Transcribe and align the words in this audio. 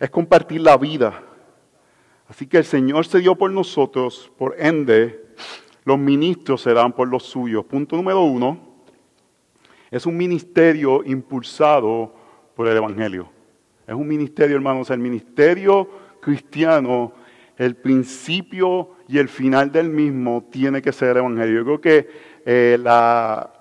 es 0.00 0.10
compartir 0.10 0.60
la 0.60 0.76
vida. 0.76 1.22
Así 2.28 2.46
que 2.46 2.58
el 2.58 2.64
Señor 2.64 3.06
se 3.06 3.18
dio 3.18 3.34
por 3.34 3.50
nosotros, 3.50 4.32
por 4.38 4.56
ende, 4.58 5.26
los 5.84 5.98
ministros 5.98 6.62
serán 6.62 6.92
por 6.92 7.08
los 7.08 7.24
suyos. 7.24 7.64
Punto 7.64 7.96
número 7.96 8.22
uno, 8.22 8.58
es 9.90 10.06
un 10.06 10.16
ministerio 10.16 11.02
impulsado 11.04 12.14
por 12.54 12.68
el 12.68 12.76
Evangelio. 12.76 13.28
Es 13.86 13.94
un 13.94 14.08
ministerio, 14.08 14.56
hermanos, 14.56 14.90
el 14.90 14.98
ministerio 15.00 15.88
cristiano, 16.20 17.12
el 17.58 17.76
principio 17.76 18.92
y 19.08 19.18
el 19.18 19.28
final 19.28 19.70
del 19.70 19.90
mismo 19.90 20.48
tiene 20.50 20.80
que 20.80 20.92
ser 20.92 21.10
el 21.10 21.18
Evangelio. 21.18 21.58
Yo 21.58 21.64
creo 21.64 21.80
que 21.80 22.08
eh, 22.46 22.78
la, 22.80 23.52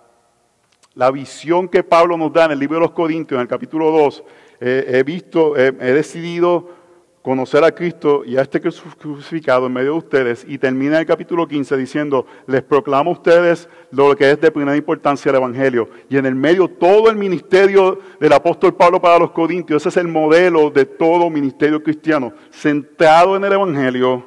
la, 0.93 1.11
visión 1.11 1.67
que 1.67 1.83
Pablo 1.83 2.15
nos 2.17 2.31
da 2.31 2.45
en 2.45 2.51
el 2.51 2.59
libro 2.59 2.77
de 2.77 2.81
los 2.81 2.91
Corintios, 2.91 3.37
en 3.37 3.41
el 3.41 3.47
capítulo 3.47 3.91
2, 3.91 4.23
he 4.61 5.03
visto, 5.03 5.57
he 5.57 5.71
decidido 5.71 6.81
conocer 7.21 7.63
a 7.63 7.71
Cristo 7.71 8.23
y 8.25 8.37
a 8.37 8.41
este 8.41 8.59
crucificado 8.59 9.67
en 9.67 9.73
medio 9.73 9.91
de 9.91 9.97
ustedes 9.97 10.45
y 10.47 10.57
termina 10.57 10.99
el 10.99 11.05
capítulo 11.05 11.47
15 11.47 11.77
diciendo, 11.77 12.25
les 12.47 12.63
proclamo 12.63 13.11
a 13.11 13.13
ustedes 13.13 13.69
lo 13.91 14.15
que 14.15 14.31
es 14.31 14.41
de 14.41 14.51
primera 14.51 14.75
importancia 14.75 15.29
el 15.29 15.35
Evangelio. 15.35 15.89
Y 16.09 16.17
en 16.17 16.25
el 16.25 16.35
medio 16.35 16.67
todo 16.67 17.09
el 17.09 17.17
ministerio 17.17 17.99
del 18.19 18.33
apóstol 18.33 18.73
Pablo 18.73 18.99
para 18.99 19.19
los 19.19 19.31
Corintios, 19.31 19.83
ese 19.83 19.89
es 19.89 19.97
el 19.97 20.07
modelo 20.07 20.71
de 20.71 20.85
todo 20.85 21.29
ministerio 21.29 21.81
cristiano, 21.83 22.33
centrado 22.51 23.35
en 23.35 23.43
el 23.43 23.53
Evangelio, 23.53 24.25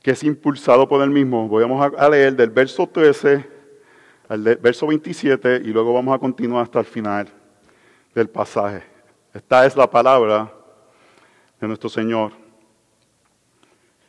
que 0.00 0.12
es 0.12 0.22
impulsado 0.22 0.86
por 0.86 1.02
él 1.02 1.10
mismo. 1.10 1.48
Vamos 1.48 1.92
a 1.96 2.08
leer 2.08 2.36
del 2.36 2.50
verso 2.50 2.86
13 2.86 3.58
al 4.28 4.42
verso 4.42 4.86
27 4.86 5.62
y 5.64 5.68
luego 5.68 5.92
vamos 5.92 6.14
a 6.14 6.18
continuar 6.18 6.62
hasta 6.62 6.80
el 6.80 6.84
final 6.84 7.37
del 8.18 8.28
pasaje. 8.28 8.82
Esta 9.32 9.64
es 9.64 9.76
la 9.76 9.88
palabra 9.88 10.52
de 11.60 11.68
nuestro 11.68 11.88
Señor. 11.88 12.32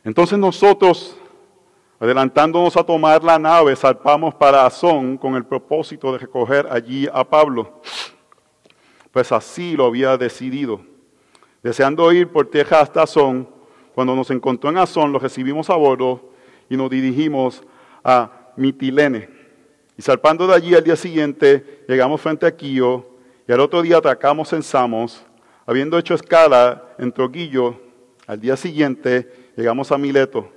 Entonces 0.02 0.36
nosotros, 0.36 1.16
adelantándonos 2.00 2.76
a 2.76 2.82
tomar 2.82 3.22
la 3.22 3.38
nave, 3.38 3.76
zarpamos 3.76 4.34
para 4.34 4.66
Azón 4.66 5.16
con 5.16 5.36
el 5.36 5.44
propósito 5.44 6.10
de 6.10 6.18
recoger 6.18 6.66
allí 6.70 7.08
a 7.12 7.22
Pablo. 7.22 7.80
Pues 9.12 9.30
así 9.30 9.76
lo 9.76 9.86
había 9.86 10.16
decidido. 10.16 10.80
Deseando 11.62 12.10
ir 12.10 12.28
por 12.28 12.50
tierra 12.50 12.80
hasta 12.80 13.04
Azón, 13.04 13.48
cuando 13.94 14.16
nos 14.16 14.30
encontró 14.32 14.70
en 14.70 14.78
Azón, 14.78 15.12
lo 15.12 15.20
recibimos 15.20 15.70
a 15.70 15.76
bordo 15.76 16.32
y 16.68 16.76
nos 16.76 16.90
dirigimos 16.90 17.62
a 18.02 18.50
Mitilene. 18.56 19.28
Y 19.96 20.02
zarpando 20.02 20.48
de 20.48 20.54
allí 20.54 20.74
al 20.74 20.82
día 20.82 20.96
siguiente, 20.96 21.84
llegamos 21.86 22.20
frente 22.20 22.46
a 22.46 22.56
Quío 22.56 23.09
y 23.50 23.52
al 23.52 23.58
otro 23.58 23.82
día 23.82 23.96
atracamos 23.96 24.52
en 24.52 24.62
Samos 24.62 25.26
Habiendo 25.66 25.98
hecho 25.98 26.14
escala 26.14 26.84
en 26.98 27.10
Troquillo, 27.10 27.80
al 28.28 28.40
día 28.40 28.56
siguiente 28.56 29.50
llegamos 29.56 29.90
a 29.90 29.98
Mileto, 29.98 30.48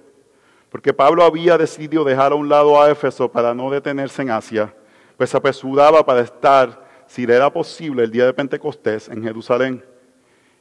porque 0.69 0.93
Pablo 0.93 1.23
había 1.23 1.57
decidido 1.57 2.03
dejar 2.03 2.33
a 2.33 2.35
un 2.35 2.49
lado 2.49 2.79
a 2.79 2.91
Éfeso 2.91 3.31
para 3.31 3.55
no 3.55 3.71
detenerse 3.71 4.21
en 4.21 4.29
Asia, 4.29 4.75
pues 5.17 5.31
se 5.31 5.37
apresuraba 5.37 6.05
para 6.05 6.21
estar, 6.21 6.87
si 7.07 7.25
le 7.25 7.33
era 7.33 7.51
posible, 7.51 8.03
el 8.03 8.11
día 8.11 8.27
de 8.27 8.33
Pentecostés 8.33 9.09
en 9.09 9.23
Jerusalén. 9.23 9.83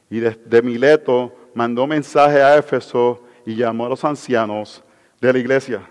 Y 0.09 0.21
desde 0.21 0.63
Mileto 0.63 1.35
mandó 1.55 1.87
mensaje 1.87 2.43
a 2.43 2.57
Éfeso 2.57 3.23
y 3.45 3.57
llamó 3.57 3.85
a 3.85 3.91
los 3.91 4.05
ancianos 4.07 4.83
de 5.21 5.33
la 5.35 5.39
iglesia. 5.39 5.83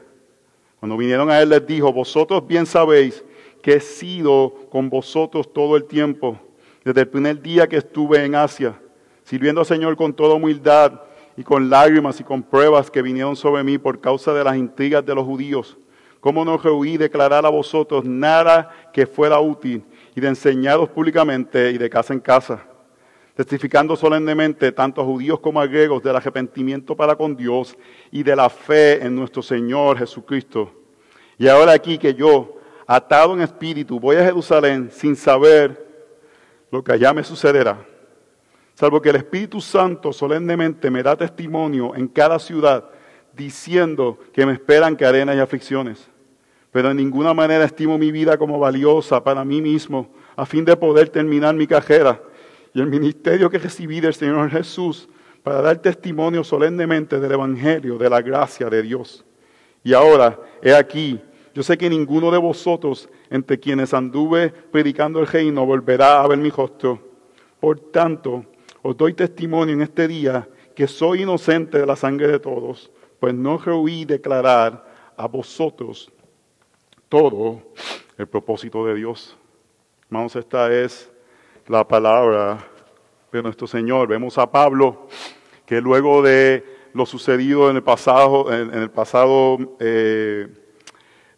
Cuando 0.79 0.97
vinieron 0.97 1.29
a 1.29 1.39
él 1.39 1.49
les 1.49 1.65
dijo, 1.67 1.93
vosotros 1.93 2.47
bien 2.47 2.65
sabéis 2.65 3.23
que 3.61 3.73
he 3.73 3.79
sido 3.79 4.53
con 4.69 4.89
vosotros 4.89 5.51
todo 5.51 5.75
el 5.77 5.85
tiempo 5.85 6.39
desde 6.83 7.01
el 7.01 7.07
primer 7.07 7.41
día 7.41 7.67
que 7.67 7.77
estuve 7.77 8.23
en 8.23 8.35
Asia, 8.35 8.79
sirviendo 9.23 9.61
al 9.61 9.67
Señor 9.67 9.95
con 9.95 10.13
toda 10.13 10.35
humildad 10.35 11.01
y 11.37 11.43
con 11.43 11.69
lágrimas 11.69 12.19
y 12.19 12.23
con 12.23 12.41
pruebas 12.41 12.89
que 12.89 13.01
vinieron 13.01 13.35
sobre 13.35 13.63
mí 13.63 13.77
por 13.77 14.01
causa 14.01 14.33
de 14.33 14.43
las 14.43 14.57
intrigas 14.57 15.05
de 15.05 15.15
los 15.15 15.25
judíos. 15.25 15.77
¿Cómo 16.19 16.43
no 16.45 16.57
rehuí 16.57 16.97
declarar 16.97 17.45
a 17.45 17.49
vosotros 17.49 18.03
nada 18.05 18.69
que 18.93 19.07
fuera 19.07 19.39
útil 19.39 19.83
y 20.15 20.21
de 20.21 20.27
enseñaros 20.27 20.89
públicamente 20.89 21.71
y 21.71 21.77
de 21.77 21.89
casa 21.89 22.13
en 22.13 22.19
casa? 22.19 22.65
testificando 23.35 23.95
solemnemente 23.95 24.71
tanto 24.71 25.01
a 25.01 25.05
judíos 25.05 25.39
como 25.39 25.61
a 25.61 25.65
griegos 25.65 26.03
del 26.03 26.15
arrepentimiento 26.15 26.95
para 26.95 27.15
con 27.15 27.35
Dios 27.35 27.77
y 28.11 28.23
de 28.23 28.35
la 28.35 28.49
fe 28.49 29.03
en 29.03 29.15
nuestro 29.15 29.41
Señor 29.41 29.97
Jesucristo. 29.97 30.71
Y 31.37 31.47
ahora 31.47 31.71
aquí 31.71 31.97
que 31.97 32.13
yo, 32.13 32.57
atado 32.95 33.33
en 33.33 33.41
espíritu, 33.41 33.99
voy 34.01 34.17
a 34.17 34.25
Jerusalén 34.25 34.89
sin 34.91 35.15
saber 35.15 35.87
lo 36.69 36.83
que 36.83 36.91
allá 36.91 37.13
me 37.13 37.23
sucederá, 37.23 37.77
salvo 38.73 39.01
que 39.01 39.09
el 39.09 39.15
Espíritu 39.15 39.61
Santo 39.61 40.11
solemnemente 40.11 40.91
me 40.91 41.01
da 41.01 41.15
testimonio 41.15 41.95
en 41.95 42.09
cada 42.09 42.37
ciudad, 42.37 42.89
diciendo 43.33 44.19
que 44.33 44.45
me 44.45 44.53
esperan 44.53 44.97
cadenas 44.97 45.37
y 45.37 45.39
aflicciones. 45.39 46.09
Pero 46.71 46.91
en 46.91 46.97
ninguna 46.97 47.33
manera 47.33 47.63
estimo 47.63 47.97
mi 47.97 48.11
vida 48.11 48.37
como 48.37 48.59
valiosa 48.59 49.23
para 49.23 49.45
mí 49.45 49.61
mismo, 49.61 50.09
a 50.35 50.45
fin 50.45 50.65
de 50.65 50.75
poder 50.75 51.07
terminar 51.07 51.55
mi 51.55 51.67
carrera 51.67 52.21
y 52.73 52.81
el 52.81 52.87
ministerio 52.87 53.49
que 53.49 53.57
recibí 53.57 54.01
del 54.01 54.13
Señor 54.13 54.49
Jesús 54.49 55.07
para 55.43 55.61
dar 55.61 55.77
testimonio 55.77 56.43
solemnemente 56.43 57.21
del 57.21 57.31
Evangelio, 57.31 57.97
de 57.97 58.09
la 58.09 58.21
gracia 58.21 58.69
de 58.69 58.81
Dios. 58.81 59.23
Y 59.81 59.93
ahora, 59.93 60.37
he 60.61 60.73
aquí, 60.73 61.21
yo 61.53 61.63
sé 61.63 61.77
que 61.77 61.89
ninguno 61.89 62.31
de 62.31 62.37
vosotros 62.37 63.09
entre 63.29 63.59
quienes 63.59 63.93
anduve 63.93 64.49
predicando 64.49 65.19
el 65.19 65.27
reino 65.27 65.65
volverá 65.65 66.21
a 66.21 66.27
ver 66.27 66.37
mi 66.37 66.49
rostro. 66.49 66.99
Por 67.59 67.79
tanto, 67.79 68.45
os 68.81 68.95
doy 68.95 69.13
testimonio 69.13 69.75
en 69.75 69.81
este 69.81 70.07
día 70.07 70.47
que 70.75 70.87
soy 70.87 71.23
inocente 71.23 71.77
de 71.79 71.85
la 71.85 71.95
sangre 71.95 72.27
de 72.27 72.39
todos, 72.39 72.89
pues 73.19 73.33
no 73.33 73.57
rehuí 73.57 74.05
declarar 74.05 75.13
a 75.17 75.27
vosotros 75.27 76.11
todo 77.09 77.61
el 78.17 78.27
propósito 78.27 78.85
de 78.85 78.95
Dios. 78.95 79.37
Hermanos, 80.05 80.35
esta 80.35 80.73
es 80.73 81.11
la 81.67 81.87
palabra 81.87 82.65
de 83.31 83.43
nuestro 83.43 83.67
Señor. 83.67 84.07
Vemos 84.07 84.37
a 84.37 84.49
Pablo 84.49 85.07
que 85.65 85.81
luego 85.81 86.21
de 86.21 86.65
lo 86.93 87.05
sucedido 87.05 87.69
en 87.69 87.77
el 87.77 87.83
pasado, 87.83 88.47
eh, 89.79 90.47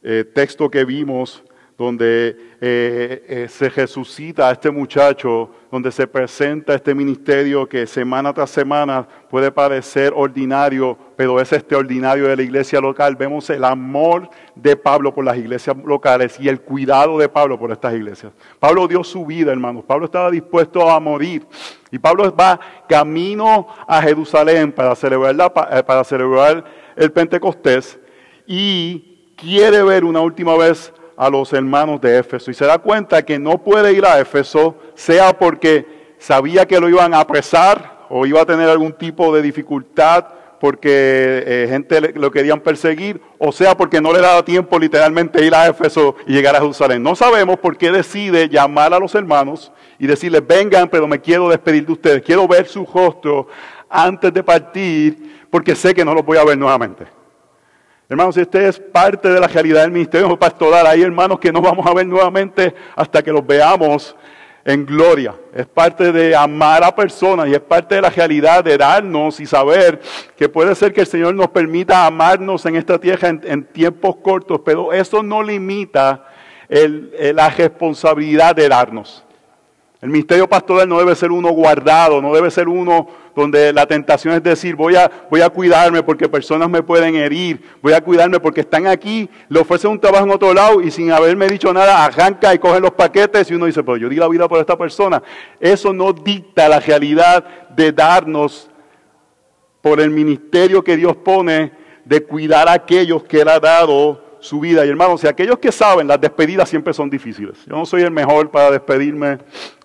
eh, 0.03 0.25
texto 0.33 0.69
que 0.69 0.85
vimos 0.85 1.43
donde 1.77 2.37
eh, 2.61 3.25
eh, 3.27 3.47
se 3.49 3.67
resucita 3.69 4.47
a 4.47 4.51
este 4.51 4.69
muchacho, 4.69 5.49
donde 5.71 5.91
se 5.91 6.05
presenta 6.05 6.75
este 6.75 6.93
ministerio 6.93 7.67
que 7.67 7.87
semana 7.87 8.31
tras 8.33 8.51
semana 8.51 9.07
puede 9.29 9.51
parecer 9.51 10.13
ordinario, 10.15 10.97
pero 11.15 11.41
es 11.41 11.51
este 11.51 11.75
ordinario 11.75 12.27
de 12.27 12.35
la 12.35 12.43
iglesia 12.43 12.79
local. 12.79 13.15
Vemos 13.15 13.49
el 13.49 13.63
amor 13.63 14.29
de 14.55 14.75
Pablo 14.75 15.13
por 15.13 15.25
las 15.25 15.37
iglesias 15.37 15.75
locales 15.83 16.39
y 16.39 16.47
el 16.47 16.61
cuidado 16.61 17.17
de 17.17 17.27
Pablo 17.27 17.57
por 17.57 17.71
estas 17.71 17.95
iglesias. 17.95 18.31
Pablo 18.59 18.87
dio 18.87 19.03
su 19.03 19.25
vida, 19.25 19.51
hermanos. 19.51 19.83
Pablo 19.85 20.05
estaba 20.05 20.29
dispuesto 20.29 20.89
a 20.89 20.99
morir. 20.99 21.45
Y 21.91 21.97
Pablo 21.97 22.33
va 22.35 22.59
camino 22.87 23.67
a 23.87 24.01
Jerusalén 24.01 24.71
para 24.71 24.95
celebrar, 24.95 25.51
para 25.53 26.03
celebrar 26.03 26.63
el 26.95 27.11
Pentecostés 27.11 27.99
y 28.45 29.12
quiere 29.35 29.83
ver 29.83 30.03
una 30.03 30.21
última 30.21 30.55
vez 30.57 30.93
a 31.15 31.29
los 31.29 31.53
hermanos 31.53 32.01
de 32.01 32.17
Éfeso 32.17 32.51
y 32.51 32.53
se 32.53 32.65
da 32.65 32.77
cuenta 32.79 33.23
que 33.23 33.37
no 33.39 33.57
puede 33.57 33.93
ir 33.93 34.05
a 34.05 34.19
Éfeso, 34.19 34.75
sea 34.95 35.37
porque 35.37 36.15
sabía 36.17 36.65
que 36.65 36.79
lo 36.79 36.89
iban 36.89 37.13
a 37.13 37.19
apresar 37.19 38.05
o 38.09 38.25
iba 38.25 38.41
a 38.41 38.45
tener 38.45 38.69
algún 38.69 38.93
tipo 38.93 39.33
de 39.35 39.41
dificultad 39.41 40.25
porque 40.59 41.43
eh, 41.45 41.67
gente 41.69 42.13
lo 42.15 42.31
querían 42.31 42.61
perseguir, 42.61 43.19
o 43.37 43.51
sea 43.51 43.75
porque 43.75 43.99
no 43.99 44.13
le 44.13 44.21
daba 44.21 44.45
tiempo 44.45 44.79
literalmente 44.79 45.45
ir 45.45 45.53
a 45.53 45.67
Éfeso 45.67 46.15
y 46.25 46.31
llegar 46.31 46.55
a 46.55 46.59
Jerusalén. 46.59 47.03
No 47.03 47.15
sabemos 47.15 47.59
por 47.59 47.77
qué 47.77 47.91
decide 47.91 48.47
llamar 48.47 48.93
a 48.93 48.99
los 48.99 49.13
hermanos 49.13 49.73
y 49.99 50.07
decirles, 50.07 50.41
vengan, 50.47 50.87
pero 50.87 51.05
me 51.05 51.19
quiero 51.19 51.49
despedir 51.49 51.85
de 51.85 51.91
ustedes, 51.91 52.21
quiero 52.21 52.47
ver 52.47 52.65
su 52.65 52.85
rostro 52.85 53.47
antes 53.89 54.33
de 54.33 54.41
partir, 54.41 55.47
porque 55.49 55.75
sé 55.75 55.93
que 55.93 56.05
no 56.05 56.13
los 56.13 56.25
voy 56.25 56.37
a 56.37 56.45
ver 56.45 56.57
nuevamente. 56.57 57.22
Hermanos, 58.09 58.35
este 58.35 58.67
es 58.67 58.79
parte 58.79 59.29
de 59.29 59.39
la 59.39 59.47
realidad 59.47 59.83
del 59.83 59.91
ministerio 59.91 60.37
pastoral, 60.37 60.85
hay 60.85 61.01
hermanos 61.01 61.39
que 61.39 61.53
no 61.53 61.61
vamos 61.61 61.85
a 61.87 61.93
ver 61.93 62.05
nuevamente 62.05 62.75
hasta 62.95 63.23
que 63.23 63.31
los 63.31 63.45
veamos 63.47 64.15
en 64.65 64.85
gloria. 64.85 65.35
Es 65.53 65.65
parte 65.65 66.11
de 66.11 66.35
amar 66.35 66.83
a 66.83 66.93
personas 66.93 67.47
y 67.47 67.53
es 67.53 67.61
parte 67.61 67.95
de 67.95 68.01
la 68.01 68.09
realidad 68.09 68.61
de 68.61 68.77
darnos 68.77 69.39
y 69.39 69.45
saber 69.45 70.01
que 70.35 70.49
puede 70.49 70.75
ser 70.75 70.93
que 70.93 71.01
el 71.01 71.07
Señor 71.07 71.33
nos 71.33 71.47
permita 71.47 72.05
amarnos 72.05 72.65
en 72.65 72.75
esta 72.75 72.99
tierra 72.99 73.29
en, 73.29 73.63
tiempos 73.65 74.17
cortos, 74.17 74.61
pero 74.65 74.91
eso 74.91 75.23
no 75.23 75.41
limita 75.41 76.25
la 76.69 77.49
responsabilidad 77.49 78.53
de 78.53 78.67
darnos. 78.67 79.23
El 80.03 80.09
ministerio 80.09 80.49
pastoral 80.49 80.89
no 80.89 80.99
debe 80.99 81.15
ser 81.15 81.31
uno 81.31 81.51
guardado, 81.51 82.21
no 82.21 82.35
debe 82.35 82.51
ser 82.51 82.67
uno 82.67 83.07
donde 83.33 83.71
la 83.71 83.85
tentación 83.85 84.33
es 84.33 84.43
decir, 84.43 84.75
voy 84.75 84.97
a, 84.97 85.09
voy 85.31 85.39
a 85.39 85.49
cuidarme 85.49 86.03
porque 86.03 86.27
personas 86.27 86.69
me 86.69 86.83
pueden 86.83 87.15
herir, 87.15 87.61
voy 87.81 87.93
a 87.93 88.01
cuidarme 88.01 88.41
porque 88.41 88.59
están 88.59 88.85
aquí, 88.85 89.29
le 89.47 89.61
ofrecen 89.61 89.91
un 89.91 90.01
trabajo 90.01 90.25
en 90.25 90.31
otro 90.31 90.53
lado 90.53 90.81
y 90.81 90.91
sin 90.91 91.09
haberme 91.13 91.47
dicho 91.47 91.71
nada 91.71 92.03
arranca 92.03 92.53
y 92.53 92.59
coge 92.59 92.81
los 92.81 92.91
paquetes 92.91 93.49
y 93.49 93.53
uno 93.53 93.65
dice, 93.65 93.81
pero 93.81 93.95
yo 93.95 94.09
di 94.09 94.17
la 94.17 94.27
vida 94.27 94.49
por 94.49 94.59
esta 94.59 94.77
persona. 94.77 95.23
Eso 95.57 95.93
no 95.93 96.11
dicta 96.11 96.67
la 96.67 96.81
realidad 96.81 97.69
de 97.73 97.93
darnos 97.93 98.69
por 99.81 100.01
el 100.01 100.09
ministerio 100.09 100.83
que 100.83 100.97
Dios 100.97 101.15
pone 101.15 101.71
de 102.03 102.21
cuidar 102.25 102.67
a 102.67 102.73
aquellos 102.73 103.23
que 103.23 103.39
Él 103.39 103.47
ha 103.47 103.57
dado 103.61 104.21
su 104.41 104.59
vida. 104.59 104.85
Y 104.85 104.89
hermanos, 104.89 105.21
si 105.21 105.27
aquellos 105.27 105.59
que 105.59 105.71
saben, 105.71 106.09
las 106.09 106.19
despedidas 106.19 106.67
siempre 106.67 106.93
son 106.93 107.09
difíciles. 107.09 107.65
Yo 107.65 107.77
no 107.77 107.85
soy 107.85 108.01
el 108.01 108.11
mejor 108.11 108.51
para 108.51 108.69
despedirme 108.69 109.37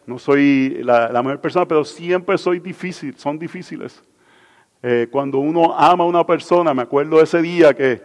no 0.08 0.19
soy 0.19 0.81
la, 0.82 1.10
mejor 1.22 1.38
persona, 1.38 1.69
pero 1.69 1.84
siempre 1.84 2.38
soy 2.38 2.60
difícil, 2.60 3.14
son 3.19 3.38
difíciles. 3.38 4.02
Eh, 4.82 5.06
cuando 5.10 5.38
uno 5.38 5.75
ama 5.76 6.05
a 6.05 6.06
una 6.06 6.25
persona, 6.25 6.72
me 6.72 6.81
acuerdo 6.81 7.20
ese 7.20 7.43
día 7.43 7.75
que 7.75 8.00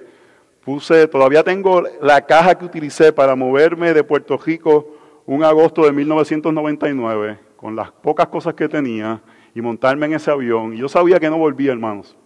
puse, 0.65 1.07
todavía 1.07 1.45
tengo 1.45 1.81
la 2.01 2.25
caja 2.25 2.55
que 2.55 2.65
utilicé 2.65 3.13
para 3.13 3.37
moverme 3.37 3.93
de 3.93 4.03
Puerto 4.03 4.37
Rico 4.37 4.97
un 5.25 5.45
agosto 5.45 5.85
de 5.85 5.93
1999, 5.93 7.39
con 7.55 7.73
las 7.73 7.89
pocas 7.89 8.27
cosas 8.27 8.53
que 8.53 8.67
tenía, 8.67 9.21
y 9.55 9.61
montarme 9.61 10.05
en 10.07 10.15
ese 10.15 10.29
avión. 10.29 10.73
Y 10.73 10.79
yo 10.79 10.89
sabía 10.89 11.21
que 11.21 11.29
no 11.29 11.37
volvía, 11.37 11.71
hermanos. 11.71 12.17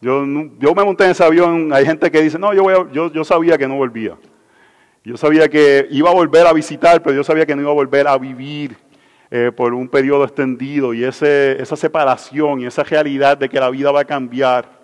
Yo, 0.00 0.24
yo 0.58 0.74
me 0.74 0.82
monté 0.82 1.04
en 1.04 1.10
ese 1.10 1.22
avión, 1.22 1.72
hay 1.72 1.86
gente 1.86 2.10
que 2.10 2.20
dice, 2.20 2.36
no, 2.36 2.52
yo, 2.52 2.64
voy 2.64 2.74
yo, 2.92 3.12
yo 3.12 3.22
sabía 3.22 3.56
que 3.56 3.68
no 3.68 3.76
volvía. 3.76 4.16
Yo 5.04 5.16
sabía 5.16 5.48
que 5.48 5.86
iba 5.90 6.10
a 6.10 6.14
volver 6.14 6.48
a 6.48 6.52
visitar, 6.52 7.00
pero 7.00 7.14
yo 7.14 7.22
sabía 7.22 7.46
que 7.46 7.54
no 7.54 7.62
iba 7.62 7.70
a 7.70 7.74
volver 7.74 8.08
a 8.08 8.18
vivir 8.18 8.87
eh, 9.30 9.52
por 9.54 9.74
un 9.74 9.88
periodo 9.88 10.24
extendido 10.24 10.94
y 10.94 11.04
esa 11.04 11.76
separación 11.76 12.60
y 12.60 12.66
esa 12.66 12.82
realidad 12.82 13.36
de 13.36 13.48
que 13.48 13.60
la 13.60 13.70
vida 13.70 13.90
va 13.90 14.00
a 14.00 14.04
cambiar. 14.04 14.78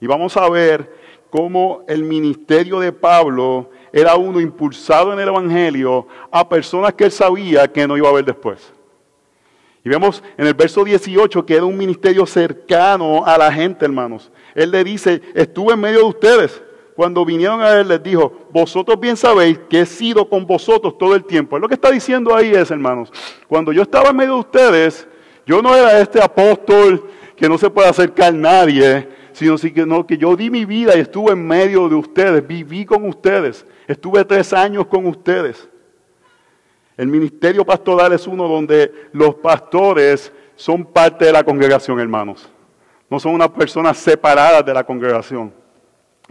Y 0.00 0.06
vamos 0.06 0.36
a 0.36 0.48
ver 0.48 0.92
cómo 1.30 1.84
el 1.88 2.04
ministerio 2.04 2.80
de 2.80 2.92
Pablo 2.92 3.70
era 3.92 4.16
uno 4.16 4.40
impulsado 4.40 5.12
en 5.12 5.20
el 5.20 5.28
Evangelio 5.28 6.06
a 6.30 6.48
personas 6.48 6.92
que 6.94 7.04
él 7.04 7.12
sabía 7.12 7.66
que 7.66 7.86
no 7.88 7.96
iba 7.96 8.08
a 8.08 8.12
ver 8.12 8.24
después. 8.24 8.72
Y 9.84 9.88
vemos 9.88 10.22
en 10.36 10.46
el 10.46 10.54
verso 10.54 10.84
18 10.84 11.46
que 11.46 11.54
era 11.54 11.64
un 11.64 11.78
ministerio 11.78 12.26
cercano 12.26 13.24
a 13.24 13.38
la 13.38 13.50
gente, 13.50 13.84
hermanos. 13.84 14.30
Él 14.54 14.70
le 14.70 14.84
dice, 14.84 15.22
estuve 15.34 15.72
en 15.72 15.80
medio 15.80 15.98
de 16.00 16.04
ustedes 16.04 16.62
cuando 16.98 17.24
vinieron 17.24 17.60
a 17.60 17.78
él, 17.78 17.86
les 17.86 18.02
dijo, 18.02 18.48
vosotros 18.50 18.98
bien 18.98 19.16
sabéis 19.16 19.56
que 19.70 19.82
he 19.82 19.86
sido 19.86 20.28
con 20.28 20.44
vosotros 20.44 20.98
todo 20.98 21.14
el 21.14 21.22
tiempo. 21.22 21.56
Lo 21.56 21.68
que 21.68 21.74
está 21.74 21.92
diciendo 21.92 22.34
ahí 22.34 22.50
es, 22.50 22.72
hermanos, 22.72 23.12
cuando 23.46 23.70
yo 23.70 23.82
estaba 23.82 24.10
en 24.10 24.16
medio 24.16 24.34
de 24.34 24.40
ustedes, 24.40 25.06
yo 25.46 25.62
no 25.62 25.76
era 25.76 26.00
este 26.00 26.20
apóstol 26.20 27.08
que 27.36 27.48
no 27.48 27.56
se 27.56 27.70
puede 27.70 27.88
acercar 27.88 28.30
a 28.30 28.36
nadie, 28.36 29.08
sino 29.30 29.56
que, 29.56 29.72
que 30.08 30.18
yo 30.18 30.34
di 30.34 30.50
mi 30.50 30.64
vida 30.64 30.96
y 30.96 30.98
estuve 31.02 31.34
en 31.34 31.46
medio 31.46 31.88
de 31.88 31.94
ustedes, 31.94 32.44
viví 32.44 32.84
con 32.84 33.04
ustedes, 33.04 33.64
estuve 33.86 34.24
tres 34.24 34.52
años 34.52 34.84
con 34.86 35.06
ustedes. 35.06 35.68
El 36.96 37.06
ministerio 37.06 37.64
pastoral 37.64 38.12
es 38.12 38.26
uno 38.26 38.48
donde 38.48 38.92
los 39.12 39.36
pastores 39.36 40.32
son 40.56 40.84
parte 40.84 41.26
de 41.26 41.32
la 41.32 41.44
congregación, 41.44 42.00
hermanos. 42.00 42.50
No 43.08 43.20
son 43.20 43.34
unas 43.34 43.50
personas 43.50 43.96
separadas 43.98 44.66
de 44.66 44.74
la 44.74 44.82
congregación. 44.82 45.67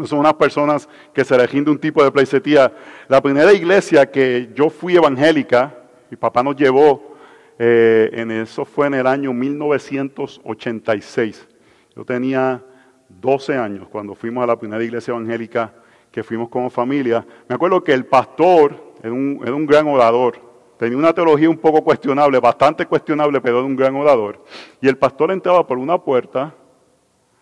Son 0.05 0.19
unas 0.19 0.35
personas 0.35 0.87
que 1.13 1.25
se 1.25 1.33
elegían 1.33 1.65
de 1.65 1.71
un 1.71 1.79
tipo 1.79 2.03
de 2.03 2.11
pleisetía. 2.11 2.71
La 3.07 3.19
primera 3.21 3.51
iglesia 3.51 4.11
que 4.11 4.51
yo 4.53 4.69
fui 4.69 4.95
evangélica, 4.95 5.75
mi 6.11 6.17
papá 6.17 6.43
nos 6.43 6.55
llevó, 6.55 7.15
eh, 7.57 8.11
en 8.13 8.29
eso 8.29 8.63
fue 8.63 8.85
en 8.87 8.93
el 8.93 9.07
año 9.07 9.33
1986. 9.33 11.47
Yo 11.95 12.05
tenía 12.05 12.63
12 13.09 13.57
años 13.57 13.87
cuando 13.89 14.13
fuimos 14.13 14.43
a 14.43 14.47
la 14.47 14.59
primera 14.59 14.83
iglesia 14.83 15.13
evangélica 15.13 15.73
que 16.11 16.21
fuimos 16.23 16.49
como 16.49 16.69
familia. 16.69 17.25
Me 17.47 17.55
acuerdo 17.55 17.83
que 17.83 17.93
el 17.93 18.05
pastor 18.05 18.93
era 19.01 19.13
un, 19.13 19.39
era 19.41 19.55
un 19.55 19.65
gran 19.65 19.87
orador. 19.87 20.45
Tenía 20.77 20.97
una 20.97 21.13
teología 21.13 21.49
un 21.49 21.57
poco 21.57 21.83
cuestionable, 21.83 22.39
bastante 22.39 22.85
cuestionable, 22.85 23.41
pero 23.41 23.57
era 23.57 23.65
un 23.65 23.75
gran 23.75 23.95
orador. 23.95 24.43
Y 24.79 24.87
el 24.87 24.97
pastor 24.97 25.31
entraba 25.31 25.65
por 25.65 25.79
una 25.79 25.97
puerta 25.97 26.53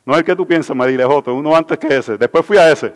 no 0.06 0.14
es 0.14 0.20
el 0.20 0.26
que 0.26 0.36
tú 0.36 0.46
piensas, 0.46 0.76
María 0.76 1.08
otro, 1.08 1.34
uno 1.34 1.56
antes 1.56 1.80
que 1.80 1.98
ese. 1.98 2.16
Después 2.16 2.46
fui 2.46 2.58
a 2.58 2.72
ese. 2.72 2.94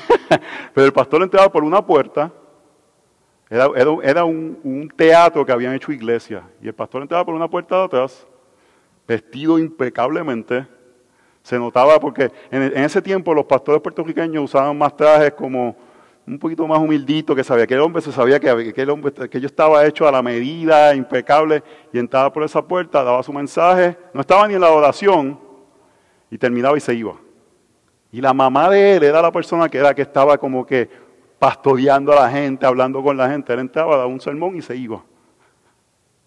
Pero 0.74 0.86
el 0.86 0.92
pastor 0.92 1.22
entraba 1.22 1.52
por 1.52 1.62
una 1.62 1.84
puerta. 1.84 2.32
Era, 3.50 4.24
un, 4.24 4.90
teatro 4.96 5.44
que 5.44 5.52
habían 5.52 5.74
hecho 5.74 5.92
iglesia. 5.92 6.42
Y 6.62 6.68
el 6.68 6.74
pastor 6.74 7.02
entraba 7.02 7.24
por 7.24 7.34
una 7.34 7.48
puerta 7.48 7.76
de 7.78 7.84
atrás, 7.84 8.26
vestido 9.06 9.58
impecablemente. 9.58 10.66
Se 11.42 11.58
notaba 11.58 12.00
porque 12.00 12.30
en, 12.50 12.62
ese 12.78 13.02
tiempo 13.02 13.34
los 13.34 13.44
pastores 13.44 13.82
puertorriqueños 13.82 14.44
usaban 14.44 14.76
más 14.76 14.96
trajes 14.96 15.32
como 15.32 15.76
un 16.26 16.38
poquito 16.38 16.66
más 16.66 16.78
humildito, 16.78 17.34
que 17.34 17.44
sabía 17.44 17.66
que 17.66 17.72
el 17.72 17.80
hombre 17.80 18.02
se 18.02 18.12
sabía 18.12 18.38
que, 18.38 18.72
que, 18.74 18.82
el 18.82 18.90
hombre, 18.90 19.12
que 19.30 19.40
yo 19.40 19.46
estaba 19.46 19.86
hecho 19.86 20.06
a 20.06 20.12
la 20.12 20.22
medida, 20.22 20.94
impecable, 20.94 21.62
y 21.90 21.98
entraba 21.98 22.30
por 22.30 22.42
esa 22.42 22.62
puerta, 22.66 23.02
daba 23.02 23.22
su 23.22 23.32
mensaje. 23.32 23.96
No 24.12 24.20
estaba 24.20 24.46
ni 24.46 24.54
en 24.54 24.60
la 24.60 24.70
oración, 24.70 25.47
y 26.30 26.38
terminaba 26.38 26.76
y 26.76 26.80
se 26.80 26.94
iba. 26.94 27.14
Y 28.10 28.20
la 28.20 28.32
mamá 28.32 28.70
de 28.70 28.96
él 28.96 29.02
era 29.02 29.20
la 29.20 29.30
persona 29.30 29.68
que 29.68 29.78
era 29.78 29.94
que 29.94 30.02
estaba 30.02 30.38
como 30.38 30.64
que 30.64 30.88
pastoreando 31.38 32.12
a 32.12 32.22
la 32.22 32.30
gente, 32.30 32.66
hablando 32.66 33.02
con 33.02 33.16
la 33.16 33.30
gente. 33.30 33.52
Él 33.52 33.60
entraba, 33.60 33.96
daba 33.96 34.06
un 34.06 34.20
sermón 34.20 34.56
y 34.56 34.62
se 34.62 34.76
iba. 34.76 35.02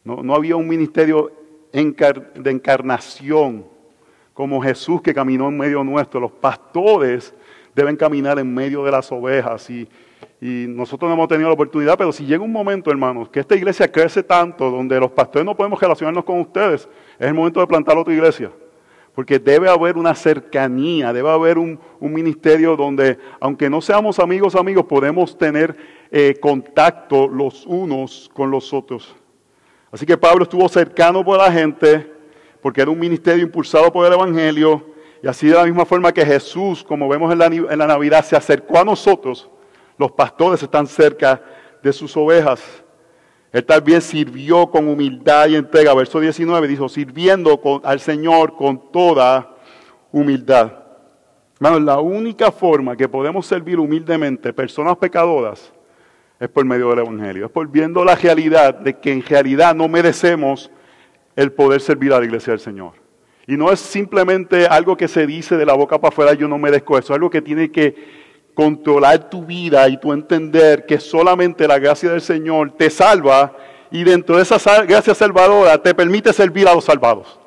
No, 0.04 0.24
no 0.24 0.36
había 0.36 0.56
un 0.56 0.68
ministerio 0.68 1.32
de 1.72 2.52
encarnación 2.52 3.66
como 4.34 4.62
Jesús 4.62 5.02
que 5.02 5.14
caminó 5.14 5.48
en 5.48 5.58
medio 5.58 5.84
nuestro. 5.84 6.20
Los 6.20 6.32
pastores 6.32 7.34
deben 7.76 7.96
caminar 7.96 8.40
en 8.40 8.54
medio 8.54 8.84
de 8.84 8.92
las 8.92 9.12
ovejas 9.12 9.70
y, 9.70 9.88
y 10.40 10.66
nosotros 10.68 11.08
no 11.08 11.14
hemos 11.14 11.28
tenido 11.28 11.50
la 11.50 11.54
oportunidad, 11.54 11.98
pero 11.98 12.12
si 12.12 12.26
llega 12.26 12.44
un 12.44 12.52
momento, 12.52 12.90
hermanos, 12.90 13.30
que 13.30 13.40
esta 13.40 13.56
iglesia 13.56 13.92
crece 13.92 14.24
tanto, 14.24 14.70
donde 14.70 15.00
los 15.00 15.12
pastores 15.12 15.46
no 15.46 15.56
podemos 15.56 15.80
relacionarnos 15.80 16.24
con 16.24 16.40
ustedes, 16.40 16.90
es 17.20 17.28
el 17.28 17.34
momento 17.34 17.60
de 17.60 17.68
plantar 17.68 17.98
otra 17.98 18.14
iglesia. 18.14 18.52
Porque 19.14 19.40
debe 19.40 19.70
haber 19.70 19.98
una 19.98 20.16
cercanía, 20.16 21.12
debe 21.12 21.30
haber 21.30 21.58
un, 21.58 21.80
ministerio 22.00 22.76
donde, 22.76 23.18
aunque 23.40 23.70
no 23.70 23.82
seamos 23.82 24.20
amigos, 24.20 24.56
amigos, 24.56 24.86
podemos 24.86 25.38
tener 25.38 25.76
eh, 26.10 26.38
contacto 26.40 27.28
los 27.28 27.66
unos 27.66 28.30
con 28.34 28.50
los 28.50 28.74
otros. 28.74 29.16
Así 29.92 30.06
que 30.06 30.18
Pablo 30.18 30.44
estuvo 30.44 30.68
cercano 30.70 31.24
por 31.24 31.38
la 31.38 31.52
gente, 31.52 32.10
porque 32.62 32.82
era 32.82 32.90
un 32.90 33.00
ministerio 33.00 33.44
impulsado 33.44 33.92
por 33.92 34.06
el 34.06 34.14
Evangelio, 34.14 34.86
y 35.22 35.28
así 35.28 35.48
de 35.48 35.56
la 35.56 35.66
misma 35.66 35.86
forma 35.86 36.12
que 36.12 36.26
Jesús, 36.26 36.84
como 36.84 37.08
vemos 37.10 37.32
en 37.32 37.38
la, 37.38 37.46
en 37.46 37.78
la 37.78 37.88
Navidad, 37.88 38.24
se 38.26 38.36
acercó 38.36 38.80
a 38.80 38.86
nosotros, 38.86 39.50
los 39.98 40.12
pastores 40.14 40.64
están 40.64 40.88
cerca 40.88 41.44
de 41.84 41.94
sus 41.94 42.16
ovejas. 42.16 42.81
Él 43.52 43.66
también 43.66 44.02
sirvió 44.02 44.68
con 44.68 44.88
humildad 44.88 45.48
y 45.50 45.56
entrega. 45.56 45.94
Verso 45.94 46.20
19 46.20 46.68
dijo, 46.68 46.88
sirviendo 46.88 47.60
al 47.84 48.00
Señor 48.00 48.56
con 48.56 48.92
toda 48.92 49.56
humildad. 50.12 50.74
Hermanos, 51.56 51.82
la 51.82 52.00
única 52.00 52.52
forma 52.52 52.96
que 52.96 53.10
podemos 53.10 53.46
servir 53.46 53.78
humildemente 53.78 54.54
personas 54.54 54.98
pecadoras 54.98 55.72
es 56.40 56.50
por 56.50 56.66
medio 56.66 56.90
del 56.90 57.00
Evangelio. 57.00 57.46
Es 57.46 57.52
por 57.52 57.68
viendo 57.68 58.04
la 58.04 58.16
realidad 58.16 58.74
de 58.74 58.98
que 58.98 59.12
en 59.12 59.24
realidad 59.24 59.76
no 59.76 59.88
merecemos 59.88 60.72
el 61.36 61.52
poder 61.52 61.82
servir 61.82 62.14
a 62.14 62.20
la 62.20 62.26
iglesia 62.26 62.52
del 62.52 62.60
Señor. 62.60 62.94
Y 63.48 63.58
no 63.58 63.72
es 63.72 63.80
simplemente 63.80 64.66
algo 64.66 64.96
que 64.96 65.08
se 65.08 65.28
dice 65.28 65.58
de 65.58 65.66
la 65.66 65.74
boca 65.74 66.00
para 66.00 66.10
afuera, 66.10 66.34
yo 66.34 66.48
no 66.48 66.58
merezco 66.58 66.98
eso. 66.98 67.14
Es 67.14 67.18
algo 67.18 67.30
que 67.30 67.42
tiene 67.42 67.70
que 67.70 68.21
controlar 68.54 69.30
tu 69.30 69.46
vida 69.46 69.88
y 69.88 69.98
tu 69.98 70.14
entender 70.14 70.86
que 70.86 71.00
solamente 71.00 71.68
la 71.68 71.80
gracia 71.80 72.12
del 72.12 72.22
Señor 72.22 72.72
te 72.78 72.90
salva 72.90 73.56
y 73.92 74.04
dentro 74.04 74.38
de 74.38 74.44
esa 74.44 74.84
gracia 74.84 75.14
salvadora 75.14 75.78
te 75.82 75.94
permite 75.94 76.34
servir 76.34 76.68
a 76.68 76.74
los 76.74 76.86
salvados. 76.86 77.40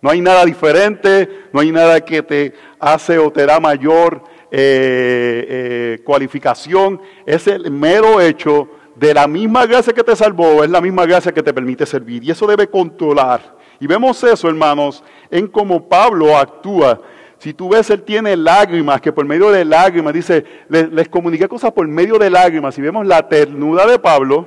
No 0.00 0.10
hay 0.10 0.20
nada 0.20 0.44
diferente, 0.44 1.48
no 1.52 1.60
hay 1.60 1.72
nada 1.72 2.00
que 2.00 2.22
te 2.22 2.54
hace 2.78 3.18
o 3.18 3.32
te 3.32 3.44
da 3.44 3.58
mayor 3.58 4.22
eh, 4.50 5.46
eh, 5.48 6.02
cualificación. 6.04 7.00
Es 7.26 7.48
el 7.48 7.70
mero 7.70 8.20
hecho 8.20 8.68
de 8.94 9.12
la 9.12 9.26
misma 9.26 9.66
gracia 9.66 9.92
que 9.92 10.04
te 10.04 10.14
salvó, 10.14 10.62
es 10.62 10.70
la 10.70 10.80
misma 10.80 11.04
gracia 11.04 11.32
que 11.32 11.42
te 11.42 11.52
permite 11.52 11.84
servir. 11.84 12.22
Y 12.22 12.30
eso 12.30 12.46
debe 12.46 12.68
controlar. 12.68 13.56
Y 13.80 13.86
vemos 13.86 14.22
eso, 14.24 14.48
hermanos, 14.48 15.02
en 15.30 15.46
cómo 15.48 15.88
Pablo 15.88 16.36
actúa 16.36 17.00
si 17.38 17.54
tú 17.54 17.68
ves, 17.68 17.88
él 17.90 18.02
tiene 18.02 18.36
lágrimas, 18.36 19.00
que 19.00 19.12
por 19.12 19.24
medio 19.24 19.50
de 19.50 19.64
lágrimas, 19.64 20.12
dice, 20.12 20.44
les, 20.68 21.08
comuniqué 21.08 21.48
cosas 21.48 21.72
por 21.72 21.86
medio 21.86 22.18
de 22.18 22.30
lágrimas. 22.30 22.76
Y 22.76 22.82
vemos 22.82 23.06
la 23.06 23.28
ternura 23.28 23.86
de 23.86 23.98
Pablo, 23.98 24.46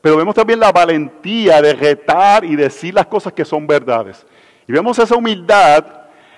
pero 0.00 0.16
vemos 0.16 0.34
también 0.34 0.60
la 0.60 0.70
valentía 0.70 1.60
de 1.60 1.74
retar 1.74 2.44
y 2.44 2.54
decir 2.54 2.94
las 2.94 3.06
cosas 3.06 3.32
que 3.32 3.44
son 3.44 3.66
verdades. 3.66 4.24
Y 4.68 4.72
vemos 4.72 4.98
esa 5.00 5.16
humildad 5.16 5.84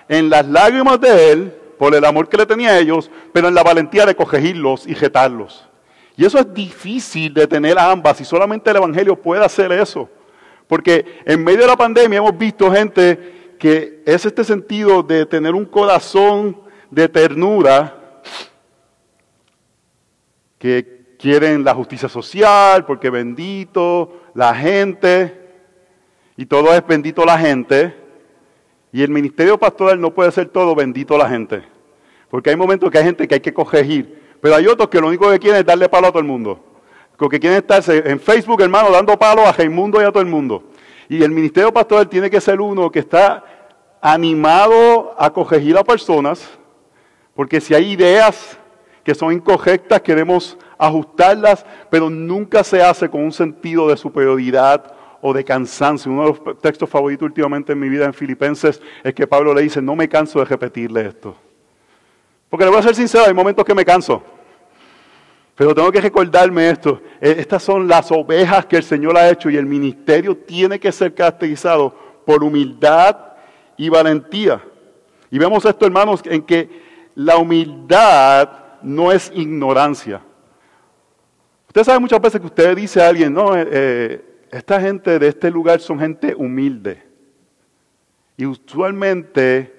en 0.09 0.31
las 0.31 0.47
lágrimas 0.47 0.99
de 1.01 1.33
él, 1.33 1.55
por 1.79 1.95
el 1.95 2.05
amor 2.05 2.29
que 2.29 2.39
le 2.39 2.47
tenía 2.47 2.71
a 2.71 2.79
ellos, 2.79 3.11
pero 3.33 3.49
en 3.49 3.55
la 3.55 3.63
valentía 3.63 4.07
de 4.07 4.17
corregirlos 4.17 4.87
y 4.87 4.95
retarlos. 4.95 5.69
Y 6.17 6.25
eso 6.25 6.39
es 6.39 6.53
difícil 6.53 7.33
de 7.35 7.47
tener 7.47 7.79
ambas, 7.79 8.21
y 8.23 8.25
solamente 8.25 8.71
el 8.71 8.77
Evangelio 8.77 9.15
puede 9.17 9.45
hacer 9.45 9.71
eso. 9.73 10.09
Porque 10.67 11.21
en 11.25 11.45
medio 11.45 11.61
de 11.61 11.67
la 11.67 11.77
pandemia 11.77 12.19
hemos 12.19 12.37
visto 12.37 12.71
gente 12.73 13.38
que 13.59 14.03
es 14.07 14.25
este 14.25 14.45
sentido 14.45 15.03
de 15.03 15.27
tener 15.27 15.55
un 15.55 15.65
corazón 15.65 16.61
de 16.91 17.09
ternura, 17.09 18.23
que 20.59 21.17
quieren 21.19 21.65
la 21.65 21.75
justicia 21.75 22.09
social, 22.09 22.85
porque 22.85 23.11
bendito 23.11 24.23
la 24.35 24.55
gente, 24.55 25.35
y 26.37 26.47
todo 26.47 26.73
es 26.75 26.87
bendito 26.87 27.25
la 27.25 27.39
gente, 27.39 27.95
y 28.93 29.03
el 29.03 29.11
ministerio 29.11 29.59
pastoral 29.59 30.01
no 30.01 30.15
puede 30.15 30.33
ser 30.33 30.49
todo 30.49 30.75
bendito 30.75 31.19
la 31.19 31.29
gente, 31.29 31.63
porque 32.31 32.51
hay 32.51 32.57
momentos 32.57 32.91
que 32.91 32.99
hay 32.99 33.05
gente 33.05 33.29
que 33.29 33.35
hay 33.35 33.41
que 33.41 33.55
corregir, 33.55 34.23
pero 34.41 34.55
hay 34.55 34.67
otros 34.67 34.89
que 34.89 35.01
lo 35.01 35.09
único 35.09 35.31
que 35.31 35.39
quieren 35.39 35.61
es 35.61 35.67
darle 35.67 35.89
palo 35.89 36.09
a 36.09 36.11
todo 36.11 36.21
el 36.21 36.27
mundo 36.27 36.65
que 37.29 37.41
quieren 37.41 37.59
estarse 37.59 38.05
en 38.09 38.21
Facebook, 38.21 38.61
hermano, 38.61 38.91
dando 38.93 39.19
palo 39.19 39.45
a 39.45 39.51
Raimundo 39.51 40.01
y 40.01 40.05
a 40.05 40.13
todo 40.13 40.21
el 40.21 40.29
mundo. 40.29 40.63
Y 41.09 41.23
el 41.23 41.31
ministerio 41.31 41.73
pastoral 41.73 42.09
tiene 42.09 42.29
que 42.29 42.41
ser 42.41 42.61
uno 42.61 42.91
que 42.91 42.99
está 42.99 43.45
animado 44.01 45.15
a 45.19 45.33
corregir 45.33 45.77
a 45.77 45.85
personas, 45.85 46.59
porque 47.35 47.61
si 47.61 47.75
hay 47.75 47.93
ideas 47.93 48.59
que 49.03 49.15
son 49.15 49.33
incorrectas, 49.33 50.03
queremos 50.03 50.59
ajustarlas, 50.77 51.65
pero 51.91 52.11
nunca 52.11 52.63
se 52.63 52.83
hace 52.83 53.09
con 53.09 53.23
un 53.23 53.33
sentido 53.33 53.89
de 53.89 53.97
superioridad 53.97 54.95
o 55.21 55.33
de 55.33 55.45
cansancio. 55.45 56.13
Uno 56.13 56.23
de 56.23 56.29
los 56.29 56.61
textos 56.61 56.89
favoritos 56.89 57.27
últimamente 57.27 57.73
en 57.73 57.81
mi 57.81 57.89
vida 57.89 58.05
en 58.05 58.13
Filipenses 58.13 58.81
es 59.03 59.15
que 59.15 59.27
Pablo 59.27 59.55
le 59.55 59.63
dice, 59.63 59.81
no 59.81 59.97
me 59.97 60.09
canso 60.09 60.39
de 60.41 60.45
repetirle 60.45 61.07
esto. 61.07 61.35
Porque 62.49 62.65
le 62.65 62.71
voy 62.71 62.81
a 62.81 62.83
ser 62.83 62.95
sincero, 62.95 63.25
hay 63.27 63.35
momentos 63.35 63.65
que 63.65 63.75
me 63.75 63.85
canso. 63.85 64.23
Pero 65.59 65.75
tengo 65.75 65.91
que 65.91 66.01
recordarme 66.01 66.71
esto. 66.71 67.03
Eh, 67.21 67.35
estas 67.39 67.65
son 67.65 67.89
las 67.89 68.13
ovejas 68.13 68.65
que 68.67 68.77
el 68.77 68.85
Señor 68.85 69.19
ha 69.19 69.29
hecho 69.29 69.51
y 69.51 69.57
el 69.57 69.67
ministerio 69.67 70.37
tiene 70.37 70.79
que 70.79 70.93
ser 70.93 71.13
caracterizado 71.13 71.93
por 72.25 72.45
humildad 72.45 73.17
y 73.77 73.89
valentía. 73.89 74.63
Y 75.33 75.37
vemos 75.37 75.65
esto, 75.65 75.85
hermanos, 75.85 76.23
en 76.27 76.43
que 76.43 76.71
la 77.17 77.39
humildad 77.39 78.51
no 78.83 79.11
es 79.11 79.33
ignorancia. 79.35 80.23
Usted 81.67 81.83
sabe 81.83 81.99
muchas 81.99 82.21
veces 82.21 82.41
que 82.41 82.47
usted 82.47 82.77
dice 82.77 83.03
a 83.03 83.09
alguien, 83.09 83.35
no, 83.35 83.57
eh, 83.57 83.69
eh, 83.69 84.25
esta 84.53 84.81
gente 84.81 85.19
de 85.19 85.27
este 85.27 85.51
lugar 85.51 85.81
son 85.81 85.99
gente 85.99 86.37
humilde. 86.37 87.03
Y 88.37 88.47
usualmente 88.47 89.75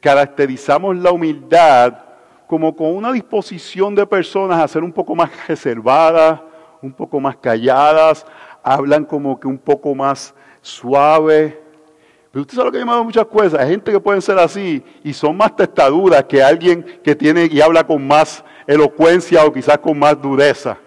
caracterizamos 0.00 0.96
la 0.96 1.12
humildad 1.12 2.07
como 2.48 2.74
con 2.74 2.96
una 2.96 3.12
disposición 3.12 3.94
de 3.94 4.06
personas 4.06 4.58
a 4.58 4.66
ser 4.66 4.82
un 4.82 4.90
poco 4.90 5.14
más 5.14 5.30
reservadas, 5.46 6.40
un 6.80 6.92
poco 6.92 7.20
más 7.20 7.36
calladas, 7.36 8.24
hablan 8.62 9.04
como 9.04 9.38
que 9.38 9.46
un 9.46 9.58
poco 9.58 9.94
más 9.94 10.34
suave. 10.62 11.60
Pero 12.32 12.42
usted 12.42 12.56
sabe 12.56 12.66
lo 12.66 12.72
que 12.72 12.78
llamado 12.78 13.04
muchas 13.04 13.26
cosas. 13.26 13.60
Hay 13.60 13.68
gente 13.68 13.92
que 13.92 14.00
pueden 14.00 14.22
ser 14.22 14.38
así 14.38 14.82
y 15.04 15.12
son 15.12 15.36
más 15.36 15.54
testaduras 15.54 16.24
que 16.24 16.42
alguien 16.42 16.82
que 17.04 17.14
tiene 17.14 17.48
y 17.52 17.60
habla 17.60 17.86
con 17.86 18.06
más 18.06 18.42
elocuencia 18.66 19.44
o 19.44 19.52
quizás 19.52 19.76
con 19.78 19.98
más 19.98 20.20
dureza. 20.20 20.78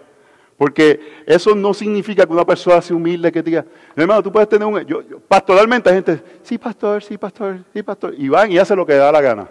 Porque 0.58 1.22
eso 1.26 1.54
no 1.54 1.72
significa 1.72 2.26
que 2.26 2.32
una 2.32 2.44
persona 2.44 2.82
sea 2.82 2.96
humilde 2.96 3.30
que 3.30 3.40
diga, 3.40 3.64
hermano, 3.94 4.20
tú 4.20 4.32
puedes 4.32 4.48
tener 4.48 4.66
un... 4.66 4.84
pastoralmente 5.28 5.88
hay 5.88 5.94
gente, 5.96 6.22
sí, 6.42 6.58
pastor, 6.58 7.04
sí, 7.04 7.16
pastor, 7.16 7.60
sí, 7.72 7.84
pastor. 7.84 8.14
Y 8.18 8.28
van 8.28 8.50
y 8.50 8.58
hacen 8.58 8.76
lo 8.76 8.84
que 8.84 8.94
da 8.94 9.12
la 9.12 9.20
gana. 9.20 9.48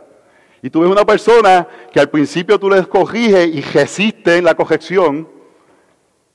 Y 0.61 0.69
tú 0.69 0.81
ves 0.81 0.91
una 0.91 1.05
persona 1.05 1.67
que 1.91 1.99
al 1.99 2.09
principio 2.09 2.59
tú 2.59 2.69
les 2.69 2.85
corriges 2.87 3.47
y 3.47 3.61
resiste 3.61 4.37
en 4.37 4.45
la 4.45 4.53
corrección, 4.55 5.27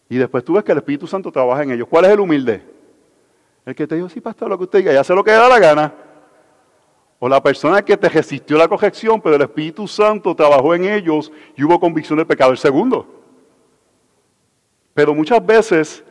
y 0.09 0.17
después 0.17 0.45
tú 0.45 0.55
ves 0.55 0.65
que 0.65 0.73
el 0.73 0.79
Espíritu 0.79 1.07
Santo 1.07 1.33
trabaja 1.33 1.63
en 1.63 1.73
ellos. 1.73 1.89
¿Cuál 1.89 2.05
es 2.05 2.13
el 2.13 2.21
humilde? 2.21 2.63
El 3.65 3.75
que 3.75 3.87
te 3.87 3.97
dijo, 3.97 4.09
sí, 4.09 4.21
pastor, 4.21 4.49
lo 4.49 4.57
que 4.57 4.65
usted 4.65 4.79
diga, 4.79 4.93
y 4.93 4.97
hace 4.97 5.15
lo 5.15 5.25
que 5.25 5.33
da 5.33 5.49
la 5.49 5.59
gana. 5.59 5.95
O 7.19 7.29
la 7.29 7.43
persona 7.43 7.83
que 7.83 7.97
te 7.97 8.09
resistió 8.09 8.57
la 8.59 8.69
corrección, 8.69 9.21
pero 9.21 9.37
el 9.37 9.43
Espíritu 9.43 9.89
Santo 9.89 10.35
trabajó 10.35 10.75
en 10.75 10.85
ellos 10.85 11.33
y 11.57 11.65
hubo 11.65 11.81
convicción 11.81 12.19
del 12.19 12.27
pecado. 12.27 12.53
El 12.53 12.59
segundo. 12.59 13.07
Pero 14.95 15.15
muchas 15.15 15.45
veces 15.45 16.05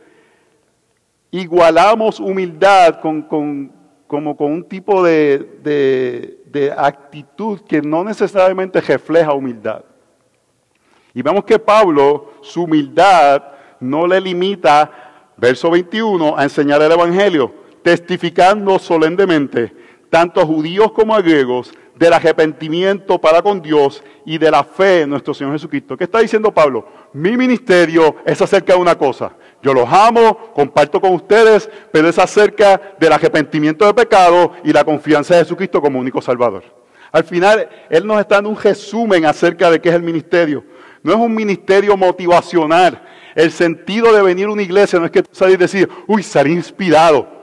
igualamos 1.30 2.20
humildad 2.20 3.00
con, 3.00 3.72
como 4.06 4.36
con 4.36 4.52
un 4.52 4.64
tipo 4.64 5.02
de 5.02 6.36
de 6.56 6.72
actitud 6.72 7.60
que 7.68 7.82
no 7.82 8.02
necesariamente 8.02 8.80
refleja 8.80 9.34
humildad. 9.34 9.84
Y 11.12 11.20
vemos 11.20 11.44
que 11.44 11.58
Pablo, 11.58 12.32
su 12.40 12.62
humildad 12.64 13.42
no 13.78 14.06
le 14.06 14.20
limita, 14.22 14.90
verso 15.36 15.70
21, 15.70 16.34
a 16.36 16.44
enseñar 16.44 16.80
el 16.80 16.92
Evangelio, 16.92 17.52
testificando 17.82 18.78
solemnemente, 18.78 19.74
tanto 20.08 20.40
a 20.40 20.46
judíos 20.46 20.92
como 20.92 21.14
a 21.14 21.20
griegos, 21.20 21.72
del 21.96 22.12
arrepentimiento 22.12 23.18
para 23.18 23.42
con 23.42 23.60
Dios 23.60 24.02
y 24.24 24.38
de 24.38 24.50
la 24.50 24.62
fe 24.62 25.02
en 25.02 25.10
nuestro 25.10 25.32
Señor 25.32 25.54
Jesucristo. 25.54 25.96
¿Qué 25.96 26.04
está 26.04 26.20
diciendo 26.20 26.52
Pablo? 26.52 26.86
Mi 27.12 27.36
ministerio 27.36 28.16
es 28.24 28.40
acerca 28.40 28.74
de 28.74 28.78
una 28.78 28.96
cosa. 28.96 29.32
Yo 29.62 29.72
los 29.72 29.88
amo, 29.90 30.52
comparto 30.54 31.00
con 31.00 31.12
ustedes, 31.12 31.68
pero 31.90 32.08
es 32.08 32.18
acerca 32.18 32.80
del 33.00 33.12
arrepentimiento 33.12 33.86
de 33.86 33.94
pecado 33.94 34.52
y 34.62 34.72
la 34.72 34.84
confianza 34.84 35.34
de 35.34 35.40
Jesucristo 35.40 35.80
como 35.80 35.98
único 35.98 36.20
Salvador. 36.20 36.62
Al 37.10 37.24
final, 37.24 37.68
Él 37.88 38.06
nos 38.06 38.20
está 38.20 38.36
dando 38.36 38.50
un 38.50 38.60
resumen 38.60 39.24
acerca 39.24 39.70
de 39.70 39.80
qué 39.80 39.88
es 39.88 39.94
el 39.94 40.02
ministerio. 40.02 40.62
No 41.02 41.12
es 41.12 41.18
un 41.18 41.34
ministerio 41.34 41.96
motivacional. 41.96 43.02
El 43.34 43.50
sentido 43.52 44.12
de 44.12 44.22
venir 44.22 44.46
a 44.46 44.50
una 44.50 44.62
iglesia 44.62 44.98
no 44.98 45.06
es 45.06 45.10
que 45.10 45.24
salir 45.30 45.54
y 45.54 45.58
decir, 45.58 45.88
uy, 46.06 46.22
salí 46.22 46.52
inspirado. 46.52 47.35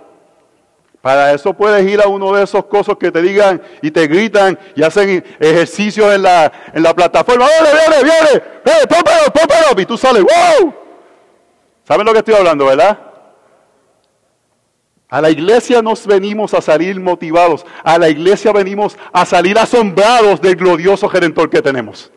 Para 1.04 1.34
eso 1.34 1.54
puedes 1.54 1.86
ir 1.86 2.00
a 2.00 2.08
uno 2.08 2.32
de 2.32 2.46
esos 2.46 2.64
cosas 2.68 2.96
que 2.98 3.12
te 3.12 3.22
digan 3.22 3.62
y 3.82 3.92
te 3.92 4.08
gritan 4.08 4.58
y 4.74 4.84
hacen 4.84 5.22
ejercicios 5.38 6.16
en 6.16 6.22
la, 6.22 6.50
en 6.74 6.82
la 6.82 6.96
plataforma. 6.96 7.46
¡Viene, 7.46 7.78
viene, 7.78 8.04
viene! 8.04 8.46
¡Eh, 8.64 8.88
pómpelo, 8.88 9.34
pómpelo! 9.34 9.82
Y 9.82 9.86
tú 9.86 9.98
sales, 9.98 10.24
¡wow! 10.24 10.74
¿Saben 11.84 12.06
lo 12.06 12.14
que 12.14 12.20
estoy 12.20 12.36
hablando, 12.36 12.68
verdad? 12.68 12.98
A 15.10 15.20
la 15.20 15.30
iglesia 15.30 15.82
nos 15.82 16.08
venimos 16.08 16.54
a 16.54 16.62
salir 16.62 16.98
motivados. 17.02 17.66
A 17.84 17.98
la 17.98 18.08
iglesia 18.08 18.54
venimos 18.54 18.98
a 19.12 19.26
salir 19.26 19.60
asombrados 19.60 20.40
del 20.40 20.56
glorioso 20.56 21.10
gerentor 21.10 21.50
que 21.50 21.62
tenemos. 21.62 22.14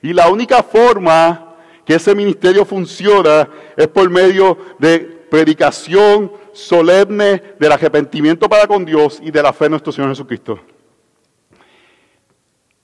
Y 0.00 0.12
la 0.12 0.28
única 0.28 0.62
forma 0.62 1.56
que 1.84 1.96
ese 1.96 2.14
ministerio 2.14 2.64
funciona 2.64 3.48
es 3.76 3.88
por 3.88 4.08
medio 4.10 4.56
de 4.78 5.15
predicación, 5.30 6.32
solemne 6.52 7.42
del 7.58 7.72
arrepentimiento 7.72 8.48
para 8.48 8.66
con 8.66 8.84
Dios 8.84 9.20
y 9.22 9.30
de 9.30 9.42
la 9.42 9.52
fe 9.52 9.66
en 9.66 9.72
nuestro 9.72 9.92
Señor 9.92 10.10
Jesucristo. 10.10 10.58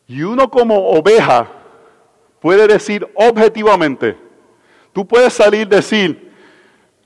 Y 0.07 0.23
uno 0.23 0.51
como 0.51 0.91
oveja 0.91 1.49
puede 2.41 2.67
decir 2.67 3.09
objetivamente, 3.15 4.17
tú 4.93 5.07
puedes 5.07 5.33
salir 5.33 5.67
decir, 5.69 6.33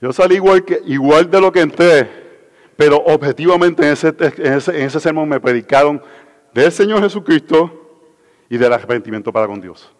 yo 0.01 0.11
salí 0.11 0.35
igual, 0.35 0.65
que, 0.65 0.81
igual 0.85 1.29
de 1.29 1.39
lo 1.39 1.51
que 1.51 1.61
entré, 1.61 2.09
pero 2.75 2.97
objetivamente 2.97 3.83
en 3.85 3.93
ese, 3.93 4.09
en, 4.09 4.53
ese, 4.53 4.77
en 4.77 4.87
ese 4.87 4.99
sermón 4.99 5.29
me 5.29 5.39
predicaron 5.39 6.01
del 6.53 6.71
Señor 6.71 7.01
Jesucristo 7.01 8.01
y 8.49 8.57
del 8.57 8.73
arrepentimiento 8.73 9.31
para 9.31 9.47
con 9.47 9.61
Dios. 9.61 9.91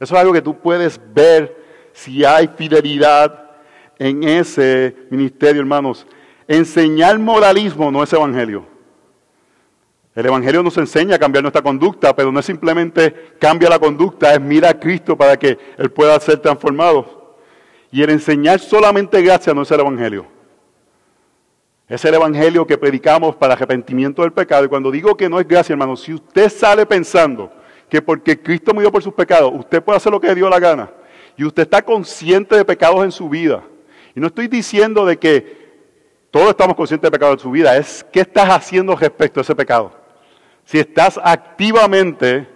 Eso 0.00 0.14
es 0.14 0.20
algo 0.20 0.32
que 0.32 0.42
tú 0.42 0.58
puedes 0.58 1.00
ver 1.12 1.56
si 1.92 2.24
hay 2.24 2.48
fidelidad 2.48 3.47
en 3.98 4.24
ese 4.24 4.94
ministerio, 5.10 5.60
hermanos. 5.60 6.06
Enseñar 6.46 7.18
moralismo 7.18 7.90
no 7.90 8.02
es 8.02 8.12
evangelio. 8.12 8.64
El 10.14 10.26
evangelio 10.26 10.62
nos 10.62 10.76
enseña 10.78 11.16
a 11.16 11.18
cambiar 11.18 11.42
nuestra 11.42 11.62
conducta, 11.62 12.14
pero 12.14 12.32
no 12.32 12.40
es 12.40 12.46
simplemente 12.46 13.34
cambia 13.38 13.68
la 13.68 13.78
conducta, 13.78 14.34
es 14.34 14.40
mira 14.40 14.70
a 14.70 14.80
Cristo 14.80 15.16
para 15.16 15.36
que 15.36 15.58
Él 15.76 15.90
pueda 15.90 16.18
ser 16.18 16.38
transformado. 16.38 17.36
Y 17.90 18.02
el 18.02 18.10
enseñar 18.10 18.58
solamente 18.58 19.22
gracia 19.22 19.54
no 19.54 19.62
es 19.62 19.70
el 19.70 19.80
evangelio. 19.80 20.26
Es 21.88 22.04
el 22.04 22.14
evangelio 22.14 22.66
que 22.66 22.76
predicamos 22.76 23.36
para 23.36 23.54
arrepentimiento 23.54 24.22
del 24.22 24.32
pecado. 24.32 24.64
Y 24.64 24.68
cuando 24.68 24.90
digo 24.90 25.16
que 25.16 25.28
no 25.28 25.40
es 25.40 25.48
gracia, 25.48 25.72
hermanos, 25.72 26.02
si 26.02 26.12
usted 26.12 26.50
sale 26.50 26.84
pensando 26.84 27.50
que 27.88 28.02
porque 28.02 28.40
Cristo 28.40 28.74
murió 28.74 28.92
por 28.92 29.02
sus 29.02 29.14
pecados, 29.14 29.50
usted 29.54 29.82
puede 29.82 29.96
hacer 29.96 30.12
lo 30.12 30.20
que 30.20 30.28
le 30.28 30.34
dio 30.34 30.48
la 30.48 30.60
gana, 30.60 30.90
y 31.36 31.44
usted 31.44 31.62
está 31.62 31.80
consciente 31.82 32.56
de 32.56 32.64
pecados 32.64 33.02
en 33.04 33.12
su 33.12 33.28
vida, 33.28 33.62
y 34.18 34.20
no 34.20 34.26
estoy 34.26 34.48
diciendo 34.48 35.06
de 35.06 35.16
que 35.16 35.68
todos 36.32 36.48
estamos 36.48 36.74
conscientes 36.74 37.06
de 37.06 37.12
pecado 37.16 37.34
en 37.34 37.38
su 37.38 37.52
vida, 37.52 37.76
es 37.76 38.04
qué 38.12 38.22
estás 38.22 38.48
haciendo 38.48 38.96
respecto 38.96 39.38
a 39.38 39.42
ese 39.42 39.54
pecado. 39.54 39.92
Si 40.64 40.76
estás 40.76 41.20
activamente 41.22 42.48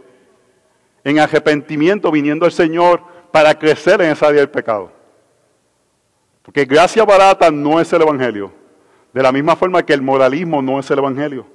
en 1.04 1.21
arrepentimiento 1.21 2.11
viniendo 2.11 2.47
al 2.47 2.50
Señor 2.50 3.00
para 3.31 3.57
crecer 3.57 4.00
en 4.00 4.11
esa 4.11 4.26
área 4.26 4.40
del 4.40 4.50
pecado. 4.50 4.90
Porque 6.42 6.64
gracia 6.64 7.04
barata 7.04 7.49
no 7.52 7.78
es 7.78 7.92
el 7.92 8.02
Evangelio. 8.02 8.52
De 9.12 9.23
la 9.23 9.31
misma 9.31 9.54
forma 9.54 9.85
que 9.85 9.92
el 9.92 10.02
moralismo 10.02 10.61
no 10.62 10.81
es 10.81 10.90
el 10.90 10.99
Evangelio. 10.99 11.47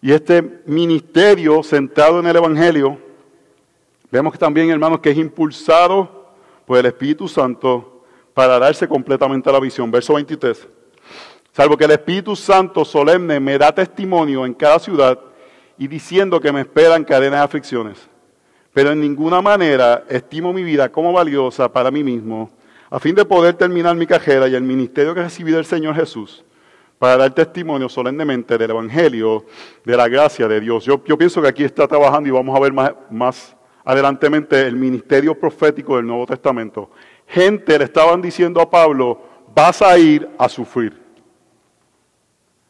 Y 0.00 0.12
este 0.12 0.62
ministerio 0.64 1.62
centrado 1.62 2.20
en 2.20 2.26
el 2.26 2.36
Evangelio, 2.36 2.96
vemos 4.10 4.32
que 4.32 4.38
también, 4.38 4.70
hermanos, 4.70 5.00
que 5.00 5.10
es 5.10 5.18
impulsado 5.18 6.32
por 6.64 6.78
el 6.78 6.86
Espíritu 6.86 7.28
Santo 7.28 7.89
para 8.40 8.58
darse 8.58 8.88
completamente 8.88 9.50
a 9.50 9.52
la 9.52 9.60
visión. 9.60 9.90
Verso 9.90 10.14
23. 10.14 10.66
salvo 11.52 11.76
que 11.76 11.84
el 11.84 11.90
Espíritu 11.90 12.34
Santo 12.34 12.86
solemne 12.86 13.38
me 13.38 13.58
da 13.58 13.70
testimonio 13.70 14.46
en 14.46 14.54
cada 14.54 14.78
ciudad 14.78 15.18
y 15.76 15.86
diciendo 15.86 16.40
que 16.40 16.50
me 16.50 16.62
esperan 16.62 17.04
cadenas 17.04 17.40
de 17.40 17.44
aflicciones. 17.44 18.08
Pero 18.72 18.92
en 18.92 19.00
ninguna 19.02 19.42
manera 19.42 20.04
estimo 20.08 20.54
mi 20.54 20.62
vida 20.62 20.90
como 20.90 21.12
valiosa 21.12 21.70
para 21.70 21.90
mí 21.90 22.02
mismo, 22.02 22.48
a 22.88 22.98
fin 22.98 23.14
de 23.14 23.26
poder 23.26 23.56
terminar 23.56 23.94
mi 23.94 24.06
carrera 24.06 24.48
y 24.48 24.54
el 24.54 24.62
ministerio 24.62 25.14
que 25.14 25.22
recibí 25.22 25.52
del 25.52 25.66
Señor 25.66 25.94
Jesús, 25.94 26.42
para 26.98 27.18
dar 27.18 27.34
testimonio 27.34 27.90
solemnemente 27.90 28.56
del 28.56 28.70
Evangelio, 28.70 29.44
de 29.84 29.98
la 29.98 30.08
gracia 30.08 30.48
de 30.48 30.62
Dios. 30.62 30.86
Yo, 30.86 30.98
pienso 30.98 31.42
que 31.42 31.48
aquí 31.48 31.62
está 31.62 31.86
trabajando 31.86 32.26
y 32.26 32.32
vamos 32.32 32.56
a 32.56 32.60
ver 32.60 32.72
más, 32.72 32.92
más 33.10 33.54
adelantemente 33.84 34.66
el 34.66 34.76
ministerio 34.76 35.38
profético 35.38 35.96
del 35.96 36.06
Nuevo 36.06 36.24
Testamento. 36.24 36.90
Gente 37.30 37.78
le 37.78 37.84
estaban 37.84 38.20
diciendo 38.20 38.60
a 38.60 38.68
Pablo, 38.68 39.20
vas 39.54 39.80
a 39.82 39.96
ir 39.96 40.28
a 40.36 40.48
sufrir. 40.48 41.00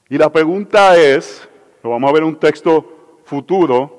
Y 0.09 0.19
la 0.19 0.31
pregunta 0.31 0.97
es, 0.99 1.49
lo 1.83 1.91
vamos 1.91 2.11
a 2.11 2.13
ver 2.13 2.23
en 2.23 2.29
un 2.29 2.37
texto 2.37 3.19
futuro, 3.25 3.97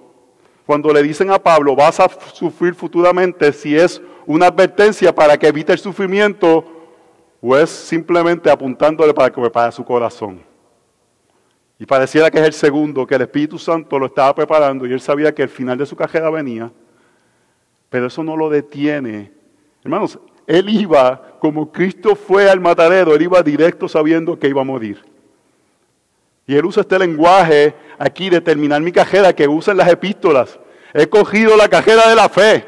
cuando 0.67 0.93
le 0.93 1.01
dicen 1.01 1.31
a 1.31 1.39
Pablo, 1.39 1.75
vas 1.75 1.99
a 1.99 2.07
sufrir 2.33 2.75
futuramente, 2.75 3.51
si 3.53 3.75
es 3.75 3.99
una 4.27 4.47
advertencia 4.47 5.13
para 5.13 5.35
que 5.35 5.47
evite 5.47 5.73
el 5.73 5.79
sufrimiento 5.79 6.63
o 7.41 7.57
es 7.57 7.71
simplemente 7.71 8.51
apuntándole 8.51 9.15
para 9.15 9.31
que 9.31 9.41
prepare 9.41 9.71
su 9.71 9.83
corazón. 9.83 10.43
Y 11.79 11.87
pareciera 11.87 12.29
que 12.29 12.37
es 12.37 12.45
el 12.45 12.53
segundo, 12.53 13.07
que 13.07 13.15
el 13.15 13.21
Espíritu 13.23 13.57
Santo 13.57 13.97
lo 13.97 14.05
estaba 14.05 14.35
preparando 14.35 14.85
y 14.85 14.93
él 14.93 15.01
sabía 15.01 15.33
que 15.33 15.41
el 15.41 15.49
final 15.49 15.79
de 15.79 15.87
su 15.87 15.95
carrera 15.95 16.29
venía, 16.29 16.71
pero 17.89 18.05
eso 18.05 18.23
no 18.23 18.37
lo 18.37 18.47
detiene. 18.47 19.31
Hermanos, 19.83 20.19
él 20.48 20.69
iba, 20.69 21.38
como 21.39 21.71
Cristo 21.71 22.15
fue 22.15 22.50
al 22.50 22.60
matadero, 22.60 23.13
él 23.15 23.21
iba 23.21 23.41
directo 23.41 23.88
sabiendo 23.88 24.38
que 24.38 24.48
iba 24.48 24.62
a 24.62 24.65
morir. 24.65 25.03
Y 26.48 26.55
él 26.55 26.65
usa 26.65 26.81
este 26.81 27.00
lenguaje 27.00 27.74
aquí 27.98 28.29
de 28.29 28.41
terminar 28.41 28.81
mi 28.81 28.91
cajera 28.91 29.33
que 29.33 29.48
usa 29.48 29.71
en 29.71 29.77
las 29.77 29.89
epístolas. 29.89 30.60
He 30.93 31.07
cogido 31.07 31.55
la 31.55 31.69
cajera 31.69 32.10
de 32.10 32.15
la 32.15 32.27
fe. 32.27 32.65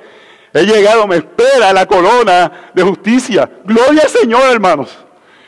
He 0.53 0.65
llegado, 0.65 1.07
me 1.07 1.17
espera 1.17 1.73
la 1.73 1.85
corona 1.85 2.69
de 2.73 2.83
justicia. 2.83 3.49
Gloria 3.65 4.03
al 4.03 4.09
Señor, 4.09 4.43
hermanos. 4.51 4.95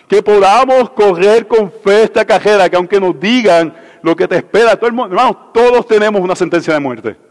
Que 0.07 0.21
podamos 0.21 0.89
correr 0.91 1.47
con 1.47 1.71
fe 1.71 2.03
esta 2.03 2.25
cajera, 2.25 2.69
que 2.69 2.75
aunque 2.75 2.99
nos 2.99 3.19
digan 3.19 3.73
lo 4.01 4.15
que 4.15 4.27
te 4.27 4.37
espera, 4.37 4.75
todo 4.75 4.87
el 4.87 4.93
mundo, 4.93 5.15
hermanos, 5.15 5.53
todos 5.53 5.87
tenemos 5.87 6.21
una 6.21 6.35
sentencia 6.35 6.73
de 6.73 6.79
muerte. 6.79 7.24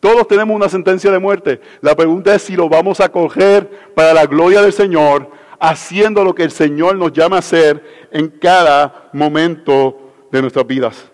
Todos 0.00 0.28
tenemos 0.28 0.54
una 0.54 0.68
sentencia 0.68 1.10
de 1.10 1.18
muerte. 1.18 1.60
La 1.80 1.96
pregunta 1.96 2.34
es 2.34 2.42
si 2.42 2.54
lo 2.54 2.68
vamos 2.68 3.00
a 3.00 3.08
coger 3.08 3.92
para 3.94 4.14
la 4.14 4.26
gloria 4.26 4.62
del 4.62 4.72
Señor, 4.72 5.30
haciendo 5.58 6.22
lo 6.22 6.34
que 6.34 6.44
el 6.44 6.52
Señor 6.52 6.96
nos 6.96 7.12
llama 7.12 7.36
a 7.36 7.40
hacer 7.40 8.08
en 8.12 8.28
cada 8.28 9.10
momento 9.12 10.12
de 10.30 10.40
nuestras 10.40 10.66
vidas. 10.66 11.10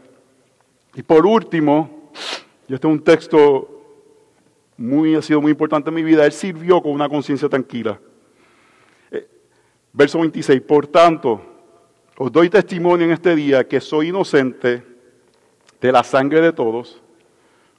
Y 0.95 1.03
por 1.03 1.25
último, 1.25 2.11
y 2.69 2.75
este 2.75 2.87
es 2.87 2.93
un 2.93 3.03
texto 3.03 3.71
muy, 4.77 5.15
ha 5.15 5.23
sido 5.23 5.41
muy 5.41 5.53
importante 5.53 5.89
en 5.89 5.95
mi 5.95 6.03
vida, 6.03 6.27
él 6.27 6.33
sirvió 6.33 6.83
con 6.83 6.93
una 6.93 7.09
conciencia 7.09 7.49
tranquila. 7.49 7.99
Eh, 9.11 9.27
verso 9.93 10.19
26, 10.19 10.61
por 10.61 10.87
tanto, 10.87 11.41
os 12.17 12.31
doy 12.31 12.51
testimonio 12.51 13.07
en 13.07 13.13
este 13.13 13.35
día 13.35 13.67
que 13.67 13.81
soy 13.81 14.09
inocente 14.09 14.83
de 15.81 15.93
la 15.93 16.05
sangre 16.05 16.41
de 16.41 16.53
todos, 16.53 17.03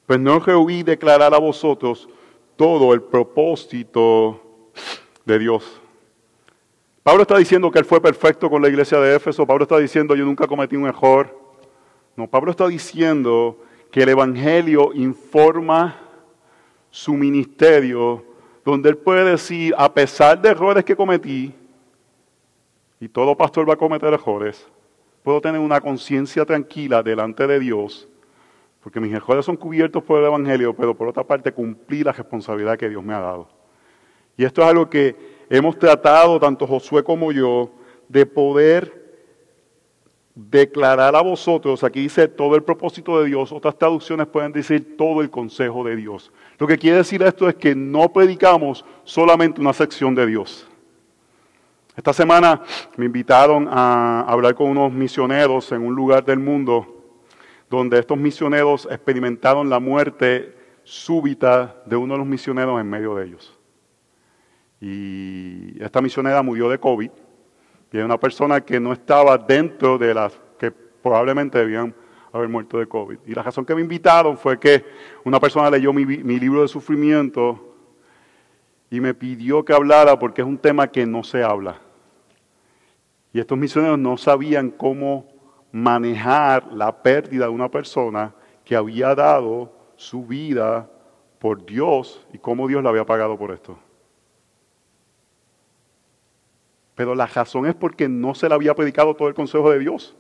pues 0.06 0.20
no 0.20 0.40
rehuí 0.40 0.84
declarar 0.84 1.34
a 1.34 1.40
vosotros 1.40 2.08
todo 2.56 2.94
el 2.94 3.02
propósito 3.02 4.42
de 5.26 5.40
Dios. 5.40 5.82
Pablo 7.04 7.22
está 7.22 7.38
diciendo 7.38 7.70
que 7.70 7.80
él 7.80 7.86
fue 7.86 8.02
perfecto 8.02 8.50
con 8.50 8.62
la 8.62 8.68
iglesia 8.68 9.00
de 9.00 9.16
Éfeso. 9.16 9.46
Pablo 9.46 9.64
está 9.64 9.78
diciendo 9.78 10.16
yo 10.16 10.26
nunca 10.26 10.48
cometí 10.48 10.76
un 10.76 10.88
error. 10.88 11.38
No, 12.16 12.28
Pablo 12.28 12.52
está 12.52 12.68
diciendo 12.68 13.58
que 13.92 14.04
el 14.04 14.10
Evangelio 14.10 14.92
informa 14.94 15.98
su 16.90 17.14
ministerio, 17.14 18.24
donde 18.64 18.90
él 18.90 18.98
puede 18.98 19.24
decir, 19.32 19.76
a 19.78 19.94
pesar 19.94 20.42
de 20.42 20.50
errores 20.50 20.86
que 20.86 20.96
cometí, 20.96 21.54
y 23.00 23.10
todo 23.10 23.36
pastor 23.36 23.70
va 23.70 23.74
a 23.74 23.78
cometer 23.78 24.14
errores, 24.14 24.66
puedo 25.24 25.42
tener 25.42 25.60
una 25.60 25.82
conciencia 25.82 26.46
tranquila 26.46 27.04
delante 27.04 27.46
de 27.46 27.60
Dios, 27.60 28.08
porque 28.86 29.00
mis 29.00 29.12
errores 29.12 29.44
son 29.44 29.58
cubiertos 29.58 30.04
por 30.04 30.20
el 30.20 30.28
Evangelio, 30.28 30.76
pero 30.76 30.96
por 30.96 31.08
otra 31.08 31.24
parte 31.24 31.52
cumplí 31.52 32.04
la 32.04 32.12
responsabilidad 32.12 32.78
que 32.78 32.88
Dios 32.88 33.04
me 33.04 33.16
ha 33.16 33.20
dado. 33.20 33.50
Y 34.38 34.46
esto 34.46 34.62
es 34.62 34.68
algo 34.68 34.88
que 34.88 35.16
hemos 35.50 35.80
tratado, 35.80 36.40
tanto 36.40 36.68
Josué 36.68 37.04
como 37.04 37.32
yo, 37.32 37.72
de 38.08 38.28
poder 38.28 39.26
declarar 40.36 41.16
a 41.16 41.22
vosotros, 41.22 41.84
aquí 41.84 42.02
dice 42.02 42.28
todo 42.28 42.56
el 42.56 42.62
propósito 42.62 43.20
de 43.20 43.26
Dios, 43.26 43.52
otras 43.52 43.76
traducciones 43.76 44.28
pueden 44.28 44.52
decir 44.52 44.96
todo 44.96 45.22
el 45.22 45.32
consejo 45.32 45.84
de 45.84 45.96
Dios. 45.96 46.32
Lo 46.60 46.68
que 46.68 46.78
quiere 46.78 46.98
decir 46.98 47.24
esto 47.24 47.50
es 47.50 47.56
que 47.56 47.74
no 47.74 48.14
predicamos 48.14 48.86
solamente 49.04 49.62
una 49.62 49.74
sección 49.74 50.14
de 50.14 50.28
Dios. 50.28 50.68
Esta 51.98 52.14
semana 52.14 52.62
me 52.98 53.06
invitaron 53.06 53.68
a 53.68 54.26
hablar 54.28 54.54
con 54.54 54.70
unos 54.70 54.94
misioneros 54.94 55.72
en 55.72 55.82
un 55.82 55.96
lugar 55.96 56.24
del 56.24 56.38
mundo 56.38 56.95
donde 57.70 58.00
estos 58.00 58.18
misioneros 58.18 58.88
experimentaron 58.90 59.70
la 59.70 59.80
muerte 59.80 60.56
súbita 60.84 61.82
de 61.86 61.96
uno 61.96 62.14
de 62.14 62.20
los 62.20 62.28
misioneros 62.28 62.80
en 62.80 62.90
medio 62.90 63.16
de 63.16 63.26
ellos. 63.26 63.58
Y 64.80 65.82
esta 65.84 66.02
misionera 66.02 66.42
murió 66.44 66.70
de 66.70 66.80
COVID. 66.80 67.10
Y 67.92 67.98
es 67.98 68.04
una 68.04 68.20
persona 68.20 68.62
que 68.62 68.80
no 68.80 68.94
estaba 68.94 69.38
dentro 69.38 69.98
de 69.98 70.14
las 70.14 70.40
que 70.60 70.72
probablemente 70.72 71.58
debían 71.58 71.96
haber 72.32 72.50
muerto 72.50 72.78
de 72.78 72.88
COVID. 72.88 73.20
Y 73.26 73.34
la 73.34 73.44
razón 73.44 73.66
que 73.66 73.74
me 73.74 73.82
invitaron 73.82 74.38
fue 74.38 74.60
que 74.60 74.84
una 75.24 75.40
persona 75.40 75.70
leyó 75.70 75.94
mi, 75.94 76.06
mi 76.06 76.40
libro 76.40 76.62
de 76.62 76.68
sufrimiento 76.68 77.76
y 78.90 79.00
me 79.00 79.14
pidió 79.14 79.64
que 79.64 79.74
hablara 79.74 80.20
porque 80.20 80.42
es 80.42 80.48
un 80.48 80.58
tema 80.58 80.88
que 80.88 81.06
no 81.06 81.24
se 81.24 81.42
habla. 81.42 81.80
Y 83.34 83.40
estos 83.40 83.58
misioneros 83.58 83.98
no 83.98 84.18
sabían 84.18 84.70
cómo 84.70 85.28
manejar 85.76 86.72
la 86.72 87.04
pérdida 87.04 87.48
de 87.48 87.52
una 87.52 87.70
persona 87.70 88.34
que 88.64 88.78
había 88.78 89.14
dado 89.14 89.74
su 89.98 90.26
vida 90.26 90.90
por 91.38 91.66
Dios 91.66 92.26
y 92.32 92.38
cómo 92.38 92.66
Dios 92.66 92.82
la 92.82 92.92
había 92.92 93.06
pagado 93.06 93.38
por 93.38 93.52
esto. 93.52 93.78
Pero 96.96 97.14
la 97.14 97.26
razón 97.26 97.66
es 97.66 97.76
porque 97.76 98.08
no 98.08 98.34
se 98.34 98.48
le 98.48 98.56
había 98.56 98.74
predicado 98.74 99.14
todo 99.18 99.28
el 99.28 99.34
consejo 99.34 99.70
de 99.70 99.80
Dios. 99.80 100.16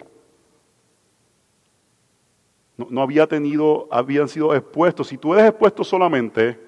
No, 2.75 3.01
había 3.01 3.25
tenido, 3.25 3.87
habían 3.89 4.27
sido 4.27 4.53
expuestos. 4.53 5.07
Si 5.07 5.17
tú 5.17 5.33
eres 5.35 5.51
expuesto 5.51 5.85
solamente 5.85 6.59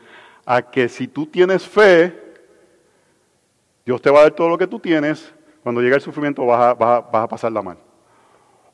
a 0.46 0.62
que 0.62 0.88
si 0.88 1.10
tú 1.10 1.26
tienes 1.26 1.68
fe, 1.68 2.18
Dios 3.86 4.02
te 4.02 4.10
va 4.10 4.20
a 4.20 4.24
dar 4.24 4.32
todo 4.32 4.48
lo 4.48 4.58
que 4.58 4.66
tú 4.66 4.80
tienes, 4.80 5.34
cuando 5.62 5.82
llega 5.82 5.98
el 5.98 6.02
sufrimiento 6.02 6.46
vas 6.46 6.74
a, 6.80 7.28
vas 7.28 7.44
a, 7.44 7.50
mal. 7.50 7.87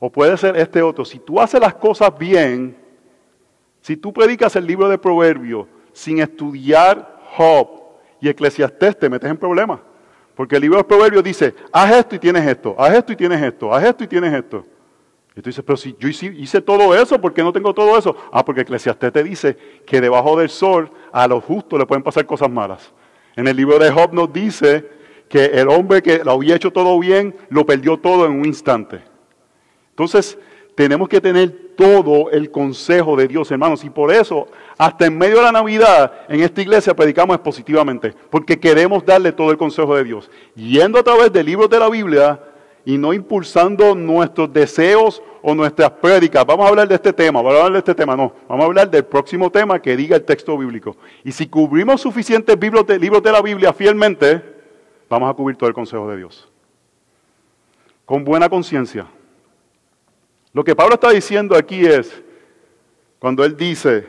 O 0.06 0.10
puede 0.10 0.36
ser 0.36 0.54
este 0.58 0.82
otro, 0.82 1.02
si 1.02 1.18
tú 1.18 1.40
haces 1.40 1.58
las 1.58 1.76
cosas 1.76 2.10
bien, 2.18 2.76
si 3.80 3.96
tú 3.96 4.12
predicas 4.12 4.54
el 4.54 4.66
libro 4.66 4.86
de 4.86 4.98
Proverbios 4.98 5.66
sin 5.94 6.18
estudiar 6.18 7.22
Job 7.34 7.68
y 8.20 8.28
Eclesiastés, 8.28 8.98
te 8.98 9.08
metes 9.08 9.30
en 9.30 9.38
problemas. 9.38 9.80
Porque 10.34 10.56
el 10.56 10.60
libro 10.60 10.76
de 10.76 10.84
Proverbios 10.84 11.24
dice, 11.24 11.54
haz 11.72 11.90
esto 11.96 12.16
y 12.16 12.18
tienes 12.18 12.46
esto, 12.46 12.74
haz 12.76 12.92
esto 12.92 13.14
y 13.14 13.16
tienes 13.16 13.42
esto, 13.42 13.72
haz 13.72 13.82
esto 13.82 14.04
y 14.04 14.06
tienes 14.06 14.34
esto. 14.34 14.66
Y 15.34 15.40
tú 15.40 15.48
dices, 15.48 15.64
pero 15.66 15.78
si 15.78 15.96
yo 15.98 16.06
hice, 16.06 16.60
todo 16.60 16.94
eso, 16.94 17.18
¿por 17.18 17.32
qué 17.32 17.42
no 17.42 17.50
tengo 17.50 17.72
todo 17.72 17.96
eso? 17.96 18.14
Ah, 18.30 18.44
porque 18.44 18.60
Eclesiastés 18.60 19.10
te 19.10 19.24
dice 19.24 19.56
que 19.86 20.02
debajo 20.02 20.38
del 20.38 20.50
sol 20.50 20.90
a 21.12 21.26
los 21.26 21.42
justos 21.42 21.78
le 21.78 21.86
pueden 21.86 22.02
pasar 22.02 22.26
cosas 22.26 22.50
malas. 22.50 22.92
En 23.36 23.48
el 23.48 23.56
libro 23.56 23.78
de 23.78 23.90
Job 23.90 24.12
nos 24.12 24.30
dice 24.30 24.86
que 25.30 25.46
el 25.46 25.66
hombre 25.70 26.02
que 26.02 26.22
lo 26.22 26.32
había 26.32 26.56
hecho 26.56 26.70
todo 26.70 26.98
bien, 26.98 27.34
lo 27.48 27.64
perdió 27.64 27.96
todo 27.96 28.26
en 28.26 28.32
un 28.32 28.44
instante. 28.44 29.13
Entonces, 29.94 30.36
tenemos 30.74 31.08
que 31.08 31.20
tener 31.20 31.50
todo 31.76 32.30
el 32.32 32.50
consejo 32.50 33.14
de 33.14 33.28
Dios, 33.28 33.48
hermanos. 33.52 33.84
Y 33.84 33.90
por 33.90 34.12
eso, 34.12 34.48
hasta 34.76 35.06
en 35.06 35.16
medio 35.16 35.36
de 35.36 35.42
la 35.42 35.52
Navidad, 35.52 36.12
en 36.28 36.40
esta 36.40 36.62
iglesia 36.62 36.94
predicamos 36.94 37.38
positivamente, 37.38 38.12
porque 38.28 38.58
queremos 38.58 39.04
darle 39.06 39.30
todo 39.30 39.52
el 39.52 39.56
consejo 39.56 39.94
de 39.94 40.02
Dios. 40.02 40.28
Yendo 40.56 40.98
a 40.98 41.04
través 41.04 41.32
de 41.32 41.44
libros 41.44 41.70
de 41.70 41.78
la 41.78 41.88
Biblia 41.88 42.40
y 42.84 42.98
no 42.98 43.12
impulsando 43.12 43.94
nuestros 43.94 44.52
deseos 44.52 45.22
o 45.42 45.54
nuestras 45.54 45.92
prédicas. 45.92 46.44
Vamos 46.44 46.66
a 46.66 46.70
hablar 46.70 46.88
de 46.88 46.96
este 46.96 47.12
tema, 47.12 47.40
vamos 47.40 47.54
a 47.54 47.58
hablar 47.58 47.72
de 47.74 47.78
este 47.78 47.94
tema, 47.94 48.16
no. 48.16 48.32
Vamos 48.48 48.64
a 48.64 48.66
hablar 48.66 48.90
del 48.90 49.04
próximo 49.04 49.50
tema 49.50 49.80
que 49.80 49.96
diga 49.96 50.16
el 50.16 50.24
texto 50.24 50.58
bíblico. 50.58 50.96
Y 51.22 51.30
si 51.30 51.46
cubrimos 51.46 52.00
suficientes 52.00 52.58
libros 52.58 52.84
de 53.22 53.32
la 53.32 53.40
Biblia 53.42 53.72
fielmente, 53.72 54.42
vamos 55.08 55.30
a 55.30 55.34
cubrir 55.34 55.56
todo 55.56 55.68
el 55.68 55.74
consejo 55.74 56.10
de 56.10 56.16
Dios. 56.16 56.50
Con 58.04 58.24
buena 58.24 58.48
conciencia. 58.48 59.06
Lo 60.54 60.64
que 60.64 60.74
Pablo 60.74 60.94
está 60.94 61.10
diciendo 61.10 61.56
aquí 61.56 61.84
es, 61.84 62.22
cuando 63.18 63.44
él 63.44 63.56
dice, 63.56 64.06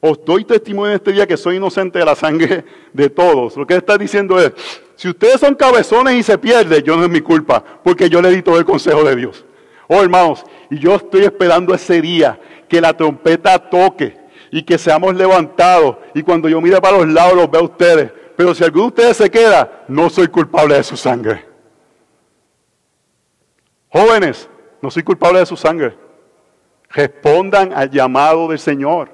os 0.00 0.24
doy 0.24 0.44
testimonio 0.44 0.92
en 0.92 0.96
este 0.96 1.12
día 1.12 1.26
que 1.26 1.36
soy 1.36 1.56
inocente 1.56 1.98
de 1.98 2.06
la 2.06 2.14
sangre 2.14 2.64
de 2.92 3.10
todos. 3.10 3.56
Lo 3.56 3.66
que 3.66 3.76
está 3.76 3.96
diciendo 3.98 4.40
es, 4.40 4.52
si 4.96 5.08
ustedes 5.08 5.40
son 5.40 5.54
cabezones 5.54 6.14
y 6.14 6.22
se 6.22 6.38
pierden, 6.38 6.82
yo 6.82 6.96
no 6.96 7.04
es 7.04 7.10
mi 7.10 7.20
culpa, 7.20 7.62
porque 7.84 8.08
yo 8.08 8.22
le 8.22 8.30
di 8.30 8.40
todo 8.40 8.58
el 8.58 8.64
consejo 8.64 9.04
de 9.04 9.14
Dios. 9.14 9.44
Oh 9.86 10.02
hermanos, 10.02 10.44
y 10.70 10.78
yo 10.78 10.94
estoy 10.94 11.24
esperando 11.24 11.74
ese 11.74 12.00
día 12.00 12.40
que 12.66 12.80
la 12.80 12.96
trompeta 12.96 13.58
toque 13.58 14.16
y 14.50 14.62
que 14.62 14.78
seamos 14.78 15.14
levantados. 15.14 15.96
Y 16.14 16.22
cuando 16.22 16.48
yo 16.48 16.62
mire 16.62 16.80
para 16.80 16.96
los 16.96 17.08
lados 17.08 17.34
los 17.34 17.50
veo 17.50 17.60
a 17.60 17.64
ustedes. 17.64 18.10
Pero 18.36 18.54
si 18.54 18.64
alguno 18.64 18.84
de 18.84 18.88
ustedes 18.88 19.16
se 19.18 19.30
queda, 19.30 19.84
no 19.88 20.08
soy 20.08 20.28
culpable 20.28 20.76
de 20.76 20.82
su 20.82 20.96
sangre. 20.96 21.44
Jóvenes, 23.90 24.48
no 24.84 24.90
soy 24.90 25.02
culpable 25.02 25.38
de 25.38 25.46
su 25.46 25.56
sangre. 25.56 25.96
Respondan 26.90 27.72
al 27.72 27.88
llamado 27.88 28.46
del 28.48 28.58
Señor. 28.58 29.10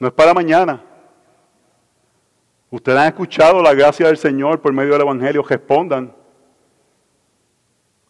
No 0.00 0.08
es 0.08 0.12
para 0.12 0.34
mañana. 0.34 0.82
Ustedes 2.68 2.98
han 2.98 3.06
escuchado 3.06 3.62
la 3.62 3.72
gracia 3.72 4.08
del 4.08 4.16
Señor 4.16 4.60
por 4.60 4.72
medio 4.72 4.94
del 4.94 5.02
Evangelio. 5.02 5.44
Respondan. 5.44 6.12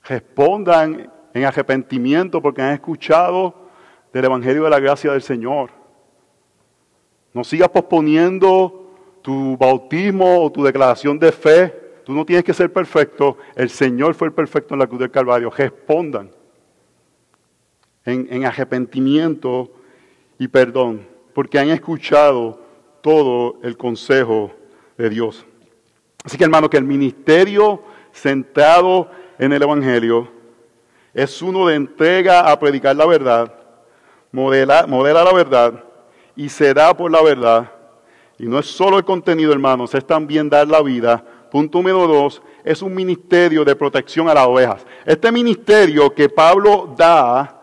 Respondan 0.05 1.13
en 1.35 1.45
arrepentimiento 1.45 2.41
porque 2.41 2.63
han 2.63 2.73
escuchado 2.73 3.55
del 4.11 4.25
Evangelio 4.25 4.65
de 4.65 4.71
la 4.71 4.81
gracia 4.81 5.13
del 5.13 5.21
Señor. 5.21 5.69
No 7.35 7.45
sigas 7.45 7.69
posponiendo 7.69 8.91
tu 9.21 9.55
bautismo 9.59 10.43
o 10.43 10.51
tu 10.51 10.65
declaración 10.65 11.19
de 11.19 11.31
fe. 11.31 11.82
Tú 12.05 12.13
no 12.13 12.25
tienes 12.25 12.45
que 12.45 12.55
ser 12.55 12.73
perfecto. 12.73 13.39
El 13.55 13.71
Señor 13.71 14.15
fue 14.15 14.29
el 14.29 14.35
perfecto 14.35 14.75
en 14.75 14.81
la 14.81 14.87
cruz 14.87 15.01
del 15.01 15.11
Calvario. 15.11 15.51
Respondan 15.51 16.31
en, 18.05 18.27
en 18.31 18.45
arrepentimiento 18.45 19.71
y 20.39 20.49
perdón 20.49 21.13
porque 21.35 21.59
han 21.59 21.71
escuchado 21.71 22.61
todo 23.01 23.57
el 23.63 23.77
consejo 23.77 24.53
de 24.97 25.11
Dios. 25.11 25.45
Así 26.25 26.39
que 26.39 26.45
hermano, 26.45 26.71
que 26.71 26.77
el 26.77 26.85
ministerio 26.85 27.83
centrado 28.13 29.11
en 29.39 29.53
el 29.53 29.63
Evangelio 29.63 30.29
es 31.15 31.43
uno 31.43 31.67
de 31.67 31.75
entrega 31.75 32.51
a 32.51 32.59
predicar 32.59 32.95
la 32.97 33.07
verdad, 33.07 33.53
modela, 34.31 34.87
modela 34.87 35.25
la 35.25 35.33
verdad 35.33 35.85
y 36.37 36.49
se 36.49 36.73
da 36.73 36.97
por 36.97 37.11
la 37.11 37.23
verdad. 37.23 37.73
Y 38.39 38.47
no 38.47 38.59
es 38.59 38.67
solo 38.67 38.99
el 38.99 39.05
contenido, 39.05 39.53
hermanos, 39.53 39.95
es 39.95 40.07
también 40.07 40.49
dar 40.49 40.67
la 40.67 40.83
vida. 40.83 41.25
Punto 41.53 41.77
número 41.77 42.07
dos, 42.07 42.41
es 42.65 42.81
un 42.81 42.95
ministerio 42.95 43.63
de 43.63 43.77
protección 43.77 44.27
a 44.27 44.33
las 44.33 44.47
ovejas. 44.47 44.87
Este 45.05 45.31
ministerio 45.31 46.15
que 46.15 46.31
Pablo 46.31 46.95
da, 46.97 47.61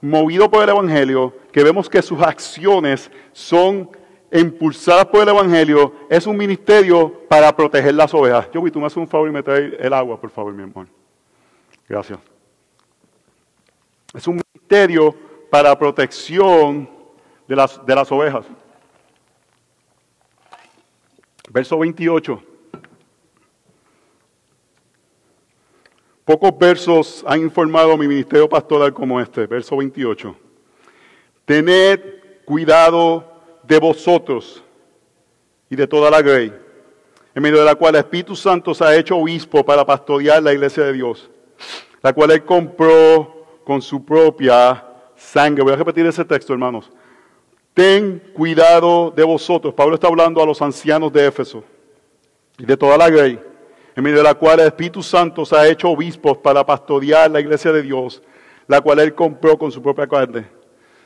movido 0.00 0.50
por 0.50 0.62
el 0.62 0.70
Evangelio, 0.70 1.34
que 1.52 1.62
vemos 1.62 1.90
que 1.90 2.00
sus 2.00 2.22
acciones 2.22 3.10
son 3.32 3.90
impulsadas 4.32 5.04
por 5.04 5.20
el 5.20 5.28
Evangelio, 5.28 5.92
es 6.08 6.26
un 6.26 6.38
ministerio 6.38 7.28
para 7.28 7.54
proteger 7.54 7.92
las 7.92 8.14
ovejas. 8.14 8.48
Yo, 8.50 8.62
tú 8.72 8.80
me 8.80 8.86
haces 8.86 8.96
un 8.96 9.06
favor 9.06 9.28
y 9.28 9.32
me 9.32 9.42
traes 9.42 9.74
el 9.78 9.92
agua, 9.92 10.18
por 10.18 10.30
favor, 10.30 10.54
mi 10.54 10.62
amor. 10.62 10.86
Gracias. 11.86 12.18
Es 14.14 14.26
un 14.26 14.40
ministerio 14.54 15.14
para 15.50 15.78
protección 15.78 16.88
de 17.46 17.56
las, 17.56 17.84
de 17.84 17.94
las 17.94 18.10
ovejas. 18.10 18.46
Verso 21.50 21.78
28. 21.78 22.47
Pocos 26.28 26.58
versos 26.58 27.24
han 27.26 27.40
informado 27.40 27.96
mi 27.96 28.06
ministerio 28.06 28.46
pastoral 28.46 28.92
como 28.92 29.18
este, 29.18 29.46
verso 29.46 29.78
28. 29.78 30.36
Tened 31.46 32.00
cuidado 32.44 33.24
de 33.62 33.78
vosotros 33.78 34.62
y 35.70 35.74
de 35.74 35.86
toda 35.86 36.10
la 36.10 36.20
grey, 36.20 36.52
en 37.34 37.42
medio 37.42 37.60
de 37.60 37.64
la 37.64 37.76
cual 37.76 37.94
el 37.94 38.00
Espíritu 38.00 38.36
Santo 38.36 38.74
se 38.74 38.84
ha 38.84 38.94
hecho 38.94 39.16
obispo 39.16 39.64
para 39.64 39.86
pastorear 39.86 40.42
la 40.42 40.52
iglesia 40.52 40.84
de 40.84 40.92
Dios, 40.92 41.30
la 42.02 42.12
cual 42.12 42.32
él 42.32 42.44
compró 42.44 43.62
con 43.64 43.80
su 43.80 44.04
propia 44.04 44.84
sangre. 45.16 45.62
Voy 45.62 45.72
a 45.72 45.76
repetir 45.76 46.04
ese 46.04 46.26
texto, 46.26 46.52
hermanos. 46.52 46.90
Ten 47.72 48.22
cuidado 48.34 49.10
de 49.16 49.24
vosotros. 49.24 49.72
Pablo 49.72 49.94
está 49.94 50.08
hablando 50.08 50.42
a 50.42 50.46
los 50.46 50.60
ancianos 50.60 51.10
de 51.10 51.26
Éfeso 51.26 51.64
y 52.58 52.66
de 52.66 52.76
toda 52.76 52.98
la 52.98 53.08
grey, 53.08 53.40
en 53.98 54.04
medio 54.04 54.18
de 54.18 54.22
la 54.22 54.34
cual 54.34 54.60
el 54.60 54.66
Espíritu 54.68 55.02
Santo 55.02 55.44
se 55.44 55.56
ha 55.56 55.66
hecho 55.66 55.90
obispos 55.90 56.38
para 56.38 56.64
pastorear 56.64 57.28
la 57.28 57.40
iglesia 57.40 57.72
de 57.72 57.82
Dios, 57.82 58.22
la 58.68 58.80
cual 58.80 59.00
él 59.00 59.12
compró 59.12 59.58
con 59.58 59.72
su 59.72 59.82
propia 59.82 60.06
carne. 60.06 60.46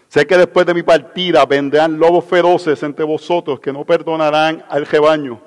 Sé 0.09 0.26
que 0.26 0.37
después 0.37 0.66
de 0.66 0.74
mi 0.74 0.83
partida 0.83 1.46
vendrán 1.46 1.98
lobos 1.98 2.26
feroces 2.26 2.83
entre 2.83 3.07
vosotros 3.07 3.61
que 3.61 3.72
no 3.72 3.87
perdonarán 3.87 4.62
al 4.68 4.85
rebaño. 4.85 5.40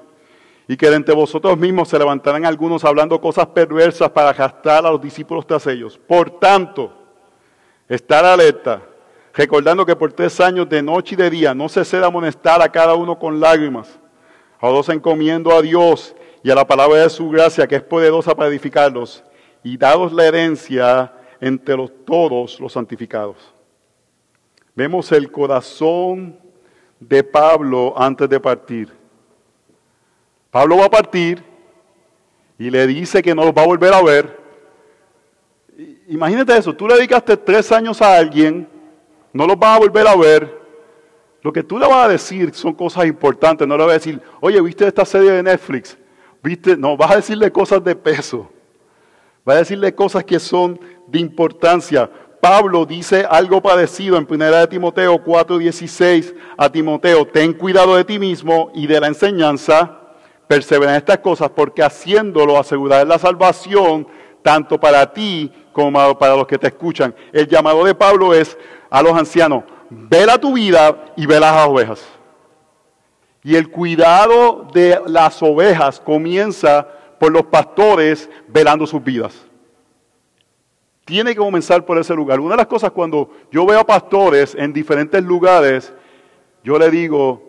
Y 0.67 0.75
que 0.75 0.87
entre 0.87 1.13
vosotros 1.13 1.55
mismos 1.55 1.87
se 1.87 1.99
levantarán 1.99 2.45
algunos 2.45 2.83
hablando 2.83 3.21
cosas 3.21 3.45
perversas 3.45 4.09
para 4.09 4.29
arrastrar 4.29 4.83
a 4.83 4.89
los 4.89 4.99
discípulos 4.99 5.45
tras 5.45 5.67
ellos. 5.67 5.99
Por 5.99 6.39
tanto, 6.39 6.93
estar 7.87 8.25
alerta, 8.25 8.81
recordando 9.35 9.85
que 9.85 9.95
por 9.95 10.11
tres 10.13 10.39
años 10.39 10.67
de 10.67 10.81
noche 10.81 11.13
y 11.13 11.17
de 11.17 11.29
día 11.29 11.53
no 11.53 11.69
cesé 11.69 11.99
de 11.99 12.07
amonestar 12.07 12.59
a 12.63 12.69
cada 12.69 12.95
uno 12.95 13.19
con 13.19 13.39
lágrimas. 13.39 13.99
A 14.59 14.69
dos 14.69 14.89
encomiendo 14.89 15.55
a 15.55 15.61
Dios 15.61 16.15
y 16.45 16.51
a 16.51 16.53
la 16.53 16.67
palabra 16.67 17.01
de 17.01 17.09
su 17.09 17.27
gracia, 17.27 17.65
que 17.65 17.75
es 17.75 17.81
poderosa 17.81 18.35
para 18.35 18.49
edificarlos, 18.49 19.23
y 19.63 19.77
dados 19.77 20.13
la 20.13 20.27
herencia 20.27 21.11
entre 21.41 21.75
los, 21.75 21.91
todos 22.05 22.59
los 22.59 22.71
santificados. 22.71 23.37
Vemos 24.75 25.11
el 25.11 25.31
corazón 25.31 26.37
de 26.99 27.23
Pablo 27.23 27.95
antes 27.97 28.29
de 28.29 28.39
partir. 28.39 28.93
Pablo 30.51 30.77
va 30.77 30.85
a 30.85 30.89
partir 30.91 31.43
y 32.59 32.69
le 32.69 32.85
dice 32.85 33.23
que 33.23 33.33
no 33.33 33.43
los 33.43 33.51
va 33.51 33.63
a 33.63 33.67
volver 33.67 33.95
a 33.95 34.03
ver. 34.03 34.39
Imagínate 36.09 36.55
eso, 36.55 36.75
tú 36.75 36.87
le 36.87 36.93
dedicaste 36.93 37.37
tres 37.37 37.71
años 37.71 38.03
a 38.03 38.15
alguien, 38.15 38.69
no 39.33 39.47
los 39.47 39.57
vas 39.57 39.77
a 39.77 39.79
volver 39.79 40.07
a 40.07 40.15
ver. 40.15 40.61
Lo 41.41 41.51
que 41.51 41.63
tú 41.63 41.79
le 41.79 41.87
vas 41.87 42.05
a 42.05 42.09
decir 42.09 42.53
son 42.53 42.75
cosas 42.75 43.07
importantes, 43.07 43.67
no 43.67 43.75
le 43.75 43.83
vas 43.83 43.89
a 43.89 43.93
decir, 43.93 44.21
oye, 44.39 44.61
¿viste 44.61 44.85
esta 44.85 45.05
serie 45.05 45.31
de 45.31 45.41
Netflix? 45.41 45.97
¿Viste? 46.45 46.77
No, 46.77 46.95
vas 46.95 47.09
a 47.09 47.15
decirle 47.15 47.51
cosas 47.51 47.83
de 47.83 47.95
peso. 47.95 48.47
Vas 49.43 49.55
a 49.55 49.59
decirle 49.59 49.95
cosas 49.95 50.23
que 50.23 50.39
son 50.39 50.79
de 51.07 51.17
importancia. 51.17 52.07
Pablo 52.39 52.85
dice 52.85 53.25
algo 53.27 53.63
parecido 53.63 54.15
en 54.15 54.27
1 54.29 54.51
de 54.51 54.67
Timoteo 54.67 55.23
4:16 55.23 56.35
a 56.55 56.69
Timoteo, 56.71 57.25
ten 57.25 57.51
cuidado 57.51 57.95
de 57.95 58.03
ti 58.03 58.19
mismo 58.19 58.69
y 58.75 58.85
de 58.85 58.99
la 58.99 59.07
enseñanza, 59.07 59.99
persevera 60.47 60.91
en 60.91 60.97
estas 60.97 61.17
cosas, 61.17 61.49
porque 61.49 61.81
haciéndolo 61.81 62.59
asegurar 62.59 63.07
la 63.07 63.17
salvación 63.17 64.07
tanto 64.43 64.79
para 64.79 65.11
ti 65.11 65.51
como 65.73 66.15
para 66.19 66.35
los 66.35 66.45
que 66.45 66.59
te 66.59 66.67
escuchan. 66.67 67.15
El 67.33 67.47
llamado 67.47 67.83
de 67.83 67.95
Pablo 67.95 68.35
es 68.35 68.55
a 68.91 69.01
los 69.01 69.13
ancianos, 69.13 69.63
vela 69.89 70.37
tu 70.37 70.53
vida 70.53 71.05
y 71.17 71.25
ve 71.25 71.39
las 71.39 71.67
ovejas. 71.67 72.14
Y 73.45 73.55
el 73.55 73.69
cuidado 73.69 74.67
de 74.73 74.99
las 75.05 75.43
ovejas 75.43 75.99
comienza 75.99 76.87
por 77.19 77.31
los 77.31 77.43
pastores 77.45 78.27
velando 78.47 78.87
sus 78.87 79.03
vidas. 79.03 79.45
Tiene 81.05 81.29
que 81.29 81.37
comenzar 81.37 81.85
por 81.85 81.99
ese 81.99 82.15
lugar. 82.15 82.39
Una 82.39 82.55
de 82.55 82.57
las 82.57 82.65
cosas 82.65 82.89
cuando 82.89 83.29
yo 83.51 83.63
veo 83.67 83.85
pastores 83.85 84.55
en 84.55 84.73
diferentes 84.73 85.23
lugares, 85.23 85.93
yo 86.63 86.79
le 86.79 86.89
digo, 86.89 87.43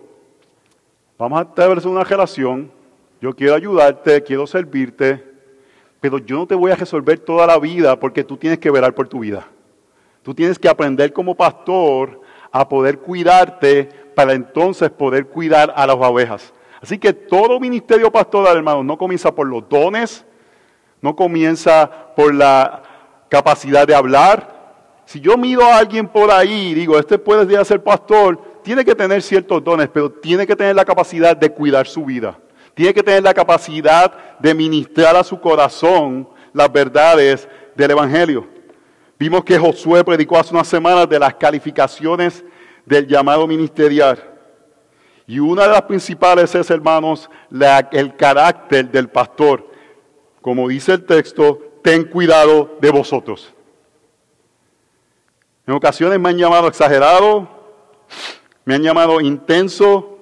vamos 1.16 1.38
a 1.38 1.42
establecer 1.44 1.90
una 1.90 2.04
relación, 2.04 2.70
yo 3.22 3.34
quiero 3.34 3.54
ayudarte, 3.54 4.22
quiero 4.22 4.46
servirte, 4.46 5.24
pero 5.98 6.18
yo 6.18 6.36
no 6.36 6.46
te 6.46 6.54
voy 6.54 6.72
a 6.72 6.76
resolver 6.76 7.20
toda 7.20 7.46
la 7.46 7.58
vida 7.58 7.98
porque 7.98 8.22
tú 8.22 8.36
tienes 8.36 8.58
que 8.58 8.70
velar 8.70 8.94
por 8.94 9.08
tu 9.08 9.20
vida. 9.20 9.46
Tú 10.22 10.34
tienes 10.34 10.58
que 10.58 10.68
aprender 10.68 11.14
como 11.14 11.34
pastor 11.34 12.20
a 12.52 12.68
poder 12.68 12.98
cuidarte 12.98 14.05
para 14.16 14.32
entonces 14.32 14.88
poder 14.88 15.26
cuidar 15.26 15.74
a 15.76 15.86
las 15.86 15.96
ovejas. 15.96 16.54
Así 16.80 16.98
que 16.98 17.12
todo 17.12 17.60
ministerio 17.60 18.10
pastoral, 18.10 18.56
hermanos, 18.56 18.82
no 18.82 18.96
comienza 18.96 19.34
por 19.34 19.46
los 19.46 19.68
dones, 19.68 20.24
no 21.02 21.14
comienza 21.14 22.14
por 22.16 22.34
la 22.34 22.82
capacidad 23.28 23.86
de 23.86 23.94
hablar. 23.94 24.56
Si 25.04 25.20
yo 25.20 25.36
mido 25.36 25.62
a 25.62 25.76
alguien 25.76 26.08
por 26.08 26.30
ahí 26.30 26.68
y 26.68 26.74
digo, 26.74 26.98
este 26.98 27.18
puede 27.18 27.62
ser 27.66 27.84
pastor, 27.84 28.40
tiene 28.62 28.86
que 28.86 28.94
tener 28.94 29.20
ciertos 29.20 29.62
dones, 29.62 29.90
pero 29.92 30.10
tiene 30.10 30.46
que 30.46 30.56
tener 30.56 30.74
la 30.74 30.86
capacidad 30.86 31.36
de 31.36 31.50
cuidar 31.50 31.86
su 31.86 32.02
vida. 32.06 32.38
Tiene 32.72 32.94
que 32.94 33.02
tener 33.02 33.22
la 33.22 33.34
capacidad 33.34 34.38
de 34.38 34.54
ministrar 34.54 35.14
a 35.14 35.24
su 35.24 35.38
corazón 35.38 36.26
las 36.54 36.72
verdades 36.72 37.46
del 37.74 37.90
Evangelio. 37.90 38.48
Vimos 39.18 39.44
que 39.44 39.58
Josué 39.58 40.02
predicó 40.02 40.38
hace 40.38 40.54
unas 40.54 40.68
semanas 40.68 41.06
de 41.06 41.18
las 41.18 41.34
calificaciones 41.34 42.42
del 42.86 43.06
llamado 43.06 43.46
ministerial. 43.46 44.22
Y 45.26 45.40
una 45.40 45.64
de 45.64 45.70
las 45.70 45.82
principales 45.82 46.54
es, 46.54 46.70
hermanos, 46.70 47.28
el 47.90 48.16
carácter 48.16 48.90
del 48.90 49.08
pastor. 49.08 49.68
Como 50.40 50.68
dice 50.68 50.92
el 50.92 51.04
texto, 51.04 51.60
ten 51.82 52.04
cuidado 52.04 52.76
de 52.80 52.90
vosotros. 52.90 53.52
En 55.66 55.74
ocasiones 55.74 56.20
me 56.20 56.28
han 56.28 56.38
llamado 56.38 56.68
exagerado, 56.68 57.48
me 58.64 58.76
han 58.76 58.82
llamado 58.82 59.20
intenso, 59.20 60.18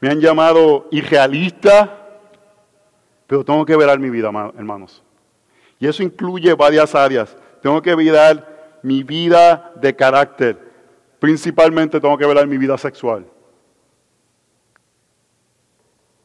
me 0.00 0.08
han 0.08 0.20
llamado 0.20 0.88
irrealista, 0.90 2.00
pero 3.26 3.44
tengo 3.44 3.66
que 3.66 3.76
velar 3.76 3.98
mi 3.98 4.08
vida, 4.08 4.30
hermanos. 4.56 5.02
Y 5.78 5.86
eso 5.86 6.02
incluye 6.02 6.54
varias 6.54 6.94
áreas. 6.94 7.36
Tengo 7.60 7.82
que 7.82 7.94
velar 7.94 8.78
mi 8.82 9.02
vida 9.02 9.72
de 9.76 9.94
carácter. 9.94 10.63
Principalmente 11.24 11.98
tengo 11.98 12.18
que 12.18 12.26
velar 12.26 12.46
mi 12.46 12.58
vida 12.58 12.76
sexual. 12.76 13.24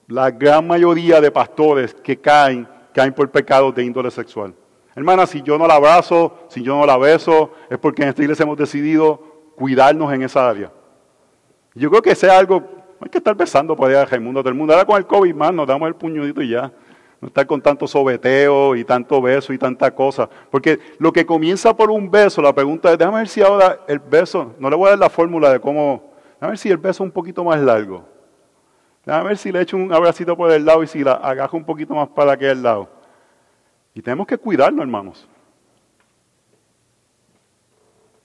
La 0.07 0.29
gran 0.29 0.67
mayoría 0.67 1.21
de 1.21 1.31
pastores 1.31 1.93
que 1.93 2.19
caen, 2.19 2.67
caen 2.93 3.13
por 3.13 3.31
pecados 3.31 3.73
de 3.73 3.85
índole 3.85 4.12
sexual. 4.12 4.53
Hermana, 4.93 5.25
si 5.25 5.41
yo 5.41 5.57
no 5.57 5.65
la 5.65 5.75
abrazo, 5.75 6.39
si 6.49 6.62
yo 6.62 6.77
no 6.77 6.85
la 6.85 6.97
beso, 6.97 7.53
es 7.69 7.77
porque 7.77 8.03
en 8.03 8.09
esta 8.09 8.23
iglesia 8.23 8.43
hemos 8.43 8.57
decidido 8.57 9.53
cuidarnos 9.55 10.12
en 10.12 10.23
esa 10.23 10.49
área. 10.49 10.69
Yo 11.75 11.89
creo 11.89 12.01
que 12.01 12.13
sea 12.13 12.38
algo, 12.38 12.62
hay 12.99 13.07
que 13.07 13.19
estar 13.19 13.38
besando 13.38 13.77
por 13.77 13.89
allá 13.89 14.05
el 14.12 14.19
mundo 14.19 14.43
del 14.43 14.53
mundo. 14.53 14.73
Ahora 14.73 14.85
con 14.85 14.97
el 14.97 15.07
COVID 15.07 15.33
más 15.33 15.53
nos 15.53 15.65
damos 15.65 15.88
el 15.88 15.95
puñadito 15.95 16.41
y 16.41 16.49
ya. 16.49 16.73
No 17.21 17.27
estar 17.27 17.45
con 17.45 17.62
tanto 17.62 17.86
sobeteo 17.86 18.75
y 18.75 18.86
tanto 18.86 19.21
beso 19.21 19.51
y 19.51 19.58
tanta 19.58 19.93
cosa. 19.93 20.29
Porque 20.49 20.79
lo 20.99 21.12
que 21.12 21.25
comienza 21.25 21.75
por 21.75 21.91
un 21.91 22.10
beso, 22.10 22.41
la 22.41 22.53
pregunta 22.53 22.91
es, 22.91 22.97
déjame 22.97 23.17
ver 23.17 23.27
si 23.27 23.41
ahora 23.41 23.82
el 23.88 23.99
beso, 23.99 24.53
no 24.58 24.69
le 24.69 24.75
voy 24.75 24.88
a 24.88 24.89
dar 24.91 24.99
la 24.99 25.10
fórmula 25.10 25.51
de 25.51 25.60
cómo, 25.60 26.13
déjame 26.36 26.51
ver 26.51 26.58
si 26.58 26.69
el 26.69 26.77
beso 26.77 27.03
es 27.03 27.08
un 27.08 27.12
poquito 27.12 27.43
más 27.43 27.60
largo. 27.60 28.05
Déjame 29.05 29.29
ver 29.29 29.38
si 29.38 29.51
le 29.51 29.62
echo 29.62 29.75
un 29.75 29.91
abracito 29.91 30.38
por 30.38 30.51
el 30.51 30.63
lado 30.63 30.84
y 30.84 30.88
si 30.88 31.03
la 31.03 31.13
agajo 31.13 31.58
un 31.58 31.65
poquito 31.65 31.93
más 31.93 32.08
para 32.10 32.34
aquel 32.34 32.62
lado. 32.62 32.89
Y 33.93 34.01
tenemos 34.01 34.27
que 34.27 34.38
cuidarnos, 34.38 34.82
hermanos. 34.82 35.27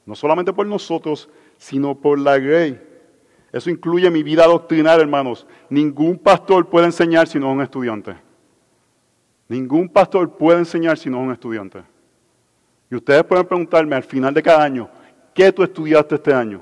No 0.06 0.14
solamente 0.14 0.52
por 0.52 0.66
nosotros, 0.66 1.28
sino 1.56 1.94
por 1.94 2.18
la 2.18 2.38
grey. 2.38 2.80
Eso 3.50 3.70
incluye 3.70 4.10
mi 4.10 4.22
vida 4.22 4.46
doctrinal, 4.46 5.00
hermanos. 5.00 5.46
Ningún 5.68 6.18
pastor 6.18 6.68
puede 6.68 6.86
enseñar 6.86 7.26
si 7.26 7.38
no 7.38 7.48
es 7.48 7.54
un 7.54 7.62
estudiante. 7.62 8.23
Ningún 9.48 9.88
pastor 9.88 10.36
puede 10.36 10.60
enseñar 10.60 10.96
si 10.96 11.10
no 11.10 11.18
es 11.18 11.26
un 11.26 11.32
estudiante. 11.32 11.82
Y 12.90 12.96
ustedes 12.96 13.24
pueden 13.24 13.46
preguntarme 13.46 13.96
al 13.96 14.02
final 14.02 14.32
de 14.32 14.42
cada 14.42 14.62
año, 14.62 14.88
¿qué 15.34 15.52
tú 15.52 15.62
estudiaste 15.62 16.14
este 16.14 16.32
año? 16.32 16.60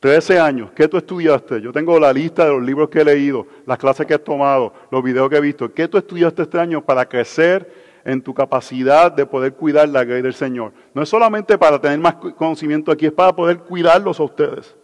Trece 0.00 0.38
años, 0.38 0.70
¿qué 0.76 0.86
tú 0.86 0.96
estudiaste? 0.96 1.60
Yo 1.60 1.72
tengo 1.72 1.98
la 1.98 2.12
lista 2.12 2.44
de 2.44 2.52
los 2.52 2.62
libros 2.62 2.88
que 2.88 3.00
he 3.00 3.04
leído, 3.04 3.46
las 3.66 3.78
clases 3.78 4.06
que 4.06 4.14
he 4.14 4.18
tomado, 4.18 4.72
los 4.92 5.02
videos 5.02 5.28
que 5.28 5.36
he 5.36 5.40
visto. 5.40 5.72
¿Qué 5.74 5.88
tú 5.88 5.98
estudiaste 5.98 6.42
este 6.42 6.58
año 6.58 6.84
para 6.84 7.08
crecer 7.08 7.68
en 8.04 8.22
tu 8.22 8.32
capacidad 8.32 9.10
de 9.10 9.26
poder 9.26 9.54
cuidar 9.54 9.88
la 9.88 10.04
grey 10.04 10.22
del 10.22 10.34
Señor? 10.34 10.72
No 10.94 11.02
es 11.02 11.08
solamente 11.08 11.58
para 11.58 11.80
tener 11.80 11.98
más 11.98 12.14
conocimiento 12.14 12.92
aquí, 12.92 13.06
es 13.06 13.12
para 13.12 13.34
poder 13.34 13.58
cuidarlos 13.58 14.20
a 14.20 14.22
ustedes. 14.22 14.76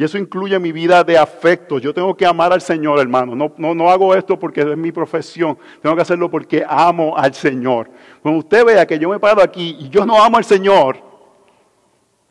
Y 0.00 0.04
eso 0.04 0.16
incluye 0.16 0.58
mi 0.58 0.72
vida 0.72 1.04
de 1.04 1.18
afecto. 1.18 1.78
Yo 1.78 1.92
tengo 1.92 2.16
que 2.16 2.24
amar 2.24 2.54
al 2.54 2.62
Señor, 2.62 2.98
hermano. 3.00 3.36
No, 3.36 3.52
no, 3.58 3.74
no 3.74 3.90
hago 3.90 4.14
esto 4.14 4.38
porque 4.38 4.62
es 4.62 4.74
mi 4.74 4.92
profesión. 4.92 5.58
Tengo 5.82 5.94
que 5.94 6.00
hacerlo 6.00 6.30
porque 6.30 6.64
amo 6.66 7.14
al 7.18 7.34
Señor. 7.34 7.90
Cuando 8.22 8.38
usted 8.38 8.64
vea 8.64 8.86
que 8.86 8.98
yo 8.98 9.10
me 9.10 9.20
paro 9.20 9.42
aquí 9.42 9.76
y 9.78 9.90
yo 9.90 10.06
no 10.06 10.18
amo 10.18 10.38
al 10.38 10.44
Señor, 10.46 11.02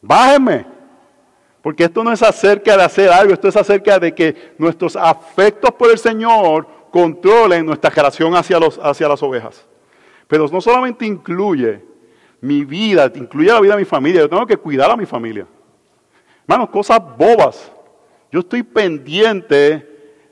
bájeme. 0.01 0.65
Porque 1.62 1.84
esto 1.84 2.03
no 2.03 2.12
es 2.12 2.23
acerca 2.23 2.75
de 2.75 2.82
hacer 2.82 3.12
algo, 3.12 3.34
esto 3.34 3.49
es 3.49 3.55
acerca 3.55 3.99
de 3.99 4.15
que 4.15 4.55
nuestros 4.58 4.95
afectos 4.95 5.69
por 5.73 5.91
el 5.91 5.99
Señor 5.99 6.65
controlen 6.89 7.67
nuestra 7.67 7.91
relación 7.91 8.36
hacia, 8.36 8.60
los, 8.60 8.79
hacia 8.79 9.08
las 9.08 9.21
ovejas. 9.21 9.63
Pero 10.27 10.47
no 10.47 10.60
solamente 10.60 11.05
incluye 11.05 11.86
mi 12.41 12.65
vida, 12.65 13.12
incluye 13.13 13.53
la 13.53 13.62
vida 13.62 13.73
de 13.73 13.82
mi 13.82 13.86
familia, 13.86 14.21
yo 14.21 14.29
tengo 14.29 14.47
que 14.47 14.58
cuidar 14.58 14.89
a 14.89 14.97
mi 14.97 15.05
familia. 15.05 15.45
Hermanos, 16.49 16.71
cosas 16.71 16.99
bobas. 17.15 17.71
Yo 18.31 18.39
estoy 18.39 18.63
pendiente 18.63 19.88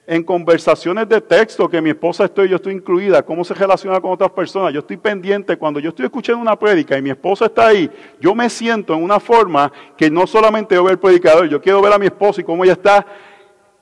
en 0.07 0.23
conversaciones 0.23 1.07
de 1.07 1.21
texto 1.21 1.69
que 1.69 1.79
mi 1.79 1.91
esposa 1.91 2.25
estoy, 2.25 2.49
yo 2.49 2.55
estoy 2.55 2.73
incluida, 2.73 3.21
cómo 3.21 3.43
se 3.43 3.53
relaciona 3.53 4.01
con 4.01 4.09
otras 4.13 4.31
personas. 4.31 4.73
Yo 4.73 4.79
estoy 4.79 4.97
pendiente 4.97 5.55
cuando 5.57 5.79
yo 5.79 5.89
estoy 5.89 6.05
escuchando 6.05 6.41
una 6.41 6.57
prédica 6.57 6.97
y 6.97 7.03
mi 7.03 7.11
esposa 7.11 7.45
está 7.45 7.67
ahí, 7.67 7.87
yo 8.19 8.33
me 8.33 8.49
siento 8.49 8.95
en 8.95 9.03
una 9.03 9.19
forma 9.19 9.71
que 9.95 10.09
no 10.09 10.25
solamente 10.25 10.73
yo 10.73 10.85
veo 10.85 10.93
el 10.93 10.97
predicador, 10.97 11.47
yo 11.47 11.61
quiero 11.61 11.83
ver 11.83 11.93
a 11.93 11.99
mi 11.99 12.07
esposa 12.07 12.41
y 12.41 12.43
cómo 12.43 12.63
ella 12.63 12.73
está 12.73 13.05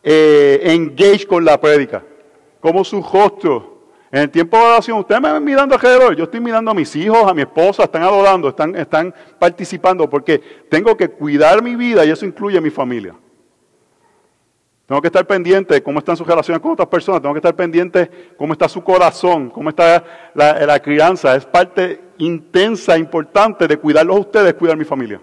eh, 0.04 0.60
engaged 0.62 1.28
con 1.30 1.46
la 1.46 1.58
prédica, 1.58 2.04
cómo 2.60 2.84
su 2.84 3.02
rostro 3.02 3.75
en 4.16 4.22
el 4.22 4.30
tiempo 4.30 4.56
de 4.56 4.64
oración, 4.64 4.98
ustedes 5.00 5.20
me 5.20 5.30
ven 5.30 5.44
mirando 5.44 5.76
alrededor, 5.76 6.16
yo 6.16 6.24
estoy 6.24 6.40
mirando 6.40 6.72
a 6.72 6.74
mis 6.74 6.96
hijos, 6.96 7.30
a 7.30 7.34
mi 7.34 7.42
esposa, 7.42 7.84
están 7.84 8.02
adorando, 8.02 8.48
están, 8.48 8.74
están 8.74 9.14
participando, 9.38 10.10
porque 10.10 10.42
tengo 10.70 10.96
que 10.96 11.10
cuidar 11.10 11.62
mi 11.62 11.76
vida 11.76 12.06
y 12.06 12.12
eso 12.12 12.26
incluye 12.26 12.58
a 12.58 12.62
mi 12.62 12.70
familia. 12.70 13.14
Tengo 14.86 15.02
que 15.02 15.08
estar 15.08 15.28
pendiente 15.28 15.74
de 15.74 15.84
cómo 15.84 16.00
están 16.00 16.16
sus 16.16 16.26
relaciones 16.26 16.62
con 16.62 16.72
otras 16.72 16.88
personas, 16.88 17.22
tengo 17.22 17.34
que 17.34 17.40
estar 17.40 17.58
pendiente 17.58 18.10
cómo 18.38 18.54
está 18.54 18.70
su 18.70 18.82
corazón, 18.82 19.50
cómo 19.50 19.68
está 19.68 20.02
la, 20.34 20.80
crianza. 20.80 21.36
Es 21.36 21.46
parte 21.46 22.00
intensa, 22.18 22.98
importante 22.98 23.68
de 23.68 23.76
cuidarlos 23.76 24.16
a 24.16 24.20
ustedes, 24.22 24.54
cuidar 24.54 24.78
mi 24.78 24.86
familia. 24.86 25.20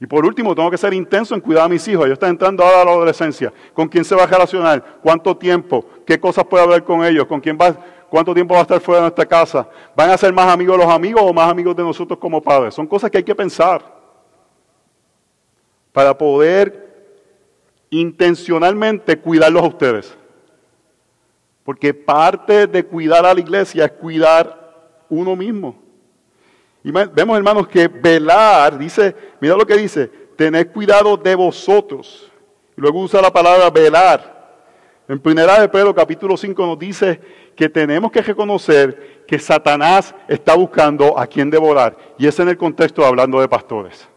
Y 0.00 0.06
por 0.06 0.24
último, 0.24 0.54
tengo 0.54 0.70
que 0.70 0.78
ser 0.78 0.94
intenso 0.94 1.34
en 1.34 1.42
cuidar 1.42 1.66
a 1.66 1.68
mis 1.68 1.86
hijos. 1.86 2.06
Ellos 2.06 2.14
están 2.14 2.30
entrando 2.30 2.64
ahora 2.64 2.80
a 2.80 2.84
la 2.86 2.90
adolescencia. 2.92 3.52
¿Con 3.74 3.86
quién 3.86 4.02
se 4.02 4.14
va 4.14 4.22
a 4.22 4.26
relacionar? 4.26 4.98
¿Cuánto 5.02 5.36
tiempo? 5.36 5.84
¿Qué 6.06 6.18
cosas 6.18 6.46
puede 6.46 6.64
hablar 6.64 6.82
con 6.84 7.04
ellos? 7.04 7.26
¿Con 7.26 7.38
quién 7.38 7.58
va? 7.60 7.76
¿Cuánto 8.08 8.32
tiempo 8.32 8.54
va 8.54 8.60
a 8.60 8.62
estar 8.62 8.80
fuera 8.80 9.00
de 9.00 9.04
nuestra 9.04 9.26
casa? 9.26 9.68
¿Van 9.94 10.08
a 10.08 10.16
ser 10.16 10.32
más 10.32 10.50
amigos 10.50 10.78
los 10.78 10.86
amigos 10.86 11.22
o 11.22 11.34
más 11.34 11.50
amigos 11.50 11.76
de 11.76 11.82
nosotros 11.82 12.18
como 12.18 12.40
padres? 12.40 12.74
Son 12.74 12.86
cosas 12.86 13.10
que 13.10 13.18
hay 13.18 13.24
que 13.24 13.34
pensar 13.34 13.82
para 15.92 16.16
poder 16.16 16.88
intencionalmente 17.90 19.18
cuidarlos 19.18 19.62
a 19.62 19.68
ustedes. 19.68 20.16
Porque 21.62 21.92
parte 21.92 22.66
de 22.66 22.86
cuidar 22.86 23.26
a 23.26 23.34
la 23.34 23.40
iglesia 23.40 23.84
es 23.84 23.92
cuidar 23.92 25.04
uno 25.10 25.36
mismo. 25.36 25.89
Y 26.82 26.90
vemos, 26.90 27.36
hermanos, 27.36 27.68
que 27.68 27.88
velar, 27.88 28.78
dice, 28.78 29.14
mira 29.40 29.56
lo 29.56 29.66
que 29.66 29.76
dice, 29.76 30.08
tened 30.36 30.72
cuidado 30.72 31.16
de 31.16 31.34
vosotros. 31.34 32.30
Luego 32.76 33.00
usa 33.00 33.20
la 33.20 33.30
palabra 33.30 33.68
velar. 33.68 34.40
En 35.06 35.18
primera 35.18 35.60
de 35.60 35.68
Pedro 35.68 35.94
capítulo 35.94 36.36
5 36.36 36.66
nos 36.66 36.78
dice 36.78 37.20
que 37.54 37.68
tenemos 37.68 38.10
que 38.10 38.22
reconocer 38.22 39.24
que 39.26 39.38
Satanás 39.38 40.14
está 40.28 40.54
buscando 40.54 41.18
a 41.18 41.26
quien 41.26 41.50
devorar. 41.50 41.96
Y 42.16 42.26
es 42.26 42.38
en 42.38 42.48
el 42.48 42.56
contexto 42.56 43.04
hablando 43.04 43.40
de 43.40 43.48
pastores. 43.48 44.08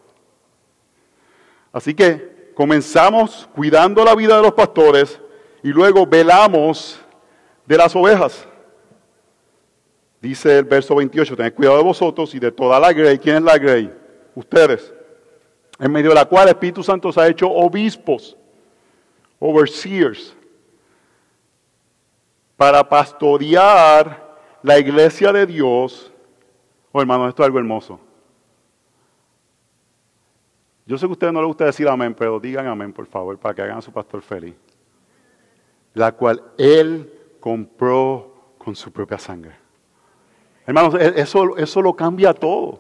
Así 1.73 1.93
que 1.93 2.52
comenzamos 2.54 3.49
cuidando 3.56 4.06
la 4.06 4.15
vida 4.15 4.38
de 4.38 4.43
los 4.43 4.54
pastores 4.54 5.19
y 5.63 5.69
luego 5.69 6.06
velamos 6.06 7.02
de 7.65 7.78
las 7.78 7.95
ovejas. 7.95 8.47
Dice 10.23 10.59
el 10.59 10.63
verso 10.63 10.95
28, 10.95 11.36
tened 11.36 11.53
cuidado 11.53 11.79
de 11.79 11.83
vosotros 11.83 12.33
y 12.33 12.39
de 12.39 12.49
toda 12.49 12.79
la 12.79 12.93
grey. 12.93 13.19
¿Quién 13.19 13.36
es 13.36 13.41
la 13.41 13.57
grey? 13.57 13.93
Ustedes. 14.33 14.93
En 15.77 15.91
medio 15.91 16.12
de 16.12 16.15
la 16.15 16.23
cual 16.23 16.43
el 16.43 16.53
Espíritu 16.53 16.81
Santo 16.81 17.12
se 17.12 17.19
ha 17.19 17.27
hecho 17.27 17.51
obispos, 17.51 18.38
overseers, 19.38 20.33
para 22.55 22.88
pastorear 22.88 24.38
la 24.62 24.79
iglesia 24.79 25.33
de 25.33 25.45
Dios. 25.45 26.09
Oh, 26.93 27.01
hermano, 27.01 27.27
esto 27.27 27.43
es 27.43 27.47
algo 27.47 27.59
hermoso. 27.59 27.99
Yo 30.86 30.97
sé 30.97 31.05
que 31.05 31.09
a 31.09 31.12
ustedes 31.12 31.33
no 31.33 31.41
les 31.41 31.47
gusta 31.47 31.65
decir 31.65 31.89
amén, 31.89 32.15
pero 32.17 32.39
digan 32.39 32.65
amén, 32.67 32.93
por 32.93 33.07
favor, 33.07 33.38
para 33.38 33.53
que 33.53 33.62
hagan 33.62 33.79
a 33.79 33.81
su 33.81 33.91
pastor 33.91 34.21
feliz. 34.21 34.55
La 35.93 36.13
cual 36.13 36.41
Él 36.57 37.12
compró 37.41 38.53
con 38.57 38.73
su 38.73 38.89
propia 38.89 39.17
sangre. 39.17 39.62
Hermanos, 40.65 40.95
e-, 40.95 41.21
eso, 41.21 41.58
eso 41.58 41.82
lo 41.82 41.95
cambia 41.95 42.34
todo. 42.34 42.80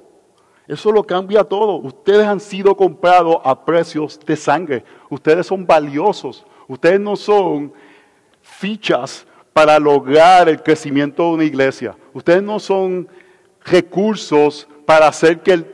Eso 0.67 0.91
lo 0.91 1.03
cambia 1.03 1.43
todo. 1.43 1.75
Ustedes 1.75 2.25
han 2.25 2.39
sido 2.39 2.75
comprados 2.75 3.37
a 3.43 3.65
precios 3.65 4.19
de 4.25 4.35
sangre. 4.35 4.83
Ustedes 5.09 5.47
son 5.47 5.65
valiosos. 5.65 6.45
Ustedes 6.67 6.99
no 6.99 7.15
son 7.15 7.73
fichas 8.41 9.25
para 9.51 9.77
lograr 9.79 10.47
el 10.49 10.61
crecimiento 10.63 11.23
de 11.23 11.29
una 11.29 11.43
iglesia. 11.43 11.95
Ustedes 12.13 12.41
no 12.41 12.59
son 12.59 13.07
recursos 13.65 14.67
para 14.85 15.07
hacer 15.07 15.41
que 15.41 15.53
el, 15.53 15.65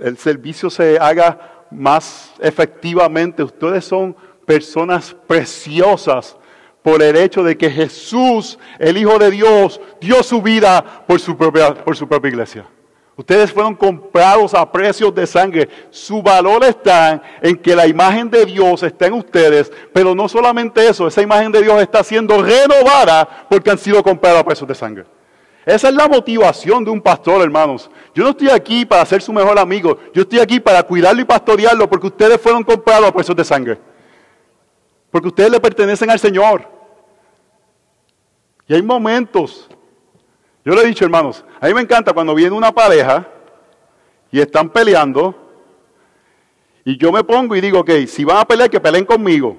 el, 0.00 0.16
servicio 0.18 0.70
se 0.70 0.98
haga 0.98 1.66
más 1.70 2.32
efectivamente. 2.38 3.42
Ustedes 3.42 3.84
son 3.84 4.16
personas 4.44 5.14
preciosas 5.26 6.37
por 6.88 7.02
el 7.02 7.16
hecho 7.16 7.42
de 7.42 7.58
que 7.58 7.68
Jesús, 7.68 8.58
el 8.78 8.96
Hijo 8.96 9.18
de 9.18 9.30
Dios, 9.30 9.78
dio 10.00 10.22
su 10.22 10.40
vida 10.40 11.04
por 11.06 11.20
su 11.20 11.36
propia, 11.36 11.74
por 11.74 11.94
su 11.94 12.08
propia 12.08 12.30
iglesia. 12.30 12.64
Ustedes 13.14 13.52
fueron 13.52 13.74
comprados 13.74 14.54
a 14.54 14.72
precios 14.72 15.14
de 15.14 15.26
sangre. 15.26 15.68
Su 15.90 16.22
valor 16.22 16.64
está 16.64 17.20
en 17.42 17.58
que 17.58 17.76
la 17.76 17.86
imagen 17.86 18.30
de 18.30 18.46
Dios 18.46 18.82
está 18.82 19.06
en 19.06 19.12
ustedes, 19.12 19.70
pero 19.92 20.14
no 20.14 20.30
solamente 20.30 20.88
eso, 20.88 21.06
esa 21.06 21.20
imagen 21.20 21.52
de 21.52 21.60
Dios 21.60 21.78
está 21.82 22.02
siendo 22.02 22.42
renovada 22.42 23.46
porque 23.50 23.70
han 23.70 23.76
sido 23.76 24.02
comprados 24.02 24.40
a 24.40 24.44
precios 24.46 24.66
de 24.66 24.74
sangre. 24.74 25.04
Esa 25.66 25.90
es 25.90 25.94
la 25.94 26.08
motivación 26.08 26.86
de 26.86 26.90
un 26.90 27.02
pastor, 27.02 27.42
hermanos. 27.42 27.90
Yo 28.14 28.24
no 28.24 28.30
estoy 28.30 28.48
aquí 28.48 28.86
para 28.86 29.04
ser 29.04 29.20
su 29.20 29.30
mejor 29.30 29.58
amigo. 29.58 29.98
Yo 30.14 30.22
estoy 30.22 30.38
aquí 30.38 30.58
para 30.58 30.82
cuidarlo 30.82 31.20
y 31.20 31.26
pastorearlo 31.26 31.86
porque 31.86 32.06
ustedes 32.06 32.40
fueron 32.40 32.64
comprados 32.64 33.08
a 33.08 33.12
precios 33.12 33.36
de 33.36 33.44
sangre. 33.44 33.78
Porque 35.10 35.28
ustedes 35.28 35.50
le 35.50 35.60
pertenecen 35.60 36.08
al 36.08 36.18
Señor. 36.18 36.77
Y 38.68 38.74
hay 38.74 38.82
momentos. 38.82 39.68
Yo 40.64 40.74
le 40.74 40.82
he 40.82 40.86
dicho, 40.86 41.04
hermanos, 41.04 41.44
a 41.58 41.66
mí 41.66 41.74
me 41.74 41.80
encanta 41.80 42.12
cuando 42.12 42.34
viene 42.34 42.54
una 42.54 42.70
pareja 42.70 43.26
y 44.30 44.38
están 44.38 44.68
peleando. 44.68 45.34
Y 46.84 46.96
yo 46.98 47.10
me 47.10 47.24
pongo 47.24 47.56
y 47.56 47.60
digo, 47.60 47.80
ok, 47.80 47.90
si 48.06 48.24
van 48.24 48.36
a 48.36 48.44
pelear, 48.44 48.68
que 48.68 48.78
peleen 48.78 49.06
conmigo. 49.06 49.56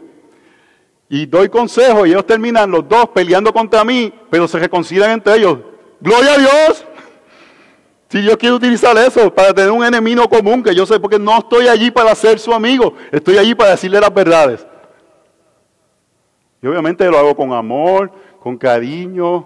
Y 1.10 1.26
doy 1.26 1.50
consejo 1.50 2.06
y 2.06 2.12
ellos 2.12 2.26
terminan 2.26 2.70
los 2.70 2.88
dos 2.88 3.10
peleando 3.10 3.52
contra 3.52 3.84
mí, 3.84 4.14
pero 4.30 4.48
se 4.48 4.60
reconcilian 4.60 5.12
entre 5.12 5.38
ellos. 5.38 5.58
Gloria 6.00 6.36
a 6.36 6.38
Dios. 6.38 6.86
Si 8.10 8.24
yo 8.24 8.38
quiero 8.38 8.56
utilizar 8.56 8.96
eso 8.98 9.34
para 9.34 9.54
tener 9.54 9.72
un 9.72 9.84
enemigo 9.84 10.28
común, 10.30 10.64
que 10.64 10.74
yo 10.74 10.86
sé, 10.86 11.00
porque 11.00 11.18
no 11.18 11.38
estoy 11.38 11.68
allí 11.68 11.90
para 11.92 12.14
ser 12.14 12.40
su 12.40 12.54
amigo, 12.54 12.94
estoy 13.12 13.38
allí 13.38 13.56
para 13.56 13.72
decirle 13.72 14.00
las 14.00 14.14
verdades. 14.14 14.66
Y 16.62 16.68
obviamente 16.68 17.10
lo 17.10 17.18
hago 17.18 17.36
con 17.36 17.54
amor, 17.54 18.12
con 18.40 18.58
cariño. 18.58 19.46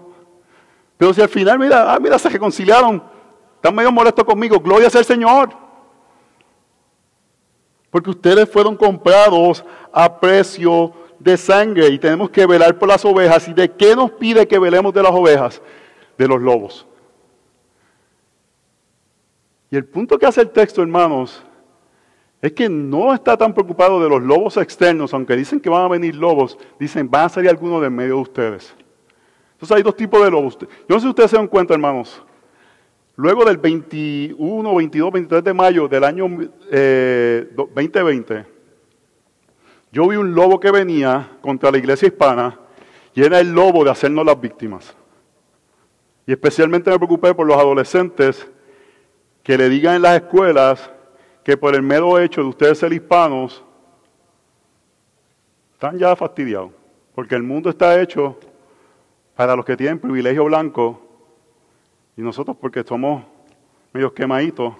Pero 0.96 1.12
si 1.12 1.20
al 1.20 1.28
final, 1.28 1.58
mira, 1.58 1.92
ah, 1.92 1.98
mira, 2.00 2.18
se 2.18 2.28
reconciliaron, 2.28 3.02
están 3.56 3.74
medio 3.74 3.90
molestos 3.90 4.24
conmigo, 4.24 4.60
gloria 4.60 4.90
sea 4.90 5.00
el 5.00 5.06
Señor. 5.06 5.50
Porque 7.90 8.10
ustedes 8.10 8.48
fueron 8.50 8.76
comprados 8.76 9.64
a 9.92 10.20
precio 10.20 10.92
de 11.18 11.36
sangre 11.36 11.88
y 11.88 11.98
tenemos 11.98 12.30
que 12.30 12.46
velar 12.46 12.78
por 12.78 12.88
las 12.88 13.04
ovejas. 13.04 13.46
¿Y 13.48 13.54
de 13.54 13.70
qué 13.70 13.94
nos 13.94 14.10
pide 14.12 14.48
que 14.48 14.58
velemos 14.58 14.92
de 14.92 15.02
las 15.02 15.12
ovejas? 15.12 15.62
De 16.18 16.26
los 16.26 16.40
lobos. 16.40 16.86
Y 19.70 19.76
el 19.76 19.84
punto 19.84 20.18
que 20.18 20.26
hace 20.26 20.40
el 20.40 20.50
texto, 20.50 20.82
hermanos, 20.82 21.42
es 22.40 22.52
que 22.52 22.68
no 22.68 23.14
está 23.14 23.36
tan 23.36 23.54
preocupado 23.54 24.02
de 24.02 24.08
los 24.08 24.22
lobos 24.22 24.56
externos, 24.56 25.14
aunque 25.14 25.34
dicen 25.34 25.60
que 25.60 25.70
van 25.70 25.82
a 25.82 25.88
venir 25.88 26.14
lobos, 26.14 26.58
dicen, 26.78 27.10
van 27.10 27.24
a 27.24 27.28
salir 27.28 27.48
algunos 27.48 27.80
de 27.80 27.90
medio 27.90 28.16
de 28.16 28.20
ustedes. 28.20 28.74
Entonces 29.64 29.78
hay 29.78 29.82
dos 29.82 29.96
tipos 29.96 30.22
de 30.22 30.30
lobos. 30.30 30.58
Yo 30.60 30.68
no 30.90 30.96
sé 30.96 31.04
si 31.04 31.08
ustedes 31.08 31.30
se 31.30 31.38
dan 31.38 31.48
cuenta, 31.48 31.72
hermanos. 31.72 32.22
Luego 33.16 33.46
del 33.46 33.56
21, 33.56 34.74
22, 34.74 35.10
23 35.10 35.42
de 35.42 35.54
mayo 35.54 35.88
del 35.88 36.04
año 36.04 36.28
2020, 36.28 38.34
eh, 38.34 38.44
yo 39.90 40.06
vi 40.06 40.16
un 40.16 40.34
lobo 40.34 40.60
que 40.60 40.70
venía 40.70 41.38
contra 41.40 41.70
la 41.70 41.78
iglesia 41.78 42.08
hispana 42.08 42.60
y 43.14 43.22
era 43.22 43.40
el 43.40 43.52
lobo 43.52 43.84
de 43.84 43.90
hacernos 43.90 44.26
las 44.26 44.38
víctimas. 44.38 44.94
Y 46.26 46.32
especialmente 46.32 46.90
me 46.90 46.98
preocupé 46.98 47.32
por 47.32 47.46
los 47.46 47.56
adolescentes 47.56 48.46
que 49.42 49.56
le 49.56 49.70
digan 49.70 49.94
en 49.94 50.02
las 50.02 50.16
escuelas 50.16 50.90
que 51.42 51.56
por 51.56 51.74
el 51.74 51.80
mero 51.80 52.18
hecho 52.18 52.42
de 52.42 52.48
ustedes 52.48 52.76
ser 52.76 52.92
hispanos, 52.92 53.64
están 55.72 55.96
ya 55.96 56.14
fastidiados. 56.14 56.70
Porque 57.14 57.34
el 57.34 57.42
mundo 57.42 57.70
está 57.70 57.98
hecho 58.02 58.38
para 59.36 59.56
los 59.56 59.64
que 59.64 59.76
tienen 59.76 59.98
privilegio 59.98 60.44
blanco 60.44 61.00
y 62.16 62.22
nosotros 62.22 62.56
porque 62.60 62.84
somos 62.84 63.24
medio 63.92 64.12
quemaditos, 64.12 64.74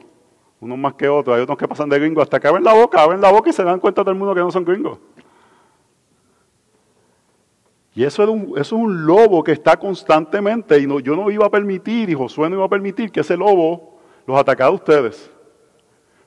unos 0.60 0.78
más 0.78 0.94
que 0.94 1.08
otros, 1.08 1.36
hay 1.36 1.42
otros 1.42 1.58
que 1.58 1.68
pasan 1.68 1.88
de 1.88 1.98
gringos, 1.98 2.22
hasta 2.22 2.40
que 2.40 2.48
abren 2.48 2.64
la 2.64 2.72
boca, 2.72 3.02
abren 3.02 3.20
la 3.20 3.30
boca 3.30 3.50
y 3.50 3.52
se 3.52 3.64
dan 3.64 3.80
cuenta 3.80 4.02
todo 4.02 4.10
el 4.10 4.18
mundo 4.18 4.34
que 4.34 4.40
no 4.40 4.50
son 4.50 4.64
gringos. 4.64 4.98
Y 7.94 8.02
eso 8.02 8.24
es, 8.56 8.72
un, 8.72 9.06
lobo 9.06 9.44
que 9.44 9.52
está 9.52 9.76
constantemente, 9.76 10.78
y 10.78 10.86
yo 11.02 11.14
no 11.14 11.30
iba 11.30 11.46
a 11.46 11.50
permitir, 11.50 12.10
y 12.10 12.14
Josué 12.14 12.48
no 12.50 12.56
iba 12.56 12.64
a 12.64 12.68
permitir 12.68 13.12
que 13.12 13.20
ese 13.20 13.36
lobo 13.36 13.98
los 14.26 14.36
atacara 14.36 14.70
a 14.70 14.72
ustedes. 14.72 15.30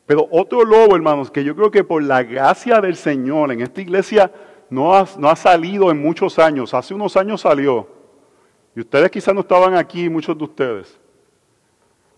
Pero 0.06 0.28
otro 0.32 0.64
lobo, 0.64 0.96
hermanos, 0.96 1.30
que 1.30 1.44
yo 1.44 1.54
creo 1.56 1.70
que 1.70 1.84
por 1.84 2.02
la 2.02 2.24
gracia 2.24 2.80
del 2.80 2.96
Señor 2.96 3.52
en 3.52 3.62
esta 3.62 3.82
iglesia 3.82 4.32
no 4.70 4.94
ha 4.94 5.36
salido 5.36 5.92
en 5.92 6.02
muchos 6.02 6.40
años, 6.40 6.74
hace 6.74 6.94
unos 6.94 7.18
años 7.18 7.42
salió, 7.42 7.97
y 8.78 8.82
ustedes 8.82 9.10
quizás 9.10 9.34
no 9.34 9.42
estaban 9.42 9.74
aquí, 9.74 10.08
muchos 10.08 10.38
de 10.38 10.44
ustedes. 10.44 11.00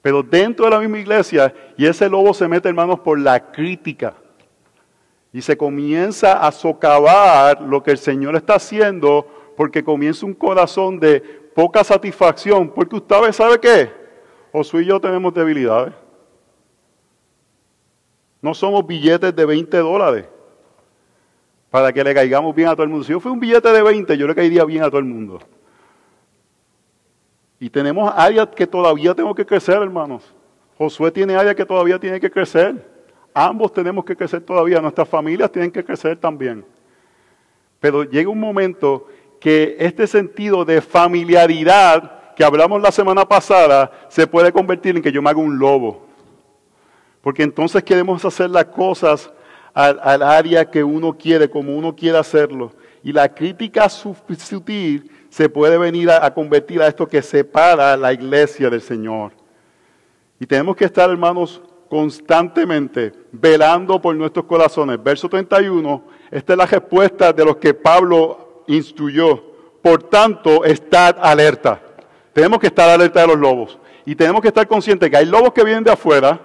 Pero 0.02 0.22
dentro 0.22 0.66
de 0.66 0.72
la 0.72 0.80
misma 0.82 1.00
iglesia, 1.00 1.54
y 1.78 1.86
ese 1.86 2.10
lobo 2.10 2.34
se 2.34 2.50
mete, 2.50 2.68
hermanos, 2.68 3.00
por 3.00 3.18
la 3.18 3.50
crítica. 3.50 4.14
Y 5.32 5.42
se 5.42 5.56
comienza 5.56 6.46
a 6.46 6.52
socavar 6.52 7.62
lo 7.62 7.82
que 7.82 7.92
el 7.92 7.98
Señor 7.98 8.36
está 8.36 8.56
haciendo, 8.56 9.26
porque 9.56 9.82
comienza 9.82 10.26
un 10.26 10.34
corazón 10.34 11.00
de 11.00 11.22
poca 11.56 11.82
satisfacción. 11.82 12.68
Porque 12.68 12.98
usted 12.98 13.32
sabe 13.32 13.58
qué? 13.62 13.90
Josué 14.52 14.82
y 14.82 14.88
yo 14.88 15.00
tenemos 15.00 15.34
debilidades. 15.34 15.94
No 18.42 18.54
somos 18.54 18.86
billetes 18.86 19.34
de 19.34 19.46
20 19.46 19.78
dólares 19.78 20.26
para 21.70 21.94
que 21.94 22.04
le 22.04 22.14
caigamos 22.14 22.54
bien 22.54 22.68
a 22.68 22.74
todo 22.74 22.84
el 22.84 22.90
mundo. 22.90 23.06
Si 23.06 23.14
yo 23.14 23.22
fui 23.22 23.32
un 23.32 23.40
billete 23.40 23.72
de 23.72 23.82
20, 23.82 24.18
yo 24.18 24.28
le 24.28 24.36
caería 24.36 24.66
bien 24.66 24.84
a 24.84 24.88
todo 24.88 25.00
el 25.00 25.06
mundo. 25.06 25.40
Y 27.60 27.70
tenemos 27.70 28.12
áreas 28.16 28.48
que 28.56 28.66
todavía 28.66 29.14
tengo 29.14 29.36
que 29.36 29.46
crecer, 29.46 29.76
hermanos. 29.82 30.34
Josué 30.78 31.12
tiene 31.12 31.36
áreas 31.36 31.56
que 31.56 31.66
todavía 31.66 32.00
tiene 32.00 32.20
que 32.20 32.32
crecer. 32.32 32.88
Ambos 33.34 33.74
tenemos 33.74 34.06
que 34.06 34.16
crecer 34.16 34.42
todavía. 34.42 34.80
Nuestras 34.80 35.10
familias 35.10 35.52
tienen 35.52 35.72
que 35.72 35.84
crecer 35.84 36.18
también. 36.18 36.66
Pero 37.82 38.04
llega 38.04 38.30
un 38.30 38.40
momento 38.40 39.08
que 39.42 39.76
este 39.80 40.08
sentido 40.08 40.64
de 40.64 40.82
familiaridad 40.82 42.34
que 42.36 42.44
hablamos 42.46 42.82
la 42.82 42.92
semana 42.92 43.28
pasada 43.28 43.92
se 44.08 44.26
puede 44.26 44.54
convertir 44.54 44.96
en 44.96 45.02
que 45.02 45.12
yo 45.12 45.22
me 45.22 45.30
haga 45.30 45.40
un 45.40 45.60
lobo. 45.60 46.08
Porque 47.22 47.44
entonces 47.44 47.84
queremos 47.84 48.24
hacer 48.24 48.50
las 48.50 48.66
cosas 48.66 49.30
al, 49.74 50.24
área 50.24 50.70
que 50.70 50.84
uno 50.84 51.18
quiere, 51.18 51.50
como 51.50 51.76
uno 51.76 51.94
quiere 51.94 52.18
hacerlo. 52.18 52.72
Y 53.04 53.12
la 53.12 53.34
crítica 53.34 53.90
sutil 53.90 55.12
se 55.30 55.48
puede 55.48 55.78
venir 55.78 56.10
a, 56.10 56.34
convertir 56.34 56.82
a 56.82 56.88
esto 56.88 57.08
que 57.08 57.22
separa 57.22 57.96
la 57.96 58.12
iglesia 58.12 58.70
del 58.70 58.82
Señor. 58.82 59.32
Y 60.40 60.46
tenemos 60.46 60.76
que 60.76 60.86
estar, 60.86 61.10
hermanos, 61.10 61.62
constantemente 61.90 63.14
velando 63.32 64.02
por 64.02 64.16
nuestros 64.16 64.46
corazones. 64.46 65.02
Verso 65.02 65.30
31, 65.30 66.04
esta 66.32 66.54
es 66.54 66.58
la 66.58 66.66
respuesta 66.66 67.32
de 67.32 67.46
los 67.46 67.58
que 67.58 67.74
Pablo 67.74 68.64
instruyó. 68.68 69.44
Por 69.82 70.04
tanto, 70.04 70.66
estad 70.66 71.18
alerta. 71.22 71.82
Tenemos 72.34 72.60
que 72.60 72.68
estar 72.68 72.90
alerta 72.90 73.22
de 73.22 73.28
los 73.28 73.38
lobos. 73.38 73.80
Y 74.06 74.16
tenemos 74.16 74.42
que 74.42 74.48
estar 74.48 74.68
conscientes 74.68 75.10
que 75.10 75.18
hay 75.18 75.26
lobos 75.26 75.54
que 75.54 75.64
vienen 75.64 75.84
de 75.84 75.92
afuera, 75.92 76.40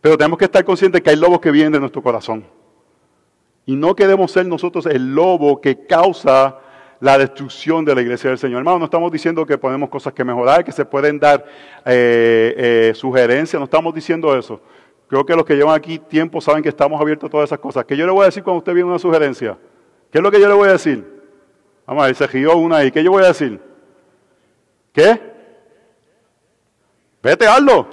pero 0.00 0.16
tenemos 0.16 0.38
que 0.38 0.46
estar 0.46 0.64
conscientes 0.64 1.00
que 1.02 1.10
hay 1.10 1.16
lobos 1.16 1.40
que 1.40 1.50
vienen 1.50 1.72
de 1.72 1.80
nuestro 1.80 2.02
corazón. 2.02 2.44
Y 3.66 3.76
no 3.76 3.94
queremos 3.94 4.32
ser 4.32 4.46
nosotros 4.46 4.86
el 4.86 5.14
lobo 5.14 5.60
que 5.60 5.86
causa 5.86 6.58
la 7.00 7.16
destrucción 7.18 7.84
de 7.84 7.94
la 7.94 8.02
iglesia 8.02 8.30
del 8.30 8.38
Señor. 8.38 8.58
Hermano, 8.58 8.78
no 8.80 8.84
estamos 8.86 9.10
diciendo 9.12 9.46
que 9.46 9.56
ponemos 9.56 9.88
cosas 9.88 10.12
que 10.12 10.24
mejorar, 10.24 10.64
que 10.64 10.72
se 10.72 10.84
pueden 10.84 11.18
dar 11.18 11.44
eh, 11.84 12.54
eh, 12.56 12.92
sugerencias, 12.94 13.58
no 13.58 13.64
estamos 13.64 13.94
diciendo 13.94 14.36
eso. 14.36 14.60
Creo 15.08 15.24
que 15.24 15.34
los 15.34 15.44
que 15.44 15.54
llevan 15.54 15.74
aquí 15.74 15.98
tiempo 15.98 16.40
saben 16.40 16.62
que 16.62 16.68
estamos 16.68 17.00
abiertos 17.00 17.28
a 17.28 17.30
todas 17.30 17.48
esas 17.48 17.58
cosas. 17.58 17.84
¿Qué 17.84 17.96
yo 17.96 18.04
le 18.04 18.12
voy 18.12 18.22
a 18.22 18.26
decir 18.26 18.42
cuando 18.42 18.58
usted 18.58 18.74
viene 18.74 18.88
una 18.88 18.98
sugerencia? 18.98 19.56
¿Qué 20.10 20.18
es 20.18 20.24
lo 20.24 20.30
que 20.30 20.40
yo 20.40 20.48
le 20.48 20.54
voy 20.54 20.68
a 20.68 20.72
decir? 20.72 21.22
Vamos 21.86 22.02
a 22.02 22.06
ver, 22.06 22.14
se 22.14 22.26
rió 22.26 22.56
una 22.56 22.78
ahí. 22.78 22.90
¿Qué 22.90 23.02
yo 23.02 23.12
voy 23.12 23.24
a 23.24 23.28
decir? 23.28 23.58
¿Qué? 24.92 25.18
Vete, 27.22 27.46
hazlo. 27.46 27.86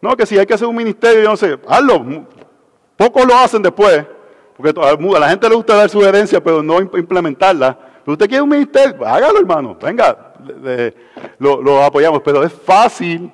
No, 0.00 0.16
que 0.16 0.24
si 0.24 0.38
hay 0.38 0.46
que 0.46 0.54
hacer 0.54 0.66
un 0.66 0.76
ministerio, 0.76 1.22
yo 1.22 1.30
no 1.30 1.36
sé, 1.36 1.58
hazlo. 1.66 2.26
Pocos 2.96 3.26
lo 3.26 3.36
hacen 3.36 3.62
después, 3.62 4.04
porque 4.56 4.72
a 4.80 5.18
la 5.18 5.28
gente 5.28 5.48
le 5.48 5.54
gusta 5.54 5.74
dar 5.74 5.90
sugerencias, 5.90 6.40
pero 6.42 6.62
no 6.62 6.80
implementarla. 6.80 7.78
Pero 8.04 8.12
usted 8.12 8.28
quiere 8.28 8.42
un 8.42 8.50
ministerio, 8.50 9.06
hágalo, 9.06 9.38
hermano. 9.38 9.76
Venga, 9.80 10.34
lo, 11.38 11.82
apoyamos. 11.82 12.20
Pero 12.22 12.44
es 12.44 12.52
fácil 12.52 13.32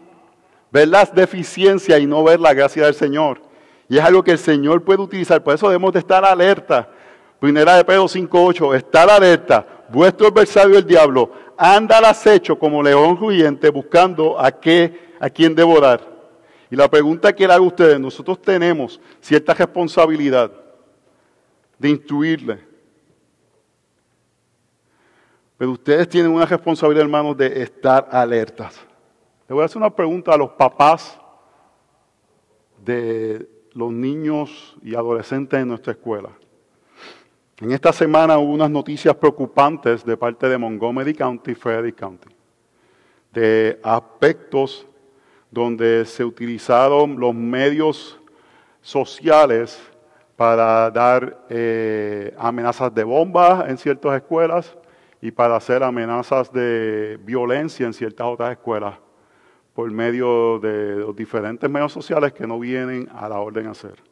ver 0.71 0.89
las 0.89 1.13
deficiencias 1.13 2.01
y 2.01 2.07
no 2.07 2.23
ver 2.23 2.39
la 2.39 2.55
gracia 2.55 2.85
del 2.85 2.95
Señor. 2.95 3.43
Y 3.89 3.99
es 3.99 4.05
algo 4.05 4.23
que 4.23 4.31
el 4.31 4.39
Señor 4.39 4.85
puede 4.85 5.01
utilizar. 5.01 5.43
Por 5.43 5.55
eso 5.55 5.67
debemos 5.67 5.93
de 5.93 5.99
estar 5.99 6.25
alerta. 6.25 6.89
Primera 7.41 7.75
de 7.77 7.85
Pedro 7.85 8.05
5.8, 8.05 8.77
estar 8.77 9.11
alerta. 9.11 9.67
Vuestro 9.89 10.29
adversario 10.29 10.79
el 10.79 10.87
diablo 10.87 11.33
anda 11.57 11.99
al 11.99 12.05
acecho 12.05 12.59
como 12.59 12.83
león 12.83 13.17
rugiente 13.17 13.69
buscando 13.71 14.39
a, 14.39 14.53
qué, 14.53 15.15
a 15.19 15.29
quien 15.29 15.55
devorar. 15.55 16.01
Y 16.71 16.77
la 16.77 16.89
pregunta 16.89 17.35
que 17.35 17.47
le 17.47 17.53
hago 17.53 17.65
a 17.65 17.69
ustedes, 17.69 17.99
nosotros 17.99 18.41
tenemos 18.41 19.01
cierta 19.21 19.53
responsabilidad 19.53 20.53
de 21.77 21.89
instruirle. 21.89 22.70
Pero 25.61 25.73
ustedes 25.73 26.09
tienen 26.09 26.33
una 26.33 26.47
responsabilidad, 26.47 27.05
hermanos, 27.05 27.37
de 27.37 27.63
estar 27.63 28.09
alertas. 28.11 28.81
Le 29.47 29.53
voy 29.55 29.61
a 29.61 29.67
hacer 29.67 29.77
una 29.77 29.95
pregunta 29.95 30.33
a 30.33 30.39
los 30.39 30.53
papás 30.53 31.21
de 32.83 33.47
los 33.75 33.93
niños 33.93 34.75
y 34.83 34.95
adolescentes 34.95 35.61
en 35.61 35.69
nuestra 35.69 35.93
escuela. 35.93 36.31
En 37.59 37.73
esta 37.73 37.93
semana 37.93 38.39
hubo 38.39 38.55
unas 38.55 38.71
noticias 38.71 39.15
preocupantes 39.17 40.03
de 40.03 40.17
parte 40.17 40.49
de 40.49 40.57
Montgomery 40.57 41.13
County 41.13 41.55
Frederick 41.55 42.01
County 42.01 42.35
de 43.31 43.79
aspectos 43.83 44.87
donde 45.51 46.07
se 46.07 46.25
utilizaron 46.25 47.21
los 47.21 47.35
medios 47.35 48.19
sociales 48.81 49.79
para 50.37 50.91
dar 50.91 51.45
eh, 51.51 52.35
amenazas 52.39 52.95
de 52.95 53.05
bombas 53.05 53.69
en 53.69 53.77
ciertas 53.77 54.17
escuelas 54.17 54.75
y 55.21 55.31
para 55.31 55.57
hacer 55.57 55.83
amenazas 55.83 56.53
de 56.53 57.19
violencia 57.23 57.87
en 57.87 57.93
ciertas 57.93 58.27
otras 58.27 58.53
escuelas 58.53 58.99
por 59.75 59.91
medio 59.91 60.59
de 60.59 60.97
los 60.97 61.15
diferentes 61.15 61.69
medios 61.69 61.93
sociales 61.93 62.33
que 62.33 62.47
no 62.47 62.59
vienen 62.59 63.09
a 63.13 63.29
la 63.29 63.39
orden 63.39 63.67
a 63.67 63.71
hacer. 63.71 64.03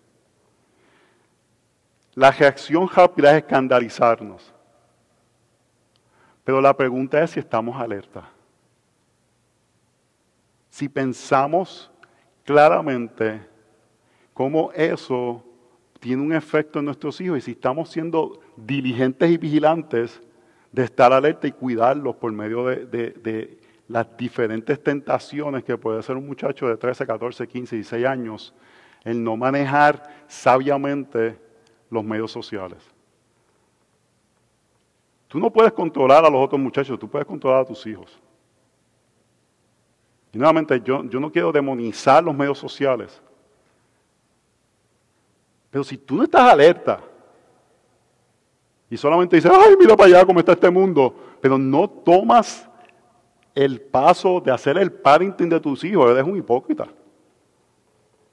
La 2.14 2.30
reacción 2.30 2.88
rápida 2.88 3.30
es 3.30 3.44
escandalizarnos. 3.44 4.52
Pero 6.44 6.60
la 6.60 6.74
pregunta 6.76 7.22
es 7.22 7.32
si 7.32 7.40
estamos 7.40 7.80
alerta. 7.80 8.28
Si 10.70 10.88
pensamos 10.88 11.90
claramente 12.44 13.46
cómo 14.32 14.72
eso 14.72 15.44
tiene 16.00 16.22
un 16.22 16.32
efecto 16.32 16.78
en 16.78 16.86
nuestros 16.86 17.20
hijos 17.20 17.38
y 17.38 17.40
si 17.42 17.50
estamos 17.52 17.90
siendo 17.90 18.40
diligentes 18.56 19.30
y 19.30 19.36
vigilantes 19.36 20.20
de 20.72 20.84
estar 20.84 21.12
alerta 21.12 21.46
y 21.46 21.52
cuidarlos 21.52 22.16
por 22.16 22.32
medio 22.32 22.64
de, 22.66 23.58
las 23.88 24.06
diferentes 24.18 24.82
tentaciones 24.82 25.64
que 25.64 25.78
puede 25.78 26.02
ser 26.02 26.16
un 26.16 26.26
muchacho 26.26 26.68
de 26.68 26.76
13, 26.76 27.06
14, 27.06 27.48
15, 27.48 27.76
16 27.76 28.04
años, 28.04 28.54
el 29.02 29.24
no 29.24 29.34
manejar 29.34 30.24
sabiamente 30.26 31.38
los 31.88 32.04
medios 32.04 32.30
sociales. 32.30 32.78
Tú 35.26 35.38
no 35.38 35.50
puedes 35.50 35.72
controlar 35.72 36.24
a 36.24 36.30
los 36.30 36.44
otros 36.44 36.60
muchachos, 36.60 36.98
tú 36.98 37.08
puedes 37.08 37.26
controlar 37.26 37.62
a 37.62 37.64
tus 37.64 37.86
hijos. 37.86 38.20
Y 40.32 40.38
nuevamente, 40.38 40.80
yo, 40.84 41.04
yo 41.04 41.18
no 41.18 41.32
quiero 41.32 41.50
demonizar 41.50 42.22
los 42.22 42.34
medios 42.34 42.58
sociales. 42.58 43.22
Pero 45.70 45.84
si 45.84 45.96
tú 45.96 46.16
no 46.16 46.24
estás 46.24 46.42
alerta 46.42 47.00
y 48.90 48.96
solamente 48.96 49.36
dices, 49.36 49.50
ay, 49.54 49.74
mira 49.78 49.96
para 49.96 50.08
allá 50.08 50.26
cómo 50.26 50.40
está 50.40 50.52
este 50.52 50.70
mundo, 50.70 51.14
pero 51.40 51.58
no 51.58 51.88
tomas 51.88 52.68
el 53.54 53.80
paso 53.80 54.40
de 54.40 54.50
hacer 54.50 54.78
el 54.78 54.92
parenting 54.92 55.48
de 55.48 55.60
tus 55.60 55.84
hijos, 55.84 56.10
eres 56.10 56.24
un 56.24 56.36
hipócrita. 56.36 56.88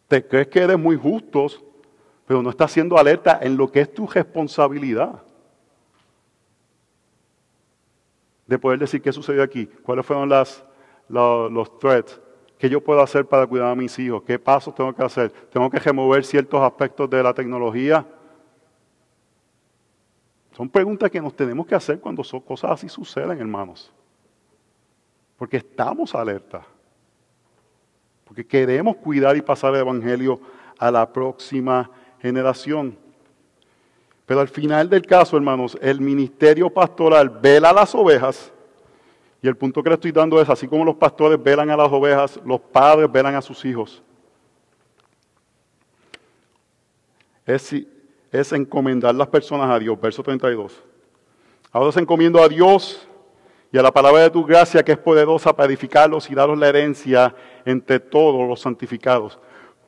Te 0.07 0.25
crees 0.25 0.47
que 0.47 0.59
eres 0.59 0.77
muy 0.77 0.95
justo, 0.95 1.47
pero 2.25 2.41
no 2.41 2.49
estás 2.49 2.71
siendo 2.71 2.97
alerta 2.97 3.39
en 3.41 3.57
lo 3.57 3.71
que 3.71 3.81
es 3.81 3.93
tu 3.93 4.07
responsabilidad. 4.07 5.21
de 8.45 8.59
poder 8.59 8.79
decir 8.79 9.01
qué 9.01 9.11
sucedió 9.11 9.43
aquí, 9.43 9.65
cuáles 9.65 10.05
fueron 10.05 10.29
los, 10.29 10.63
los 11.09 11.79
threats, 11.79 12.19
qué 12.57 12.69
yo 12.69 12.81
puedo 12.81 13.01
hacer 13.01 13.25
para 13.25 13.47
cuidar 13.47 13.71
a 13.71 13.75
mis 13.75 13.97
hijos, 13.99 14.23
qué 14.23 14.37
pasos 14.37 14.73
tengo 14.75 14.93
que 14.93 15.03
hacer, 15.03 15.31
tengo 15.51 15.69
que 15.69 15.79
remover 15.79 16.23
ciertos 16.23 16.61
aspectos 16.61 17.09
de 17.09 17.23
la 17.23 17.33
tecnología. 17.33 18.05
Son 20.55 20.69
preguntas 20.69 21.11
que 21.11 21.19
nos 21.19 21.35
tenemos 21.35 21.67
que 21.67 21.75
hacer 21.75 21.99
cuando 21.99 22.23
son 22.23 22.39
cosas 22.39 22.71
así 22.71 22.87
suceden, 22.87 23.37
hermanos. 23.39 23.91
Porque 25.35 25.57
estamos 25.57 26.15
alerta. 26.15 26.65
Porque 28.23 28.47
queremos 28.47 28.95
cuidar 28.95 29.35
y 29.35 29.41
pasar 29.41 29.73
el 29.73 29.81
Evangelio 29.81 30.39
a 30.79 30.89
la 30.89 31.11
próxima 31.11 31.91
generación. 32.21 32.97
Pero 34.25 34.39
al 34.39 34.47
final 34.47 34.89
del 34.89 35.05
caso, 35.05 35.35
hermanos, 35.35 35.77
el 35.81 35.99
ministerio 35.99 36.69
pastoral 36.69 37.29
vela 37.29 37.71
a 37.71 37.73
las 37.73 37.93
ovejas. 37.93 38.53
Y 39.41 39.49
el 39.49 39.57
punto 39.57 39.83
que 39.83 39.89
le 39.89 39.95
estoy 39.95 40.13
dando 40.13 40.41
es, 40.41 40.49
así 40.49 40.69
como 40.69 40.85
los 40.85 40.95
pastores 40.95 41.41
velan 41.41 41.69
a 41.69 41.75
las 41.75 41.91
ovejas, 41.91 42.39
los 42.45 42.61
padres 42.61 43.11
velan 43.11 43.35
a 43.35 43.41
sus 43.41 43.65
hijos. 43.65 44.01
Es, 47.45 47.75
es 48.31 48.51
encomendar 48.53 49.13
las 49.15 49.27
personas 49.27 49.69
a 49.69 49.79
Dios. 49.79 49.99
Verso 49.99 50.23
32. 50.23 50.83
Ahora 51.71 51.91
se 51.91 51.99
encomiendo 51.99 52.41
a 52.41 52.47
Dios 52.47 53.07
y 53.71 53.77
a 53.77 53.81
la 53.81 53.91
palabra 53.91 54.23
de 54.23 54.29
tu 54.29 54.45
gracia 54.45 54.83
que 54.83 54.93
es 54.93 54.97
poderosa 54.97 55.53
para 55.55 55.67
edificarlos 55.67 56.29
y 56.29 56.35
daros 56.35 56.57
la 56.57 56.69
herencia 56.69 57.35
entre 57.65 57.99
todos 57.99 58.47
los 58.47 58.61
santificados. 58.61 59.37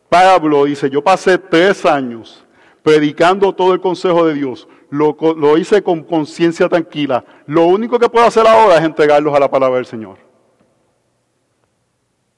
Pablo 0.09 0.65
dice, 0.65 0.89
yo 0.89 1.03
pasé 1.03 1.37
tres 1.37 1.85
años 1.85 2.45
predicando 2.83 3.53
todo 3.53 3.73
el 3.73 3.81
consejo 3.81 4.25
de 4.25 4.33
Dios. 4.33 4.67
Lo, 4.89 5.17
lo 5.35 5.57
hice 5.57 5.83
con 5.83 6.03
conciencia 6.03 6.69
tranquila. 6.69 7.23
Lo 7.45 7.65
único 7.65 7.99
que 7.99 8.09
puedo 8.09 8.25
hacer 8.25 8.47
ahora 8.47 8.77
es 8.77 8.83
entregarlos 8.83 9.33
a 9.33 9.39
la 9.39 9.49
palabra 9.51 9.77
del 9.77 9.85
Señor. 9.85 10.17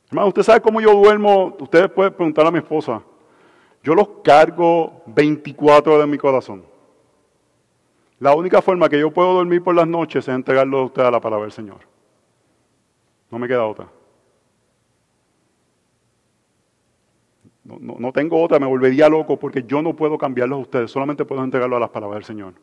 Hermano, 0.09 0.29
usted 0.29 0.41
sabe 0.41 0.61
cómo 0.61 0.81
yo 0.81 0.91
duermo. 0.93 1.55
Ustedes 1.59 1.89
pueden 1.91 2.13
preguntar 2.13 2.47
a 2.47 2.51
mi 2.51 2.57
esposa. 2.57 3.01
Yo 3.83 3.95
los 3.95 4.07
cargo 4.23 5.03
24 5.07 5.99
de 5.99 6.07
mi 6.07 6.17
corazón. 6.17 6.63
La 8.19 8.35
única 8.35 8.61
forma 8.61 8.89
que 8.89 8.99
yo 8.99 9.11
puedo 9.11 9.33
dormir 9.33 9.63
por 9.63 9.73
las 9.73 9.87
noches 9.87 10.27
es 10.27 10.35
entregarlos 10.35 10.81
a 10.81 10.85
ustedes 10.85 11.07
a 11.07 11.11
la 11.11 11.21
palabra 11.21 11.45
del 11.45 11.53
Señor. 11.53 11.79
No 13.31 13.39
me 13.39 13.47
queda 13.47 13.65
otra. 13.65 13.87
No, 17.63 18.11
tengo 18.11 18.41
otra, 18.41 18.57
me 18.57 18.65
volvería 18.65 19.07
loco 19.07 19.37
porque 19.37 19.63
yo 19.63 19.81
no 19.81 19.95
puedo 19.95 20.17
cambiarlos 20.17 20.57
a 20.57 20.61
ustedes, 20.61 20.91
solamente 20.91 21.23
puedo 21.23 21.43
entregarlo 21.43 21.77
a 21.77 21.79
las 21.79 21.89
palabras 21.89 22.17
del 22.17 22.25
Señor. 22.25 22.53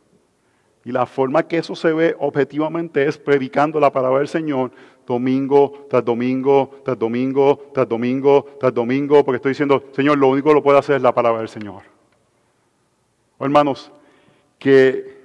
Y 0.86 0.92
la 0.92 1.04
forma 1.04 1.42
que 1.42 1.58
eso 1.58 1.74
se 1.74 1.92
ve 1.92 2.14
objetivamente 2.20 3.08
es 3.08 3.18
predicando 3.18 3.80
la 3.80 3.90
palabra 3.90 4.20
del 4.20 4.28
Señor 4.28 4.70
domingo 5.04 5.84
tras 5.90 6.04
domingo, 6.04 6.80
tras 6.84 6.96
domingo, 6.96 7.60
tras 7.74 7.88
domingo, 7.88 8.46
tras 8.60 8.72
domingo, 8.72 9.24
porque 9.24 9.36
estoy 9.36 9.50
diciendo, 9.50 9.82
Señor, 9.90 10.16
lo 10.16 10.28
único 10.28 10.50
que 10.50 10.54
lo 10.54 10.62
puedo 10.62 10.78
hacer 10.78 10.94
es 10.94 11.02
la 11.02 11.12
palabra 11.12 11.40
del 11.40 11.48
Señor. 11.48 11.82
Oh, 13.36 13.44
hermanos, 13.44 13.90
que 14.60 15.18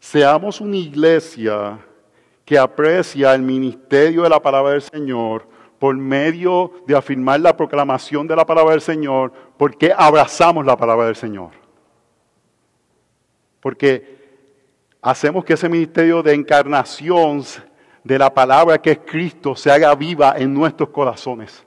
seamos 0.00 0.58
una 0.62 0.78
iglesia 0.78 1.78
que 2.46 2.56
aprecia 2.56 3.34
el 3.34 3.42
ministerio 3.42 4.22
de 4.22 4.30
la 4.30 4.40
palabra 4.40 4.72
del 4.72 4.80
Señor 4.80 5.46
por 5.78 5.94
medio 5.94 6.72
de 6.86 6.96
afirmar 6.96 7.40
la 7.40 7.54
proclamación 7.54 8.26
de 8.26 8.36
la 8.36 8.46
palabra 8.46 8.70
del 8.70 8.80
Señor, 8.80 9.34
porque 9.58 9.92
abrazamos 9.94 10.64
la 10.64 10.78
palabra 10.78 11.04
del 11.04 11.16
Señor. 11.16 11.50
Porque 13.60 14.13
hacemos 15.04 15.44
que 15.44 15.52
ese 15.52 15.68
ministerio 15.68 16.22
de 16.22 16.32
encarnación 16.32 17.44
de 18.02 18.18
la 18.18 18.32
palabra 18.32 18.80
que 18.80 18.92
es 18.92 18.98
Cristo 19.04 19.54
se 19.54 19.70
haga 19.70 19.94
viva 19.94 20.34
en 20.38 20.52
nuestros 20.52 20.88
corazones. 20.88 21.62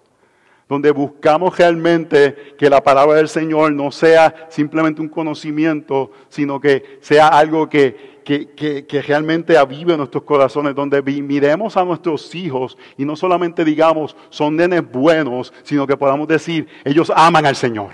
Donde 0.68 0.92
buscamos 0.92 1.56
realmente 1.56 2.56
que 2.58 2.70
la 2.70 2.84
palabra 2.84 3.16
del 3.18 3.30
Señor 3.30 3.72
no 3.72 3.92
sea 3.92 4.48
simplemente 4.50 5.02
un 5.02 5.08
conocimiento, 5.08 6.12
sino 6.28 6.60
que 6.60 6.98
sea 7.00 7.28
algo 7.28 7.70
que, 7.70 8.18
que, 8.26 9.04
realmente 9.08 9.56
avive 9.56 9.96
nuestros 9.96 10.24
corazones, 10.24 10.76
donde 10.76 11.02
miremos 11.04 11.78
a 11.78 11.86
nuestros 11.86 12.34
hijos 12.36 12.76
y 12.98 13.06
no 13.06 13.16
solamente 13.16 13.64
digamos 13.64 14.18
son 14.30 14.58
nenes 14.58 14.82
buenos, 14.92 15.54
sino 15.62 15.86
que 15.86 15.96
podamos 15.96 16.28
decir 16.28 16.68
ellos 16.84 17.14
aman 17.16 17.46
al 17.46 17.56
Señor. 17.56 17.92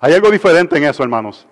Hay 0.00 0.14
algo 0.14 0.30
diferente 0.30 0.78
en 0.78 0.84
eso, 0.84 1.02
hermanos. 1.02 1.46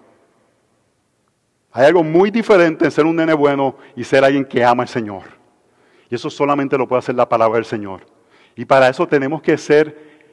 Hay 1.76 1.86
algo 1.86 2.04
muy 2.04 2.30
diferente 2.30 2.84
en 2.84 2.90
ser 2.92 3.04
un 3.04 3.16
nene 3.16 3.34
bueno 3.34 3.76
y 3.96 4.04
ser 4.04 4.22
alguien 4.22 4.44
que 4.44 4.64
ama 4.64 4.84
al 4.84 4.88
Señor. 4.88 5.24
Y 6.08 6.14
eso 6.14 6.30
solamente 6.30 6.78
lo 6.78 6.86
puede 6.86 7.00
hacer 7.00 7.16
la 7.16 7.28
palabra 7.28 7.56
del 7.56 7.64
Señor. 7.64 8.06
Y 8.54 8.64
para 8.64 8.88
eso 8.88 9.08
tenemos 9.08 9.42
que 9.42 9.58
ser 9.58 10.30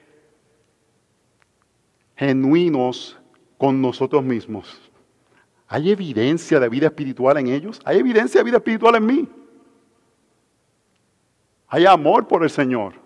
genuinos 2.16 3.20
con 3.58 3.82
nosotros 3.82 4.24
mismos. 4.24 4.92
¿Hay 5.68 5.89
evidencia 5.89 6.60
de 6.60 6.70
vida 6.70 6.86
espiritual 6.86 7.36
en 7.38 7.48
ellos? 7.48 7.82
¿Hay 7.86 7.98
evidencia 7.98 8.42
de 8.42 8.44
vida 8.44 8.58
espiritual 8.58 8.94
en 8.98 9.06
mí? 9.08 9.30
Hay 11.70 11.88
amor 11.88 12.28
por 12.28 12.44
el 12.44 12.52
Señor. 12.52 13.01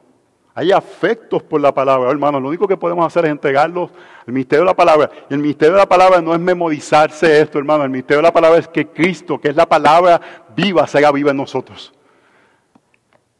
Hay 0.58 0.72
afectos 0.72 1.44
por 1.44 1.60
la 1.60 1.74
palabra, 1.74 2.10
hermanos. 2.10 2.42
Lo 2.42 2.48
único 2.48 2.66
que 2.66 2.78
podemos 2.78 3.06
hacer 3.06 3.26
es 3.26 3.32
entregarlos 3.32 3.92
al 4.26 4.34
ministerio 4.34 4.64
de 4.64 4.68
la 4.68 4.76
palabra. 4.76 5.12
Y 5.30 5.34
el 5.34 5.42
ministerio 5.42 5.74
de 5.74 5.80
la 5.80 5.86
palabra 5.86 6.22
no 6.22 6.34
es 6.34 6.40
memorizarse 6.40 7.42
esto, 7.42 7.60
hermano. 7.60 7.84
El 7.84 7.90
ministerio 7.90 8.20
de 8.20 8.28
la 8.30 8.32
palabra 8.32 8.60
es 8.60 8.68
que 8.70 8.88
Cristo, 8.88 9.38
que 9.38 9.50
es 9.50 9.56
la 9.58 9.66
palabra 9.66 10.22
viva, 10.56 10.88
se 10.88 10.98
haga 10.98 11.12
viva 11.12 11.32
en 11.32 11.38
nosotros. 11.38 11.94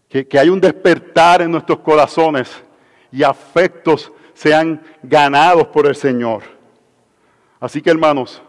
Que, 0.10 0.28
que 0.28 0.38
hay 0.38 0.50
un 0.50 0.60
despertar 0.60 1.42
en 1.42 1.52
nuestros 1.52 1.80
corazones 1.80 2.52
y 3.14 3.24
afectos 3.24 4.12
sean 4.34 4.82
ganados 5.02 5.68
por 5.68 5.88
el 5.88 5.96
Señor. 5.96 6.44
Así 7.62 7.82
que, 7.82 7.92
hermanos, 7.92 8.42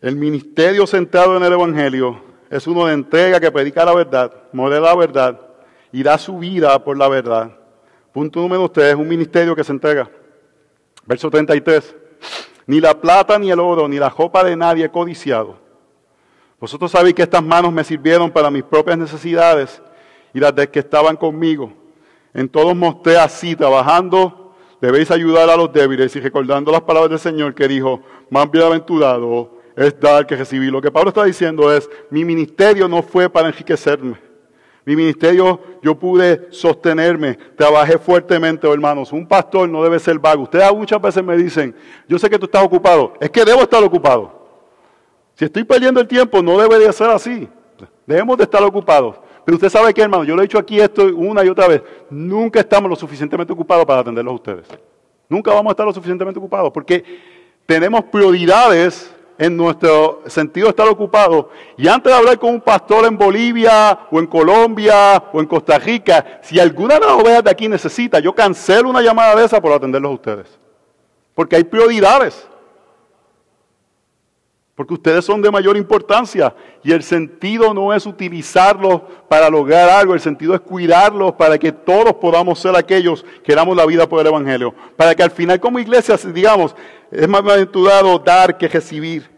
el 0.00 0.16
ministerio 0.16 0.84
centrado 0.84 1.36
en 1.36 1.44
el 1.44 1.52
Evangelio 1.52 2.20
es 2.50 2.66
uno 2.66 2.86
de 2.86 2.94
entrega 2.94 3.38
que 3.38 3.52
predica 3.52 3.84
la 3.84 3.94
verdad, 3.94 4.32
modela 4.52 4.88
la 4.88 4.96
verdad 4.96 5.45
y 5.96 6.02
da 6.02 6.18
su 6.18 6.36
vida 6.36 6.78
por 6.84 6.98
la 6.98 7.08
verdad. 7.08 7.56
Punto 8.12 8.40
número 8.40 8.70
3 8.70 8.88
es 8.88 8.94
un 8.96 9.08
ministerio 9.08 9.56
que 9.56 9.64
se 9.64 9.72
entrega. 9.72 10.10
Verso 11.06 11.30
33. 11.30 11.96
Ni 12.66 12.82
la 12.82 13.00
plata, 13.00 13.38
ni 13.38 13.50
el 13.50 13.58
oro, 13.58 13.88
ni 13.88 13.96
la 13.96 14.10
ropa 14.10 14.44
de 14.44 14.54
nadie 14.56 14.90
codiciado. 14.90 15.56
Vosotros 16.60 16.90
sabéis 16.90 17.14
que 17.14 17.22
estas 17.22 17.42
manos 17.42 17.72
me 17.72 17.82
sirvieron 17.82 18.30
para 18.30 18.50
mis 18.50 18.62
propias 18.62 18.98
necesidades 18.98 19.80
y 20.34 20.38
las 20.38 20.54
de 20.54 20.68
que 20.68 20.80
estaban 20.80 21.16
conmigo. 21.16 21.72
En 22.34 22.46
todos 22.46 22.76
mostré 22.76 23.16
así, 23.16 23.56
trabajando, 23.56 24.54
debéis 24.82 25.10
ayudar 25.10 25.48
a 25.48 25.56
los 25.56 25.72
débiles 25.72 26.14
y 26.14 26.20
recordando 26.20 26.70
las 26.72 26.82
palabras 26.82 27.08
del 27.08 27.20
Señor 27.20 27.54
que 27.54 27.68
dijo, 27.68 28.02
más 28.28 28.50
bienaventurado 28.50 29.50
es 29.74 29.98
dar 29.98 30.26
que 30.26 30.36
recibir. 30.36 30.70
Lo 30.70 30.82
que 30.82 30.90
Pablo 30.90 31.08
está 31.08 31.24
diciendo 31.24 31.72
es, 31.72 31.88
mi 32.10 32.22
ministerio 32.22 32.86
no 32.86 33.02
fue 33.02 33.30
para 33.30 33.48
enriquecerme. 33.48 34.25
Mi 34.86 34.94
ministerio 34.94 35.60
yo 35.82 35.98
pude 35.98 36.46
sostenerme, 36.52 37.36
trabajé 37.56 37.98
fuertemente, 37.98 38.70
hermanos. 38.70 39.12
Un 39.12 39.26
pastor 39.26 39.68
no 39.68 39.82
debe 39.82 39.98
ser 39.98 40.16
vago. 40.16 40.44
Ustedes 40.44 40.72
muchas 40.72 41.02
veces 41.02 41.24
me 41.24 41.36
dicen, 41.36 41.74
yo 42.08 42.20
sé 42.20 42.30
que 42.30 42.38
tú 42.38 42.44
estás 42.44 42.62
ocupado. 42.62 43.14
Es 43.20 43.28
que 43.28 43.44
debo 43.44 43.62
estar 43.62 43.82
ocupado. 43.82 44.46
Si 45.34 45.44
estoy 45.44 45.64
perdiendo 45.64 46.00
el 46.00 46.06
tiempo, 46.06 46.40
no 46.40 46.56
debería 46.56 46.92
ser 46.92 47.10
así. 47.10 47.48
Debemos 48.06 48.38
de 48.38 48.44
estar 48.44 48.62
ocupados. 48.62 49.16
Pero 49.44 49.56
usted 49.56 49.70
sabe 49.70 49.92
que, 49.92 50.02
hermano, 50.02 50.22
yo 50.22 50.36
lo 50.36 50.42
he 50.42 50.44
dicho 50.44 50.58
aquí 50.58 50.78
esto 50.78 51.04
una 51.16 51.44
y 51.44 51.48
otra 51.48 51.66
vez. 51.66 51.82
Nunca 52.08 52.60
estamos 52.60 52.88
lo 52.88 52.94
suficientemente 52.94 53.52
ocupados 53.52 53.84
para 53.84 54.02
atenderlos 54.02 54.30
a 54.30 54.36
ustedes. 54.36 54.66
Nunca 55.28 55.52
vamos 55.52 55.70
a 55.70 55.72
estar 55.72 55.84
lo 55.84 55.92
suficientemente 55.92 56.38
ocupados 56.38 56.70
porque 56.70 57.02
tenemos 57.66 58.04
prioridades 58.04 59.12
en 59.38 59.56
nuestro 59.56 60.22
sentido 60.26 60.66
de 60.66 60.70
estar 60.70 60.88
ocupado. 60.88 61.50
Y 61.76 61.88
antes 61.88 62.12
de 62.12 62.18
hablar 62.18 62.38
con 62.38 62.50
un 62.50 62.60
pastor 62.60 63.06
en 63.06 63.16
Bolivia 63.16 63.98
o 64.10 64.18
en 64.18 64.26
Colombia 64.26 65.22
o 65.32 65.40
en 65.40 65.46
Costa 65.46 65.78
Rica, 65.78 66.40
si 66.42 66.58
alguna 66.58 66.94
de 66.94 67.00
las 67.00 67.12
ovejas 67.12 67.44
de 67.44 67.50
aquí 67.50 67.68
necesita, 67.68 68.18
yo 68.18 68.34
cancelo 68.34 68.88
una 68.88 69.02
llamada 69.02 69.36
de 69.36 69.44
esa 69.44 69.60
por 69.60 69.72
atenderlos 69.72 70.10
a 70.10 70.14
ustedes. 70.14 70.58
Porque 71.34 71.56
hay 71.56 71.64
prioridades. 71.64 72.48
Porque 74.76 74.92
ustedes 74.92 75.24
son 75.24 75.40
de 75.40 75.50
mayor 75.50 75.74
importancia 75.74 76.54
y 76.84 76.92
el 76.92 77.02
sentido 77.02 77.72
no 77.72 77.94
es 77.94 78.04
utilizarlos 78.04 79.00
para 79.26 79.48
lograr 79.48 79.88
algo, 79.88 80.12
el 80.12 80.20
sentido 80.20 80.54
es 80.54 80.60
cuidarlos 80.60 81.32
para 81.32 81.56
que 81.56 81.72
todos 81.72 82.12
podamos 82.16 82.58
ser 82.58 82.76
aquellos 82.76 83.24
que 83.42 83.54
damos 83.54 83.74
la 83.74 83.86
vida 83.86 84.06
por 84.06 84.20
el 84.20 84.26
Evangelio. 84.26 84.74
Para 84.94 85.14
que 85.14 85.22
al 85.22 85.30
final 85.30 85.58
como 85.60 85.78
iglesia, 85.78 86.18
digamos, 86.32 86.76
es 87.10 87.26
más 87.26 87.40
aventurado 87.40 88.18
dar 88.18 88.58
que 88.58 88.68
recibir. 88.68 89.30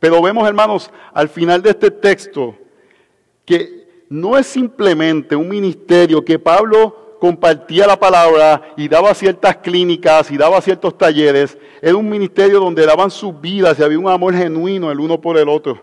Pero 0.00 0.20
vemos, 0.20 0.48
hermanos, 0.48 0.90
al 1.14 1.28
final 1.28 1.62
de 1.62 1.70
este 1.70 1.92
texto 1.92 2.56
que 3.44 4.04
no 4.08 4.36
es 4.36 4.48
simplemente 4.48 5.36
un 5.36 5.48
ministerio 5.48 6.24
que 6.24 6.40
Pablo 6.40 7.11
compartía 7.22 7.86
la 7.86 7.96
palabra 7.96 8.74
y 8.76 8.88
daba 8.88 9.14
ciertas 9.14 9.58
clínicas 9.58 10.28
y 10.32 10.36
daba 10.36 10.60
ciertos 10.60 10.98
talleres. 10.98 11.56
Era 11.80 11.94
un 11.94 12.08
ministerio 12.08 12.58
donde 12.58 12.84
daban 12.84 13.12
sus 13.12 13.40
vidas 13.40 13.78
y 13.78 13.82
había 13.84 13.96
un 13.96 14.08
amor 14.08 14.34
genuino 14.34 14.90
el 14.90 14.98
uno 14.98 15.20
por 15.20 15.38
el 15.38 15.48
otro. 15.48 15.78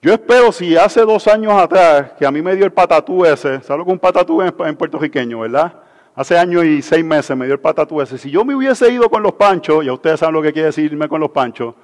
Yo 0.00 0.10
espero 0.14 0.50
si 0.50 0.78
hace 0.78 1.02
dos 1.02 1.28
años 1.28 1.52
atrás, 1.52 2.12
que 2.18 2.24
a 2.24 2.30
mí 2.30 2.40
me 2.40 2.56
dio 2.56 2.64
el 2.64 2.72
patatú 2.72 3.26
ese, 3.26 3.60
¿sabes 3.60 3.84
que 3.84 3.92
un 3.92 3.98
patatú 3.98 4.40
en, 4.40 4.54
en 4.58 4.76
puertorriqueño, 4.76 5.40
verdad? 5.40 5.74
Hace 6.14 6.38
años 6.38 6.64
y 6.64 6.80
seis 6.80 7.04
meses 7.04 7.36
me 7.36 7.44
dio 7.44 7.52
el 7.52 7.60
patatú 7.60 8.00
ese. 8.00 8.16
Si 8.16 8.30
yo 8.30 8.46
me 8.46 8.54
hubiese 8.54 8.90
ido 8.90 9.10
con 9.10 9.22
los 9.22 9.34
panchos, 9.34 9.84
ya 9.84 9.92
ustedes 9.92 10.20
saben 10.20 10.36
lo 10.36 10.40
que 10.40 10.54
quiere 10.54 10.68
decirme 10.68 11.06
con 11.06 11.20
los 11.20 11.32
panchos, 11.32 11.74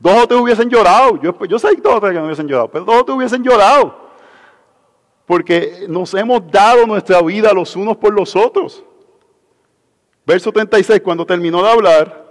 dos 0.00 0.24
o 0.24 0.26
tres 0.26 0.40
hubiesen 0.40 0.68
llorado. 0.68 1.22
Yo, 1.22 1.32
yo 1.44 1.60
sé 1.60 1.68
dos 1.76 1.94
o 1.94 2.00
tres 2.00 2.12
que 2.12 2.18
no 2.18 2.24
hubiesen 2.24 2.48
llorado, 2.48 2.72
pero 2.72 2.84
dos 2.84 3.02
o 3.02 3.04
tres 3.04 3.16
hubiesen 3.16 3.44
llorado 3.44 4.07
porque 5.28 5.84
nos 5.90 6.14
hemos 6.14 6.50
dado 6.50 6.86
nuestra 6.86 7.20
vida 7.20 7.52
los 7.52 7.76
unos 7.76 7.98
por 7.98 8.14
los 8.14 8.34
otros. 8.34 8.82
Verso 10.26 10.50
36, 10.50 11.02
cuando 11.02 11.26
terminó 11.26 11.62
de 11.62 11.68
hablar, 11.68 12.26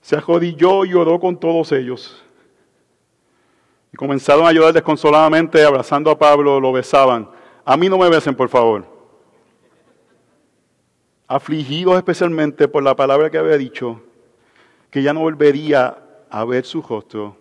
se 0.00 0.16
ajodilló 0.16 0.86
y 0.86 0.94
oró 0.94 1.20
con 1.20 1.38
todos 1.38 1.70
ellos. 1.72 2.24
Y 3.92 3.98
comenzaron 3.98 4.46
a 4.46 4.52
llorar 4.52 4.72
desconsoladamente, 4.72 5.62
abrazando 5.62 6.10
a 6.10 6.18
Pablo, 6.18 6.58
lo 6.58 6.72
besaban. 6.72 7.28
A 7.66 7.76
mí 7.76 7.90
no 7.90 7.98
me 7.98 8.08
besen, 8.08 8.34
por 8.34 8.48
favor. 8.48 8.86
Afligidos 11.28 11.98
especialmente 11.98 12.66
por 12.66 12.82
la 12.82 12.96
palabra 12.96 13.28
que 13.28 13.36
había 13.36 13.58
dicho, 13.58 14.00
que 14.90 15.02
ya 15.02 15.12
no 15.12 15.20
volvería 15.20 15.98
a 16.30 16.44
ver 16.46 16.64
su 16.64 16.80
rostro 16.80 17.39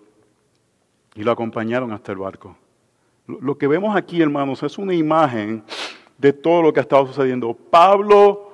y 1.19 1.23
lo 1.23 1.33
acompañaron 1.33 1.91
hasta 1.91 2.13
el 2.13 2.17
barco. 2.17 2.55
Lo 3.27 3.57
que 3.57 3.67
vemos 3.67 3.93
aquí, 3.93 4.21
hermanos, 4.21 4.63
es 4.63 4.77
una 4.77 4.93
imagen 4.93 5.65
de 6.17 6.31
todo 6.31 6.61
lo 6.61 6.71
que 6.71 6.79
ha 6.79 6.83
estado 6.83 7.07
sucediendo. 7.07 7.53
Pablo, 7.53 8.49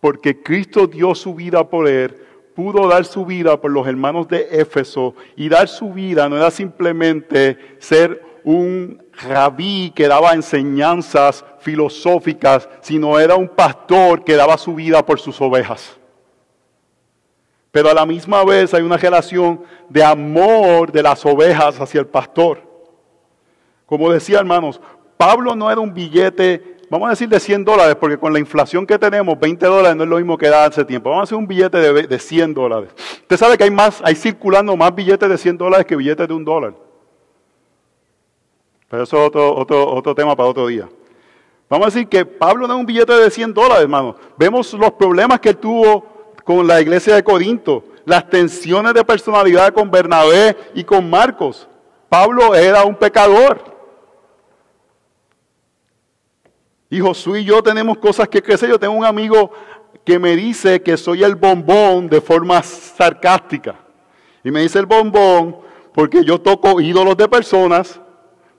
porque 0.00 0.40
Cristo 0.40 0.86
dio 0.86 1.12
su 1.16 1.34
vida 1.34 1.68
por 1.68 1.88
él, 1.88 2.16
pudo 2.54 2.86
dar 2.86 3.04
su 3.04 3.26
vida 3.26 3.60
por 3.60 3.72
los 3.72 3.84
hermanos 3.88 4.28
de 4.28 4.46
Éfeso 4.52 5.16
y 5.34 5.48
dar 5.48 5.66
su 5.66 5.92
vida 5.92 6.28
no 6.28 6.36
era 6.36 6.52
simplemente 6.52 7.58
ser 7.80 8.22
un 8.44 9.02
rabí 9.14 9.90
que 9.92 10.06
daba 10.06 10.34
enseñanzas 10.34 11.44
filosóficas, 11.58 12.68
sino 12.80 13.18
era 13.18 13.34
un 13.34 13.48
pastor 13.48 14.22
que 14.22 14.36
daba 14.36 14.56
su 14.56 14.76
vida 14.76 15.04
por 15.04 15.18
sus 15.18 15.40
ovejas. 15.40 15.98
Pero 17.72 17.88
a 17.88 17.94
la 17.94 18.04
misma 18.04 18.44
vez 18.44 18.74
hay 18.74 18.82
una 18.82 18.98
relación 18.98 19.62
de 19.88 20.04
amor 20.04 20.92
de 20.92 21.02
las 21.02 21.24
ovejas 21.24 21.80
hacia 21.80 22.00
el 22.00 22.06
pastor. 22.06 22.60
Como 23.86 24.12
decía 24.12 24.38
hermanos, 24.38 24.78
Pablo 25.16 25.56
no 25.56 25.70
era 25.70 25.80
un 25.80 25.92
billete, 25.92 26.76
vamos 26.90 27.06
a 27.06 27.10
decir 27.10 27.30
de 27.30 27.40
100 27.40 27.64
dólares, 27.64 27.96
porque 27.98 28.18
con 28.18 28.30
la 28.30 28.38
inflación 28.38 28.86
que 28.86 28.98
tenemos, 28.98 29.40
20 29.40 29.64
dólares 29.64 29.96
no 29.96 30.04
es 30.04 30.10
lo 30.10 30.16
mismo 30.16 30.36
que 30.36 30.48
da 30.48 30.66
hace 30.66 30.84
tiempo. 30.84 31.08
Vamos 31.08 31.22
a 31.22 31.24
hacer 31.24 31.38
un 31.38 31.46
billete 31.46 31.78
de, 31.78 32.06
de 32.06 32.18
100 32.18 32.52
dólares. 32.52 32.90
Usted 33.22 33.36
sabe 33.38 33.56
que 33.56 33.64
hay 33.64 33.70
más, 33.70 34.02
hay 34.04 34.16
circulando 34.16 34.76
más 34.76 34.94
billetes 34.94 35.28
de 35.28 35.38
100 35.38 35.56
dólares 35.56 35.86
que 35.86 35.96
billetes 35.96 36.28
de 36.28 36.34
un 36.34 36.44
dólar. 36.44 36.74
Pero 38.88 39.04
eso 39.04 39.16
es 39.16 39.28
otro, 39.28 39.56
otro, 39.56 39.94
otro 39.94 40.14
tema 40.14 40.36
para 40.36 40.50
otro 40.50 40.66
día. 40.66 40.86
Vamos 41.70 41.86
a 41.86 41.90
decir 41.90 42.06
que 42.06 42.26
Pablo 42.26 42.66
es 42.66 42.72
un 42.72 42.84
billete 42.84 43.14
de 43.14 43.30
100 43.30 43.54
dólares, 43.54 43.84
hermano. 43.84 44.14
Vemos 44.36 44.74
los 44.74 44.90
problemas 44.92 45.40
que 45.40 45.54
tuvo 45.54 46.11
con 46.44 46.66
la 46.66 46.80
iglesia 46.80 47.14
de 47.14 47.22
Corinto, 47.22 47.84
las 48.04 48.28
tensiones 48.28 48.94
de 48.94 49.04
personalidad 49.04 49.72
con 49.72 49.90
Bernabé 49.90 50.56
y 50.74 50.84
con 50.84 51.08
Marcos. 51.08 51.68
Pablo 52.08 52.54
era 52.54 52.84
un 52.84 52.96
pecador. 52.96 53.72
Y 56.90 57.00
Josué 57.00 57.40
y 57.40 57.44
yo 57.44 57.62
tenemos 57.62 57.96
cosas 57.98 58.28
que 58.28 58.42
crecer. 58.42 58.68
Yo 58.68 58.78
tengo 58.78 58.94
un 58.94 59.04
amigo 59.04 59.50
que 60.04 60.18
me 60.18 60.36
dice 60.36 60.82
que 60.82 60.96
soy 60.96 61.24
el 61.24 61.36
bombón 61.36 62.08
de 62.08 62.20
forma 62.20 62.62
sarcástica. 62.62 63.76
Y 64.44 64.50
me 64.50 64.60
dice 64.60 64.78
el 64.78 64.86
bombón 64.86 65.56
porque 65.94 66.24
yo 66.24 66.40
toco 66.40 66.80
ídolos 66.80 67.16
de 67.16 67.28
personas, 67.28 68.00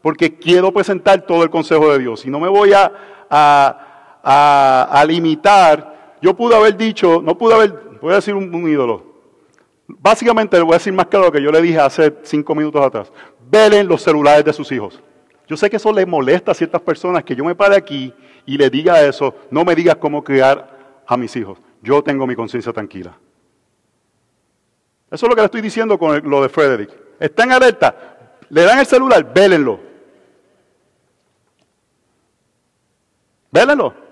porque 0.01 0.38
quiero 0.38 0.71
presentar 0.71 1.21
todo 1.25 1.43
el 1.43 1.49
consejo 1.49 1.91
de 1.91 1.99
Dios. 1.99 2.25
Y 2.25 2.29
no 2.29 2.39
me 2.39 2.47
voy 2.47 2.73
a, 2.73 2.91
a, 3.29 4.88
a 4.91 5.05
limitar 5.05 5.92
yo 6.24 6.34
pude 6.34 6.55
haber 6.55 6.78
dicho, 6.78 7.21
no 7.21 7.38
pude 7.38 7.53
haber, 7.53 7.97
voy 8.01 8.13
a 8.13 8.15
decir 8.15 8.34
un, 8.34 8.69
ídolo. 8.69 9.03
Básicamente 9.86 10.55
le 10.55 10.63
voy 10.63 10.71
a 10.71 10.78
decir 10.78 10.93
más 10.93 11.07
claro 11.07 11.26
lo 11.26 11.32
que 11.34 11.41
yo 11.41 11.51
le 11.51 11.61
dije 11.61 11.78
hace 11.78 12.13
cinco 12.24 12.55
minutos 12.55 12.82
atrás. 12.82 13.11
Velen 13.51 13.89
los 13.89 14.01
celulares 14.01 14.45
de 14.45 14.53
sus 14.53 14.71
hijos. 14.71 15.01
Yo 15.49 15.57
sé 15.57 15.69
que 15.69 15.76
eso 15.76 15.91
le 15.91 16.05
molesta 16.05 16.53
a 16.53 16.55
ciertas 16.55 16.82
personas 16.82 17.26
que 17.26 17.36
yo 17.36 17.43
me 17.43 17.55
pare 17.55 17.76
aquí 17.76 18.13
y 18.45 18.57
le 18.57 18.69
diga 18.69 19.01
eso. 19.03 19.36
No 19.51 19.65
me 19.65 19.76
digas 19.76 19.97
cómo 19.97 20.24
criar 20.24 21.03
a 21.05 21.17
mis 21.17 21.36
hijos. 21.36 21.59
Yo 21.82 22.01
tengo 22.01 22.26
mi 22.26 22.38
conciencia 22.38 22.71
tranquila. 22.71 23.17
Eso 25.11 25.26
es 25.26 25.30
lo 25.30 25.36
que 25.36 25.41
le 25.41 25.45
estoy 25.47 25.61
diciendo 25.61 25.99
con 25.99 26.30
lo 26.30 26.41
de 26.41 26.47
Frederick. 26.47 26.89
Está 27.19 27.43
alerta. 27.53 28.39
Le 28.47 28.61
dan 28.61 28.80
el 28.80 28.86
celular, 28.86 29.34
vélenlo. 29.34 29.78
Vélenlo. 33.51 34.02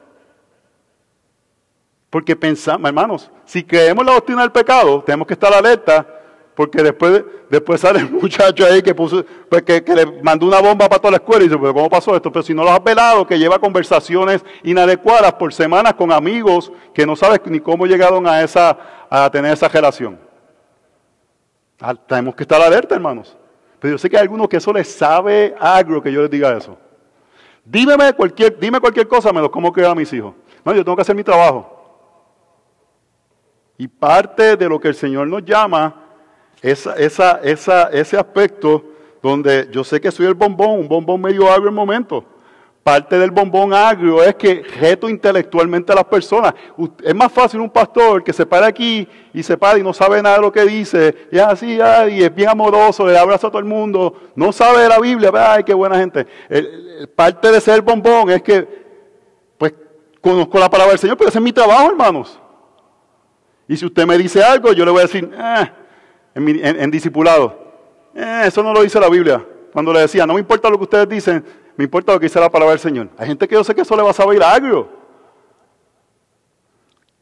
Porque 2.12 2.36
pensamos, 2.36 2.89
hermanos, 2.89 3.32
si 3.45 3.64
creemos 3.64 4.05
la 4.05 4.14
doctrina 4.14 4.41
del 4.41 4.51
pecado, 4.51 5.01
tenemos 5.01 5.26
que 5.26 5.34
estar 5.34 5.51
alerta, 5.53 6.05
porque 6.53 6.84
después, 6.84 7.24
después 7.49 7.80
sale 7.80 8.03
un 8.03 8.16
muchacho 8.22 8.66
ahí 8.66 8.82
que 8.82 8.93
puso, 8.93 9.24
pues 9.49 9.64
que, 9.64 9.82
le 9.82 10.22
mandó 10.22 10.45
una 10.45 10.59
bomba 10.59 10.89
para 10.89 10.99
toda 11.01 11.12
la 11.12 11.18
escuela 11.18 11.45
y 11.45 11.47
dice, 11.47 11.57
pero 11.57 11.74
¿cómo 11.74 11.89
pasó 11.89 12.14
esto? 12.14 12.30
Pero 12.30 12.43
si 12.43 12.53
no 12.53 12.66
lo 12.66 12.70
has 12.70 12.84
velado, 12.84 13.26
que 13.26 13.39
lleva 13.39 13.57
conversaciones 13.59 14.43
inadecuadas 14.62 15.32
por 15.36 15.53
semanas 15.53 15.93
con 15.93 16.12
amigos 16.12 16.70
que 16.93 17.05
no 17.05 17.16
sabes 17.16 17.39
ni 17.45 17.62
cómo 17.62 17.86
llegaron 17.86 18.28
a 18.28 18.41
esa, 18.41 18.78
a 19.09 19.32
tener 19.32 19.53
esa 19.53 19.70
relación. 19.70 20.20
Ah, 21.80 21.95
tenemos 21.95 22.36
que 22.36 22.43
estar 22.43 22.62
alerta, 22.62 22.93
hermanos. 22.93 23.38
Pero 23.80 23.93
yo 23.93 23.97
sé 23.97 24.09
que 24.09 24.18
hay 24.18 24.24
algunos 24.24 24.49
que 24.49 24.57
eso 24.57 24.74
les 24.74 24.93
sabe 24.93 25.55
agro 25.57 26.03
que 26.03 26.12
yo 26.12 26.22
les 26.22 26.30
diga 26.30 26.55
eso. 26.57 26.78
Dime 27.64 27.95
cualquier, 28.18 28.59
dime 28.59 28.82
cualquier 28.82 29.07
cosa, 29.07 29.32
me 29.32 29.39
lo 29.39 29.49
como 29.49 29.72
que 29.72 29.86
a 29.86 29.95
mis 29.95 30.12
hijos. 30.12 30.34
No, 30.66 30.74
yo 30.74 30.84
tengo 30.84 30.97
que 30.97 31.03
hacer 31.03 31.16
mi 31.16 31.24
trabajo. 31.24 31.80
Y 33.82 33.88
parte 33.88 34.57
de 34.57 34.69
lo 34.69 34.79
que 34.79 34.89
el 34.89 34.93
Señor 34.93 35.27
nos 35.27 35.43
llama 35.43 35.95
es 36.61 36.86
esa, 36.86 37.39
ese 37.41 38.15
aspecto 38.15 38.86
donde 39.23 39.69
yo 39.71 39.84
sé 39.84 39.99
que 39.99 40.11
soy 40.11 40.27
el 40.27 40.36
bombón, 40.36 40.82
un 40.82 40.88
bombón 40.88 41.19
medio 41.19 41.51
agrio 41.51 41.69
en 41.69 41.73
momento, 41.73 42.23
Parte 42.84 43.17
del 43.17 43.32
bombón 43.32 43.73
agrio 43.73 44.23
es 44.23 44.36
que 44.36 44.61
reto 44.79 45.09
intelectualmente 45.09 45.91
a 45.91 45.95
las 45.95 46.05
personas. 46.05 46.53
Es 47.03 47.15
más 47.15 47.32
fácil 47.32 47.59
un 47.59 47.71
pastor 47.71 48.23
que 48.23 48.34
se 48.34 48.45
para 48.45 48.67
aquí 48.67 49.07
y 49.34 49.41
se 49.41 49.57
para 49.57 49.79
y 49.79 49.84
no 49.84 49.93
sabe 49.93 50.21
nada 50.21 50.36
de 50.36 50.41
lo 50.43 50.51
que 50.51 50.63
dice, 50.63 51.27
y 51.32 51.38
es 51.38 51.43
así, 51.43 51.79
y 52.11 52.23
es 52.23 52.36
bien 52.36 52.49
amoroso, 52.49 53.07
le 53.07 53.17
abraza 53.17 53.47
a 53.47 53.49
todo 53.49 53.59
el 53.59 53.65
mundo, 53.65 54.13
no 54.36 54.51
sabe 54.51 54.84
de 54.84 54.89
la 54.89 54.99
Biblia, 54.99 55.32
ay, 55.34 55.63
qué 55.63 55.73
buena 55.73 55.97
gente. 55.97 56.27
parte 57.15 57.51
de 57.51 57.59
ser 57.59 57.82
bombón 57.82 58.29
es 58.29 58.43
que, 58.43 58.67
pues, 59.57 59.73
conozco 60.19 60.59
la 60.59 60.69
palabra 60.69 60.91
del 60.91 60.99
Señor, 60.99 61.17
pero 61.17 61.29
ese 61.29 61.39
es 61.39 61.43
mi 61.43 61.51
trabajo, 61.51 61.89
hermanos. 61.89 62.40
Y 63.72 63.78
si 63.78 63.86
usted 63.86 64.05
me 64.05 64.17
dice 64.17 64.43
algo, 64.43 64.74
yo 64.74 64.84
le 64.84 64.91
voy 64.91 64.99
a 64.99 65.03
decir, 65.03 65.32
eh, 65.34 65.72
en, 66.36 66.91
discipulado, 66.91 67.57
eh, 68.13 68.43
eso 68.45 68.61
no 68.61 68.74
lo 68.74 68.82
dice 68.82 68.99
la 68.99 69.07
Biblia. 69.07 69.47
Cuando 69.72 69.93
le 69.93 70.01
decía, 70.01 70.26
no 70.26 70.34
me 70.34 70.41
importa 70.41 70.69
lo 70.69 70.76
que 70.78 70.84
ustedes 70.84 71.07
dicen, 71.07 71.41
me 71.78 71.86
importa 71.86 72.11
lo 72.11 72.19
que 72.19 72.26
dice 72.26 72.38
la 72.38 72.49
palabra 72.49 72.72
del 72.72 72.82
Señor. 72.82 73.07
Hay 73.17 73.28
gente 73.28 73.47
que 73.47 73.55
yo 73.55 73.63
sé 73.63 73.74
que 73.74 73.80
eso 73.80 73.95
le 73.95 74.01
va 74.01 74.09
a 74.09 74.13
saber 74.13 74.43
agrio. 74.43 74.89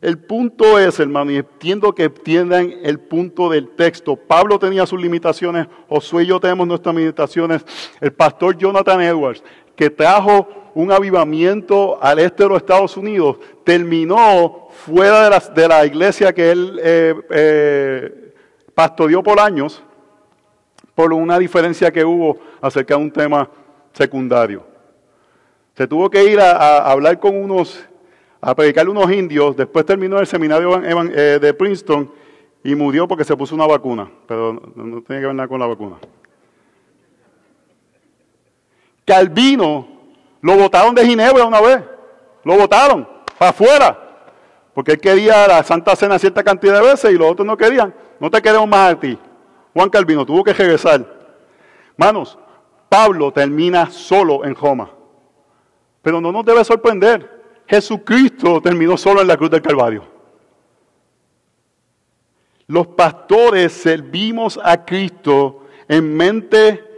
El 0.02 0.18
punto 0.18 0.80
es, 0.80 1.00
hermano, 1.00 1.30
y 1.30 1.36
entiendo 1.36 1.94
que 1.94 2.06
entiendan 2.06 2.74
el 2.82 3.00
punto 3.00 3.48
del 3.50 3.70
texto. 3.76 4.16
Pablo 4.16 4.58
tenía 4.58 4.88
sus 4.88 5.00
limitaciones, 5.00 5.68
Josué 5.88 6.24
y 6.24 6.28
yo 6.28 6.40
tenemos 6.40 6.66
nuestras 6.66 6.96
limitaciones. 6.96 7.64
El 8.02 8.12
pastor 8.12 8.58
Jonathan 8.58 9.00
Edwards, 9.02 9.44
que 9.80 9.90
trajo 9.90 10.46
un 10.74 10.92
avivamiento 10.92 11.98
al 12.04 12.20
este 12.20 12.44
de 12.44 12.50
los 12.50 12.58
Estados 12.58 12.98
Unidos, 12.98 13.38
terminó 13.64 14.68
fuera 14.72 15.40
de 15.40 15.68
la, 15.70 15.86
iglesia 15.86 16.34
que 16.34 16.52
él 16.52 16.78
eh, 16.84 17.16
eh, 17.30 18.34
pastoreó 18.76 19.24
por 19.24 19.40
años, 19.40 19.82
por 20.94 21.14
una 21.14 21.40
diferencia 21.40 21.90
que 21.92 22.04
hubo 22.04 22.38
acerca 22.60 22.98
de 22.98 23.04
un 23.04 23.10
tema 23.10 23.50
secundario. 23.94 24.66
Se 25.78 25.88
tuvo 25.88 26.10
que 26.10 26.26
ir 26.26 26.42
a, 26.42 26.92
hablar 26.92 27.18
con 27.18 27.42
unos, 27.42 27.82
a 28.42 28.54
predicarle 28.54 28.92
unos 28.92 29.10
indios, 29.10 29.56
después 29.56 29.86
terminó 29.86 30.20
el 30.20 30.28
seminario 30.28 30.78
eh, 30.84 31.40
de 31.40 31.54
Princeton 31.54 32.12
y 32.66 32.76
murió 32.76 33.08
porque 33.08 33.24
se 33.24 33.38
puso 33.38 33.56
una 33.56 33.66
vacuna, 33.66 34.12
pero 34.28 34.62
no, 34.76 35.02
tenía 35.04 35.22
que 35.22 35.28
ver 35.28 35.36
nada 35.36 35.48
con 35.48 35.58
la 35.58 35.68
vacuna. 35.68 35.96
Calvino 39.10 39.88
lo 40.40 40.56
votaron 40.56 40.94
de 40.94 41.04
Ginebra 41.04 41.44
una 41.44 41.60
vez, 41.60 41.82
lo 42.44 42.56
votaron 42.56 43.10
para 43.40 43.50
afuera, 43.50 44.00
porque 44.76 44.92
él 44.92 45.00
quería 45.00 45.48
la 45.48 45.64
Santa 45.64 45.96
Cena 45.96 46.20
cierta 46.20 46.44
cantidad 46.44 46.76
de 46.80 46.88
veces 46.88 47.12
y 47.12 47.18
los 47.18 47.32
otros 47.32 47.48
no 47.48 47.58
querían. 47.58 47.92
No 48.20 48.30
te 48.30 48.40
queremos 48.40 48.68
más 48.68 48.94
a 48.94 49.00
ti. 49.00 49.18
Juan 49.74 49.90
Calvino 49.90 50.28
tuvo 50.28 50.44
que 50.44 50.54
regresar. 50.54 51.04
Manos, 51.98 52.38
Pablo 52.88 53.32
termina 53.32 53.90
solo 53.90 54.46
en 54.46 54.54
Roma. 54.54 54.92
Pero 56.04 56.22
no 56.22 56.32
nos 56.32 56.46
debe 56.46 56.64
sorprender. 56.64 57.64
Jesucristo 57.66 58.62
terminó 58.62 58.96
solo 58.96 59.22
en 59.22 59.28
la 59.28 59.38
cruz 59.38 59.50
del 59.50 59.64
Calvario. 59.64 60.04
Los 62.68 62.86
pastores 62.86 63.74
servimos 63.74 64.60
a 64.64 64.86
Cristo 64.86 65.66
en 65.88 66.16
mente 66.16 66.89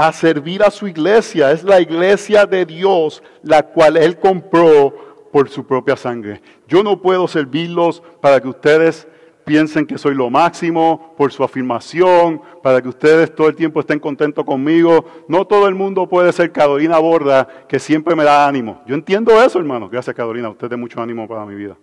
a 0.00 0.14
servir 0.14 0.62
a 0.62 0.70
su 0.70 0.88
iglesia. 0.88 1.52
Es 1.52 1.62
la 1.62 1.78
iglesia 1.78 2.46
de 2.46 2.64
Dios 2.64 3.22
la 3.42 3.62
cual 3.62 3.98
Él 3.98 4.18
compró 4.18 4.94
por 5.30 5.50
su 5.50 5.66
propia 5.66 5.94
sangre. 5.94 6.40
Yo 6.66 6.82
no 6.82 7.02
puedo 7.02 7.28
servirlos 7.28 8.02
para 8.18 8.40
que 8.40 8.48
ustedes 8.48 9.06
piensen 9.44 9.86
que 9.86 9.98
soy 9.98 10.14
lo 10.14 10.30
máximo 10.30 11.12
por 11.18 11.30
su 11.32 11.44
afirmación, 11.44 12.40
para 12.62 12.80
que 12.80 12.88
ustedes 12.88 13.34
todo 13.34 13.48
el 13.48 13.54
tiempo 13.54 13.80
estén 13.80 13.98
contentos 13.98 14.42
conmigo. 14.42 15.04
No 15.28 15.44
todo 15.44 15.68
el 15.68 15.74
mundo 15.74 16.08
puede 16.08 16.32
ser 16.32 16.50
Carolina 16.50 16.98
Borda, 16.98 17.46
que 17.68 17.78
siempre 17.78 18.16
me 18.16 18.24
da 18.24 18.48
ánimo. 18.48 18.80
Yo 18.86 18.94
entiendo 18.94 19.42
eso, 19.42 19.58
hermano. 19.58 19.90
Gracias, 19.90 20.16
Carolina. 20.16 20.48
Usted 20.48 20.72
es 20.72 20.78
mucho 20.78 21.02
ánimo 21.02 21.28
para 21.28 21.44
mi 21.44 21.54
vida. 21.54 21.76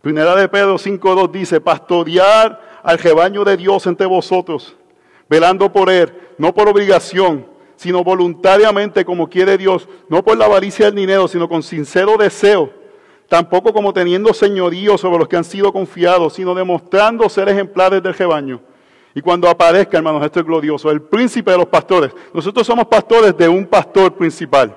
Primera 0.00 0.34
de 0.34 0.48
Pedro 0.48 0.76
5.2 0.76 1.30
dice, 1.30 1.60
pastorear 1.60 2.80
al 2.82 2.98
rebaño 2.98 3.44
de 3.44 3.58
Dios 3.58 3.86
entre 3.86 4.06
vosotros, 4.06 4.76
velando 5.28 5.72
por 5.72 5.90
él, 5.90 6.12
no 6.38 6.54
por 6.54 6.68
obligación, 6.68 7.46
sino 7.76 8.04
voluntariamente 8.04 9.04
como 9.04 9.28
quiere 9.28 9.58
Dios, 9.58 9.88
no 10.08 10.22
por 10.22 10.36
la 10.36 10.44
avaricia 10.44 10.86
del 10.86 10.94
dinero, 10.94 11.28
sino 11.28 11.48
con 11.48 11.62
sincero 11.62 12.16
deseo 12.16 12.82
tampoco 13.32 13.72
como 13.72 13.94
teniendo 13.94 14.34
señorío 14.34 14.98
sobre 14.98 15.20
los 15.20 15.26
que 15.26 15.38
han 15.38 15.44
sido 15.44 15.72
confiados, 15.72 16.34
sino 16.34 16.54
demostrando 16.54 17.30
ser 17.30 17.48
ejemplares 17.48 18.02
del 18.02 18.12
rebaño. 18.12 18.60
Y 19.14 19.22
cuando 19.22 19.48
aparezca, 19.48 19.96
hermanos, 19.96 20.22
esto 20.22 20.40
es 20.40 20.44
glorioso, 20.44 20.90
el 20.90 21.00
príncipe 21.00 21.50
de 21.50 21.56
los 21.56 21.66
pastores. 21.66 22.12
Nosotros 22.34 22.66
somos 22.66 22.84
pastores 22.88 23.34
de 23.34 23.48
un 23.48 23.64
pastor 23.64 24.12
principal. 24.16 24.76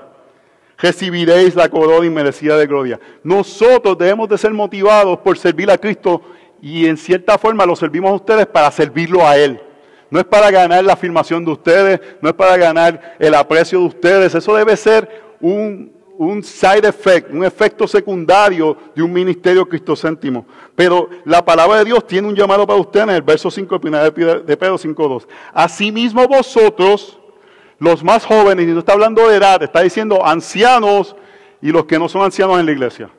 Recibiréis 0.77 1.53
la 1.53 1.67
corona 1.67 2.05
inmerecida 2.05 2.55
de 2.55 2.65
gloria. 2.65 2.97
Nosotros 3.25 3.97
debemos 3.97 4.29
de 4.29 4.37
ser 4.37 4.53
motivados 4.53 5.19
por 5.19 5.37
servir 5.37 5.69
a 5.69 5.77
Cristo 5.77 6.21
y 6.61 6.85
en 6.85 6.95
cierta 6.95 7.37
forma 7.37 7.65
lo 7.65 7.75
servimos 7.75 8.11
a 8.11 8.15
ustedes 8.15 8.45
para 8.45 8.71
servirlo 8.71 9.27
a 9.27 9.35
Él. 9.35 9.61
No 10.09 10.19
es 10.19 10.25
para 10.25 10.51
ganar 10.51 10.83
la 10.83 10.93
afirmación 10.93 11.43
de 11.43 11.51
ustedes, 11.51 11.99
no 12.21 12.29
es 12.29 12.35
para 12.35 12.57
ganar 12.57 13.15
el 13.19 13.33
aprecio 13.33 13.79
de 13.79 13.85
ustedes. 13.85 14.35
Eso 14.35 14.55
debe 14.55 14.77
ser 14.77 15.23
un, 15.41 15.91
un 16.17 16.43
side 16.43 16.87
effect, 16.87 17.31
un 17.31 17.43
efecto 17.43 17.87
secundario 17.87 18.77
de 18.95 19.01
un 19.01 19.11
ministerio 19.11 19.67
cristocéntimo. 19.67 20.45
Pero 20.75 21.09
la 21.25 21.43
palabra 21.43 21.79
de 21.79 21.85
Dios 21.85 22.05
tiene 22.05 22.27
un 22.27 22.35
llamado 22.35 22.65
para 22.65 22.79
usted 22.79 23.01
en 23.01 23.09
el 23.11 23.21
verso 23.21 23.49
5 23.51 23.79
de 23.79 24.57
Pedro 24.57 24.77
5.2. 24.77 25.27
Asimismo 25.53 26.27
vosotros, 26.27 27.19
los 27.79 28.03
más 28.03 28.25
jóvenes, 28.25 28.67
y 28.67 28.71
no 28.71 28.79
está 28.79 28.93
hablando 28.93 29.27
de 29.27 29.37
edad, 29.37 29.61
está 29.61 29.81
diciendo 29.81 30.25
ancianos 30.25 31.15
y 31.61 31.71
los 31.71 31.85
que 31.85 31.99
no 31.99 32.07
son 32.07 32.23
ancianos 32.23 32.59
en 32.59 32.65
la 32.65 32.71
iglesia. 32.71 33.09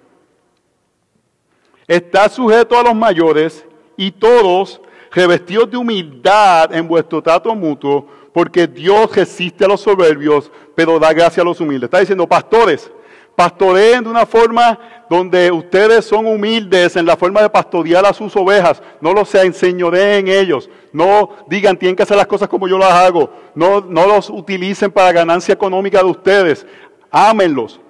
Está 1.87 2.29
sujeto 2.29 2.79
a 2.79 2.83
los 2.83 2.95
mayores 2.95 3.65
y 3.97 4.11
todos 4.11 4.81
revestidos 5.11 5.71
de 5.71 5.77
humildad 5.77 6.75
en 6.75 6.87
vuestro 6.87 7.23
trato 7.23 7.55
mutuo, 7.55 8.07
porque 8.33 8.67
Dios 8.67 9.15
resiste 9.15 9.65
a 9.65 9.69
los 9.69 9.81
soberbios, 9.81 10.51
pero 10.75 10.99
da 10.99 11.13
gracia 11.13 11.43
a 11.43 11.45
los 11.45 11.61
humildes. 11.61 11.89
Está 11.89 12.01
diciendo, 12.01 12.27
pastores, 12.27 12.91
pastoreen 13.35 14.03
de 14.03 14.11
una 14.11 14.27
forma 14.27 14.79
donde 15.09 15.53
ustedes 15.53 16.05
son 16.05 16.27
humildes 16.27 16.97
en 16.97 17.07
la 17.07 17.17
forma 17.17 17.43
de 17.43 17.51
pastorear 17.51 18.05
a 18.05 18.13
sus 18.13 18.35
ovejas. 18.35 18.83
No 19.01 19.13
los 19.13 19.33
enseñoreen 19.35 20.27
ellos. 20.29 20.69
No 20.93 21.31
digan, 21.47 21.77
tienen 21.77 21.95
que 21.95 22.03
hacer 22.03 22.17
las 22.17 22.27
cosas 22.27 22.49
como 22.49 22.67
yo 22.67 22.79
las 22.79 22.93
hago. 22.93 23.31
No, 23.55 23.81
no 23.83 24.07
los 24.07 24.31
utilicen 24.31 24.91
para 24.91 25.13
ganancia 25.13 25.53
económica 25.53 25.99
de 25.99 26.11
ustedes. 26.11 26.67
Ámenlos. 27.11 27.81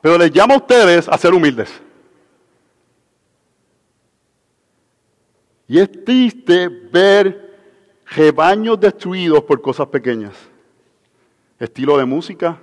Pero 0.00 0.18
les 0.18 0.30
llama 0.30 0.54
a 0.54 0.58
ustedes 0.58 1.08
a 1.08 1.16
ser 1.16 1.32
humildes. 1.32 1.80
Y 5.68 5.78
es 5.78 6.04
triste 6.04 6.68
ver 6.68 7.56
rebaños 8.06 8.80
destruidos 8.80 9.44
por 9.44 9.60
cosas 9.60 9.86
pequeñas. 9.88 10.34
Estilo 11.58 11.98
de 11.98 12.06
música. 12.06 12.58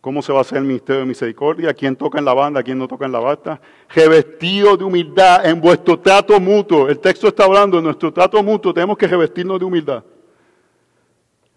¿Cómo 0.00 0.20
se 0.20 0.32
va 0.32 0.38
a 0.38 0.40
hacer 0.40 0.58
el 0.58 0.64
ministerio 0.64 1.02
de 1.02 1.06
misericordia? 1.06 1.72
¿Quién 1.72 1.94
toca 1.94 2.18
en 2.18 2.24
la 2.24 2.34
banda? 2.34 2.64
¿Quién 2.64 2.76
no 2.76 2.88
toca 2.88 3.06
en 3.06 3.12
la 3.12 3.20
bata? 3.20 3.60
Revestido 3.94 4.76
de 4.76 4.82
humildad 4.82 5.46
en 5.46 5.60
vuestro 5.60 6.00
trato 6.00 6.40
mutuo. 6.40 6.88
El 6.88 6.98
texto 6.98 7.28
está 7.28 7.44
hablando 7.44 7.76
de 7.76 7.84
nuestro 7.84 8.12
trato 8.12 8.42
mutuo. 8.42 8.74
Tenemos 8.74 8.98
que 8.98 9.06
revestirnos 9.06 9.60
de 9.60 9.64
humildad. 9.64 10.02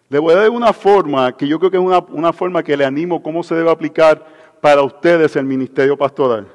Le 0.10 0.20
voy 0.20 0.36
a 0.36 0.38
dar 0.38 0.50
una 0.52 0.72
forma 0.72 1.36
que 1.36 1.48
yo 1.48 1.58
creo 1.58 1.72
que 1.72 1.78
es 1.78 1.84
una, 1.84 1.98
una 2.10 2.32
forma 2.32 2.62
que 2.62 2.78
le 2.78 2.86
animo 2.86 3.24
cómo 3.24 3.42
se 3.42 3.56
debe 3.56 3.72
aplicar 3.72 4.24
para 4.62 4.84
ustedes 4.84 5.36
el 5.36 5.46
ministerio 5.46 5.98
pastoral. 5.98 6.48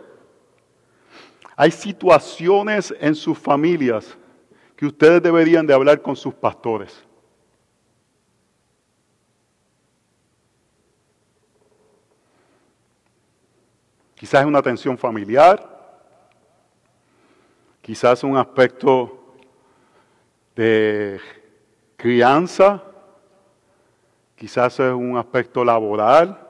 Hay 1.61 1.71
situaciones 1.71 2.95
en 3.01 3.15
sus 3.15 3.37
familias 3.37 4.17
que 4.75 4.87
ustedes 4.87 5.23
deberían 5.23 5.67
de 5.67 5.75
hablar 5.75 6.01
con 6.01 6.17
sus 6.17 6.33
pastores. 6.33 7.05
Quizás 14.15 14.41
es 14.41 14.47
una 14.47 14.63
tensión 14.63 14.97
familiar, 14.97 15.69
quizás 17.83 18.25
un 18.25 18.39
aspecto 18.39 19.35
de 20.57 21.21
crianza, 21.95 22.83
quizás 24.35 24.81
es 24.81 24.95
un 24.95 25.19
aspecto 25.19 25.63
laboral. 25.63 26.41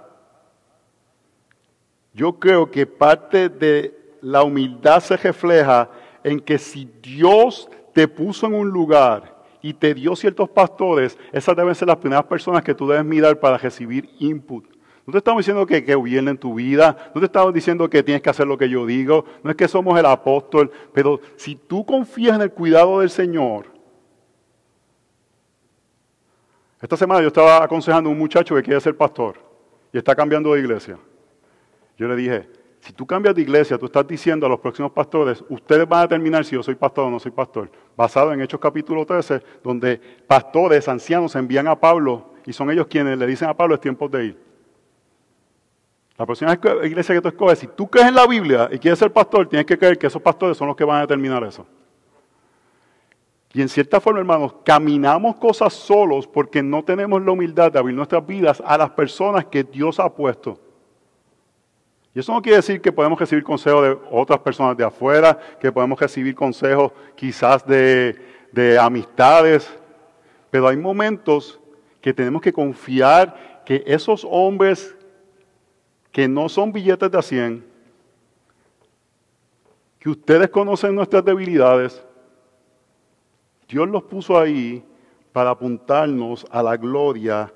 Yo 2.14 2.38
creo 2.38 2.70
que 2.70 2.86
parte 2.86 3.48
de 3.48 3.99
la 4.22 4.42
humildad 4.42 5.00
se 5.00 5.16
refleja 5.16 5.88
en 6.22 6.40
que 6.40 6.58
si 6.58 6.88
Dios 7.02 7.68
te 7.92 8.06
puso 8.08 8.46
en 8.46 8.54
un 8.54 8.68
lugar 8.68 9.38
y 9.62 9.74
te 9.74 9.94
dio 9.94 10.16
ciertos 10.16 10.48
pastores, 10.48 11.18
esas 11.32 11.56
deben 11.56 11.74
ser 11.74 11.88
las 11.88 11.96
primeras 11.96 12.24
personas 12.24 12.62
que 12.62 12.74
tú 12.74 12.88
debes 12.88 13.04
mirar 13.04 13.38
para 13.38 13.58
recibir 13.58 14.08
input. 14.18 14.64
No 15.06 15.12
te 15.12 15.18
estamos 15.18 15.40
diciendo 15.40 15.66
que, 15.66 15.84
que 15.84 15.92
en 15.92 16.38
tu 16.38 16.54
vida, 16.54 17.10
no 17.14 17.20
te 17.20 17.26
estamos 17.26 17.52
diciendo 17.52 17.88
que 17.88 18.02
tienes 18.02 18.22
que 18.22 18.30
hacer 18.30 18.46
lo 18.46 18.56
que 18.56 18.68
yo 18.68 18.86
digo, 18.86 19.24
no 19.42 19.50
es 19.50 19.56
que 19.56 19.66
somos 19.66 19.98
el 19.98 20.06
apóstol, 20.06 20.70
pero 20.92 21.20
si 21.36 21.56
tú 21.56 21.84
confías 21.84 22.36
en 22.36 22.42
el 22.42 22.52
cuidado 22.52 23.00
del 23.00 23.10
Señor, 23.10 23.80
Esta 26.80 26.96
semana 26.96 27.20
yo 27.20 27.28
estaba 27.28 27.62
aconsejando 27.62 28.08
a 28.08 28.12
un 28.12 28.18
muchacho 28.18 28.54
que 28.54 28.62
quiere 28.62 28.80
ser 28.80 28.96
pastor 28.96 29.36
y 29.92 29.98
está 29.98 30.14
cambiando 30.16 30.54
de 30.54 30.60
iglesia. 30.60 30.98
Yo 31.98 32.08
le 32.08 32.16
dije, 32.16 32.48
si 32.80 32.92
tú 32.94 33.06
cambias 33.06 33.34
de 33.34 33.42
iglesia, 33.42 33.76
tú 33.76 33.86
estás 33.86 34.06
diciendo 34.06 34.46
a 34.46 34.48
los 34.48 34.58
próximos 34.58 34.90
pastores, 34.92 35.44
ustedes 35.48 35.86
van 35.86 36.00
a 36.00 36.02
determinar 36.02 36.44
si 36.44 36.56
yo 36.56 36.62
soy 36.62 36.74
pastor 36.74 37.06
o 37.06 37.10
no 37.10 37.20
soy 37.20 37.30
pastor, 37.30 37.70
basado 37.96 38.32
en 38.32 38.40
Hechos 38.40 38.58
capítulo 38.58 39.04
13, 39.04 39.42
donde 39.62 40.00
pastores, 40.26 40.88
ancianos 40.88 41.36
envían 41.36 41.68
a 41.68 41.78
Pablo 41.78 42.30
y 42.46 42.52
son 42.52 42.70
ellos 42.70 42.86
quienes 42.86 43.18
le 43.18 43.26
dicen 43.26 43.48
a 43.48 43.54
Pablo 43.54 43.74
es 43.74 43.80
tiempo 43.80 44.08
de 44.08 44.24
ir. 44.26 44.38
La 46.16 46.26
próxima 46.26 46.58
iglesia 46.84 47.14
que 47.14 47.20
tú 47.20 47.28
escoges, 47.28 47.58
si 47.58 47.66
tú 47.66 47.88
crees 47.88 48.08
en 48.08 48.14
la 48.14 48.26
Biblia 48.26 48.68
y 48.72 48.78
quieres 48.78 48.98
ser 48.98 49.12
pastor, 49.12 49.48
tienes 49.48 49.66
que 49.66 49.78
creer 49.78 49.98
que 49.98 50.06
esos 50.06 50.20
pastores 50.20 50.56
son 50.56 50.68
los 50.68 50.76
que 50.76 50.84
van 50.84 50.98
a 50.98 51.00
determinar 51.02 51.44
eso. 51.44 51.66
Y 53.52 53.60
en 53.60 53.68
cierta 53.68 54.00
forma, 54.00 54.20
hermanos, 54.20 54.54
caminamos 54.64 55.36
cosas 55.36 55.72
solos 55.72 56.26
porque 56.26 56.62
no 56.62 56.84
tenemos 56.84 57.22
la 57.22 57.32
humildad 57.32 57.72
de 57.72 57.78
abrir 57.78 57.96
nuestras 57.96 58.24
vidas 58.26 58.62
a 58.64 58.78
las 58.78 58.90
personas 58.90 59.46
que 59.46 59.64
Dios 59.64 59.98
ha 59.98 60.08
puesto. 60.14 60.58
Y 62.14 62.18
eso 62.18 62.32
no 62.32 62.42
quiere 62.42 62.56
decir 62.56 62.80
que 62.80 62.90
podemos 62.90 63.18
recibir 63.18 63.44
consejos 63.44 63.84
de 63.84 63.98
otras 64.10 64.40
personas 64.40 64.76
de 64.76 64.84
afuera, 64.84 65.38
que 65.60 65.70
podemos 65.70 65.98
recibir 65.98 66.34
consejos 66.34 66.92
quizás 67.14 67.64
de, 67.64 68.18
de 68.52 68.78
amistades, 68.78 69.70
pero 70.50 70.66
hay 70.66 70.76
momentos 70.76 71.60
que 72.00 72.12
tenemos 72.12 72.42
que 72.42 72.52
confiar 72.52 73.62
que 73.64 73.84
esos 73.86 74.26
hombres 74.28 74.96
que 76.10 76.26
no 76.26 76.48
son 76.48 76.72
billetes 76.72 77.10
de 77.10 77.18
a 77.18 77.22
100, 77.22 77.64
que 80.00 80.08
ustedes 80.08 80.48
conocen 80.48 80.94
nuestras 80.94 81.24
debilidades, 81.24 82.02
Dios 83.68 83.88
los 83.88 84.02
puso 84.02 84.36
ahí 84.36 84.82
para 85.32 85.50
apuntarnos 85.50 86.44
a 86.50 86.62
la 86.62 86.76
gloria 86.76 87.52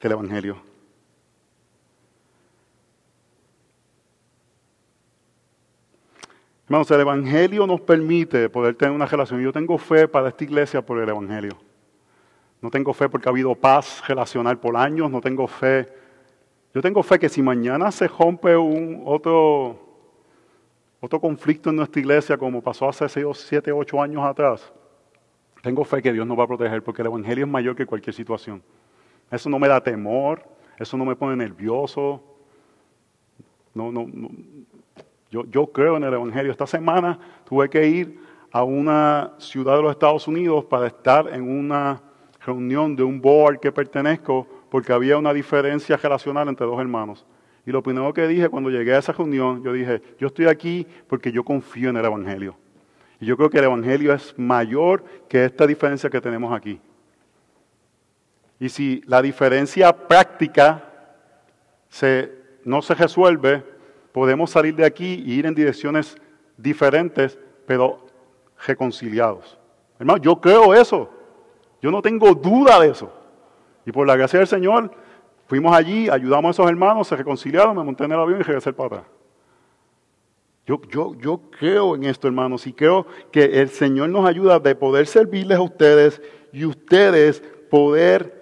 del 0.00 0.12
Evangelio. 0.12 0.67
Hermanos, 6.68 6.90
el 6.90 7.00
Evangelio 7.00 7.66
nos 7.66 7.80
permite 7.80 8.50
poder 8.50 8.74
tener 8.74 8.94
una 8.94 9.06
relación. 9.06 9.40
Yo 9.40 9.50
tengo 9.50 9.78
fe 9.78 10.06
para 10.06 10.28
esta 10.28 10.44
iglesia 10.44 10.84
por 10.84 10.98
el 10.98 11.08
Evangelio. 11.08 11.56
No 12.60 12.68
tengo 12.68 12.92
fe 12.92 13.08
porque 13.08 13.26
ha 13.26 13.32
habido 13.32 13.54
paz 13.54 14.06
relacional 14.06 14.58
por 14.58 14.76
años. 14.76 15.10
No 15.10 15.22
tengo 15.22 15.48
fe. 15.48 15.88
Yo 16.74 16.82
tengo 16.82 17.02
fe 17.02 17.18
que 17.18 17.30
si 17.30 17.40
mañana 17.40 17.90
se 17.90 18.06
rompe 18.06 18.54
un 18.54 19.02
otro, 19.06 19.78
otro 21.00 21.18
conflicto 21.18 21.70
en 21.70 21.76
nuestra 21.76 22.00
iglesia, 22.00 22.36
como 22.36 22.60
pasó 22.60 22.86
hace 22.86 23.08
7, 23.08 23.72
8 23.72 24.02
años 24.02 24.22
atrás, 24.22 24.70
tengo 25.62 25.84
fe 25.84 26.02
que 26.02 26.12
Dios 26.12 26.26
nos 26.26 26.38
va 26.38 26.44
a 26.44 26.48
proteger 26.48 26.82
porque 26.82 27.00
el 27.00 27.06
Evangelio 27.06 27.46
es 27.46 27.50
mayor 27.50 27.76
que 27.76 27.86
cualquier 27.86 28.12
situación. 28.12 28.62
Eso 29.30 29.48
no 29.48 29.58
me 29.58 29.68
da 29.68 29.82
temor, 29.82 30.44
eso 30.78 30.98
no 30.98 31.06
me 31.06 31.16
pone 31.16 31.34
nervioso. 31.34 32.22
No, 33.72 33.90
no, 33.90 34.06
Yo, 35.30 35.44
yo 35.46 35.66
creo 35.66 35.96
en 35.96 36.04
el 36.04 36.14
Evangelio. 36.14 36.52
Esta 36.52 36.66
semana 36.66 37.18
tuve 37.48 37.68
que 37.68 37.86
ir 37.86 38.20
a 38.50 38.62
una 38.64 39.32
ciudad 39.38 39.76
de 39.76 39.82
los 39.82 39.90
Estados 39.90 40.26
Unidos 40.26 40.64
para 40.64 40.86
estar 40.86 41.28
en 41.32 41.48
una 41.48 42.00
reunión 42.44 42.96
de 42.96 43.02
un 43.02 43.20
board 43.20 43.60
que 43.60 43.70
pertenezco 43.70 44.46
porque 44.70 44.92
había 44.92 45.18
una 45.18 45.32
diferencia 45.32 45.96
relacional 45.96 46.48
entre 46.48 46.66
dos 46.66 46.80
hermanos. 46.80 47.26
Y 47.66 47.70
lo 47.70 47.82
primero 47.82 48.12
que 48.14 48.26
dije 48.26 48.48
cuando 48.48 48.70
llegué 48.70 48.94
a 48.94 48.98
esa 48.98 49.12
reunión, 49.12 49.62
yo 49.62 49.72
dije, 49.72 50.00
yo 50.18 50.28
estoy 50.28 50.46
aquí 50.46 50.86
porque 51.06 51.30
yo 51.30 51.44
confío 51.44 51.90
en 51.90 51.98
el 51.98 52.04
Evangelio. 52.04 52.56
Y 53.20 53.26
yo 53.26 53.36
creo 53.36 53.50
que 53.50 53.58
el 53.58 53.64
Evangelio 53.64 54.14
es 54.14 54.34
mayor 54.38 55.04
que 55.28 55.44
esta 55.44 55.66
diferencia 55.66 56.08
que 56.08 56.20
tenemos 56.20 56.52
aquí. 56.52 56.80
Y 58.60 58.68
si 58.68 59.02
la 59.06 59.20
diferencia 59.20 59.92
práctica 59.92 60.84
no 62.64 62.82
se 62.82 62.94
resuelve, 62.94 63.62
podemos 64.18 64.50
salir 64.50 64.74
de 64.74 64.84
aquí 64.84 65.22
y 65.24 65.34
ir 65.34 65.46
en 65.46 65.54
direcciones 65.54 66.16
diferentes, 66.56 67.38
pero 67.66 68.04
reconciliados. 68.66 69.56
Hermano, 69.96 70.20
yo 70.20 70.40
creo 70.40 70.74
eso. 70.74 71.08
Yo 71.80 71.92
no 71.92 72.02
tengo 72.02 72.34
duda 72.34 72.80
de 72.80 72.90
eso. 72.90 73.12
Y 73.86 73.92
por 73.92 74.08
la 74.08 74.16
gracia 74.16 74.40
del 74.40 74.48
Señor, 74.48 74.90
fuimos 75.46 75.72
allí, 75.72 76.08
ayudamos 76.08 76.48
a 76.48 76.50
esos 76.50 76.68
hermanos, 76.68 77.06
se 77.06 77.14
reconciliaron, 77.14 77.76
me 77.76 77.84
monté 77.84 78.04
en 78.04 78.12
el 78.12 78.18
avión 78.18 78.40
y 78.40 78.42
regresé 78.42 78.72
para 78.72 78.86
atrás. 78.86 79.04
Yo, 80.66 81.14
yo, 81.14 81.40
creo 81.56 81.94
en 81.94 82.04
esto, 82.04 82.26
hermanos, 82.26 82.66
y 82.66 82.72
creo 82.72 83.06
que 83.30 83.60
el 83.60 83.68
Señor 83.68 84.08
nos 84.08 84.28
ayuda 84.28 84.58
de 84.58 84.74
poder 84.74 85.06
servirles 85.06 85.58
a 85.58 85.62
ustedes 85.62 86.20
y 86.52 86.64
ustedes 86.64 87.40
poder 87.70 88.37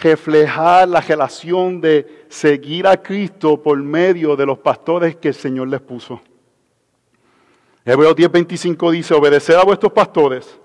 reflejar 0.00 0.88
la 0.88 1.00
relación 1.00 1.80
de 1.80 2.24
seguir 2.28 2.86
a 2.86 3.02
Cristo 3.02 3.60
por 3.60 3.76
medio 3.78 4.36
de 4.36 4.46
los 4.46 4.58
pastores 4.58 5.16
que 5.16 5.28
el 5.28 5.34
Señor 5.34 5.68
les 5.68 5.80
puso. 5.80 6.20
Hebreos 7.84 8.14
10:25 8.14 8.90
dice, 8.90 9.14
obedeced 9.14 9.54
a 9.54 9.64
vuestros 9.64 9.92
pastores 9.92 10.58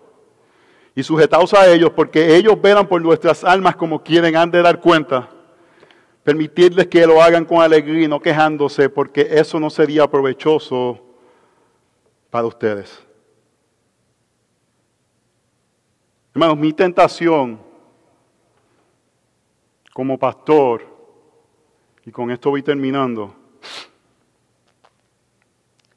y 0.93 1.03
sujetaos 1.03 1.53
a 1.53 1.67
ellos, 1.67 1.91
porque 1.91 2.35
ellos 2.35 2.61
velan 2.61 2.87
por 2.87 3.01
nuestras 3.01 3.43
almas 3.43 3.75
como 3.75 4.01
quieren 4.03 4.35
han 4.35 4.51
de 4.51 4.61
dar 4.61 4.79
cuenta 4.79 5.29
Permitirles 6.25 6.87
que 6.87 7.05
lo 7.05 7.21
hagan 7.21 7.45
con 7.45 7.61
alegría 7.61 8.05
y 8.05 8.07
no 8.07 8.19
quejándose, 8.19 8.89
porque 8.89 9.27
eso 9.29 9.59
no 9.59 9.69
sería 9.69 10.09
provechoso 10.09 10.99
para 12.31 12.47
ustedes. 12.47 12.99
Hermanos, 16.33 16.57
mi 16.57 16.73
tentación 16.73 17.59
como 19.95 20.19
pastor, 20.19 20.85
y 22.05 22.11
con 22.11 22.29
esto 22.29 22.49
voy 22.49 22.61
terminando, 22.61 23.33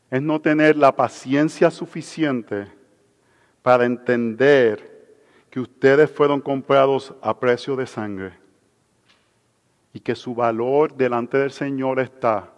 es 0.09 0.23
no 0.23 0.41
tener 0.41 0.77
la 0.77 0.95
paciencia 0.95 1.69
suficiente 1.69 2.69
para 3.61 3.87
entender 3.87 5.17
que 5.51 5.59
ustedes 5.59 6.09
fueron 6.13 6.41
comprados 6.41 7.13
a 7.21 7.41
precio 7.41 7.75
de 7.75 7.89
sangre 7.89 8.35
y 9.93 9.99
que 9.99 10.15
su 10.15 10.33
valor 10.33 10.95
delante 10.95 11.37
del 11.37 11.51
Señor 11.51 11.99
está 11.99 12.53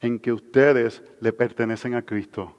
en 0.00 0.18
que 0.18 0.32
ustedes 0.32 1.02
le 1.20 1.34
pertenecen 1.34 1.92
a 1.92 2.00
Cristo. 2.00 2.56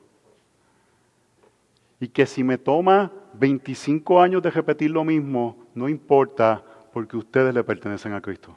Y 1.99 2.09
que 2.09 2.27
si 2.27 2.43
me 2.43 2.59
toma 2.59 3.11
25 3.33 4.21
años 4.21 4.43
de 4.43 4.51
repetir 4.51 4.91
lo 4.91 5.03
mismo, 5.03 5.65
no 5.73 5.89
importa 5.89 6.63
porque 6.93 7.17
ustedes 7.17 7.53
le 7.53 7.63
pertenecen 7.63 8.13
a 8.13 8.21
Cristo. 8.21 8.55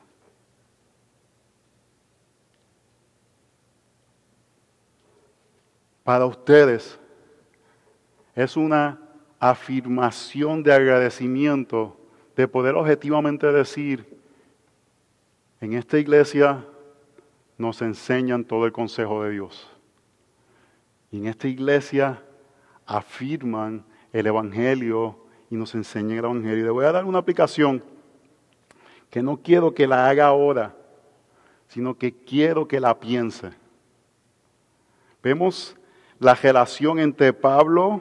Para 6.03 6.27
ustedes 6.27 6.99
es 8.35 8.57
una 8.57 9.01
afirmación 9.39 10.63
de 10.63 10.73
agradecimiento 10.73 11.97
de 12.37 12.49
poder 12.49 12.75
objetivamente 12.75 13.51
decir, 13.53 14.19
en 15.61 15.73
esta 15.73 15.99
iglesia 15.99 16.65
nos 17.57 17.81
enseñan 17.81 18.45
todo 18.45 18.67
el 18.67 18.73
consejo 18.73 19.23
de 19.23 19.31
Dios. 19.31 19.71
Y 21.11 21.19
en 21.19 21.27
esta 21.27 21.49
iglesia 21.49 22.23
afirman 22.85 23.85
el 24.13 24.27
Evangelio 24.27 25.19
y 25.49 25.57
nos 25.57 25.75
enseñan 25.75 26.19
el 26.19 26.25
Evangelio. 26.25 26.59
Y 26.59 26.63
le 26.63 26.71
voy 26.71 26.85
a 26.85 26.93
dar 26.93 27.05
una 27.05 27.19
aplicación 27.19 27.83
que 29.15 29.23
no 29.23 29.37
quiero 29.37 29.73
que 29.73 29.87
la 29.87 30.09
haga 30.09 30.27
ahora, 30.27 30.75
sino 31.69 31.97
que 31.97 32.13
quiero 32.13 32.67
que 32.67 32.81
la 32.81 32.99
piense. 32.99 33.53
Vemos 35.23 35.77
la 36.19 36.35
relación 36.35 36.99
entre 36.99 37.33
Pablo 37.33 38.01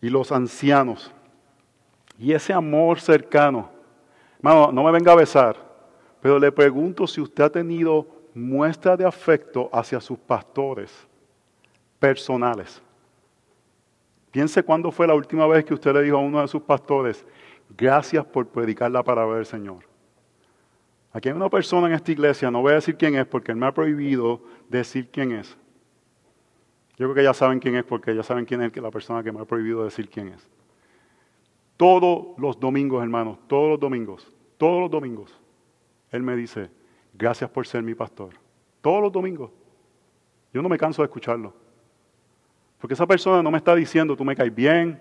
y 0.00 0.08
los 0.08 0.32
ancianos 0.32 1.12
y 2.18 2.32
ese 2.32 2.52
amor 2.52 2.98
cercano 2.98 3.70
Hermano, 4.38 4.72
no 4.72 4.82
me 4.82 4.90
venga 4.90 5.12
a 5.12 5.14
besar, 5.14 5.56
pero 6.20 6.36
le 6.36 6.50
pregunto 6.50 7.06
si 7.06 7.20
usted 7.20 7.44
ha 7.44 7.50
tenido 7.50 8.04
muestra 8.34 8.96
de 8.96 9.06
afecto 9.06 9.70
hacia 9.72 10.00
sus 10.00 10.18
pastores 10.18 11.06
personales. 12.00 12.82
Piense 14.32 14.60
cuándo 14.64 14.90
fue 14.90 15.06
la 15.06 15.14
última 15.14 15.46
vez 15.46 15.64
que 15.64 15.74
usted 15.74 15.92
le 15.92 16.02
dijo 16.02 16.16
a 16.16 16.20
uno 16.20 16.40
de 16.40 16.48
sus 16.48 16.62
pastores, 16.62 17.24
gracias 17.76 18.24
por 18.24 18.48
predicar 18.48 18.90
la 18.90 19.02
palabra 19.02 19.36
del 19.36 19.46
Señor. 19.46 19.84
Aquí 21.12 21.28
hay 21.28 21.34
una 21.34 21.48
persona 21.48 21.88
en 21.88 21.94
esta 21.94 22.12
iglesia, 22.12 22.50
no 22.50 22.60
voy 22.60 22.72
a 22.72 22.76
decir 22.76 22.96
quién 22.96 23.16
es 23.16 23.26
porque 23.26 23.52
él 23.52 23.58
me 23.58 23.66
ha 23.66 23.72
prohibido 23.72 24.42
decir 24.68 25.08
quién 25.10 25.32
es. 25.32 25.56
Yo 26.98 27.06
creo 27.06 27.14
que 27.14 27.22
ya 27.22 27.32
saben 27.32 27.60
quién 27.60 27.76
es 27.76 27.84
porque 27.84 28.14
ya 28.14 28.22
saben 28.22 28.44
quién 28.44 28.60
es 28.62 28.76
la 28.76 28.90
persona 28.90 29.22
que 29.22 29.32
me 29.32 29.40
ha 29.40 29.44
prohibido 29.44 29.84
decir 29.84 30.08
quién 30.08 30.28
es. 30.28 30.48
Todos 31.76 32.36
los 32.38 32.58
domingos, 32.58 33.02
hermanos, 33.02 33.38
todos 33.46 33.70
los 33.70 33.80
domingos, 33.80 34.32
todos 34.56 34.80
los 34.80 34.90
domingos, 34.90 35.40
Él 36.10 36.24
me 36.24 36.34
dice, 36.34 36.70
gracias 37.14 37.48
por 37.50 37.66
ser 37.66 37.84
mi 37.84 37.94
pastor. 37.94 38.30
Todos 38.80 39.00
los 39.00 39.12
domingos. 39.12 39.50
Yo 40.52 40.60
no 40.60 40.68
me 40.68 40.76
canso 40.76 41.02
de 41.02 41.06
escucharlo. 41.06 41.54
Porque 42.80 42.94
esa 42.94 43.06
persona 43.06 43.42
no 43.42 43.50
me 43.50 43.58
está 43.58 43.74
diciendo, 43.74 44.16
tú 44.16 44.24
me 44.24 44.34
caes 44.34 44.54
bien, 44.54 45.00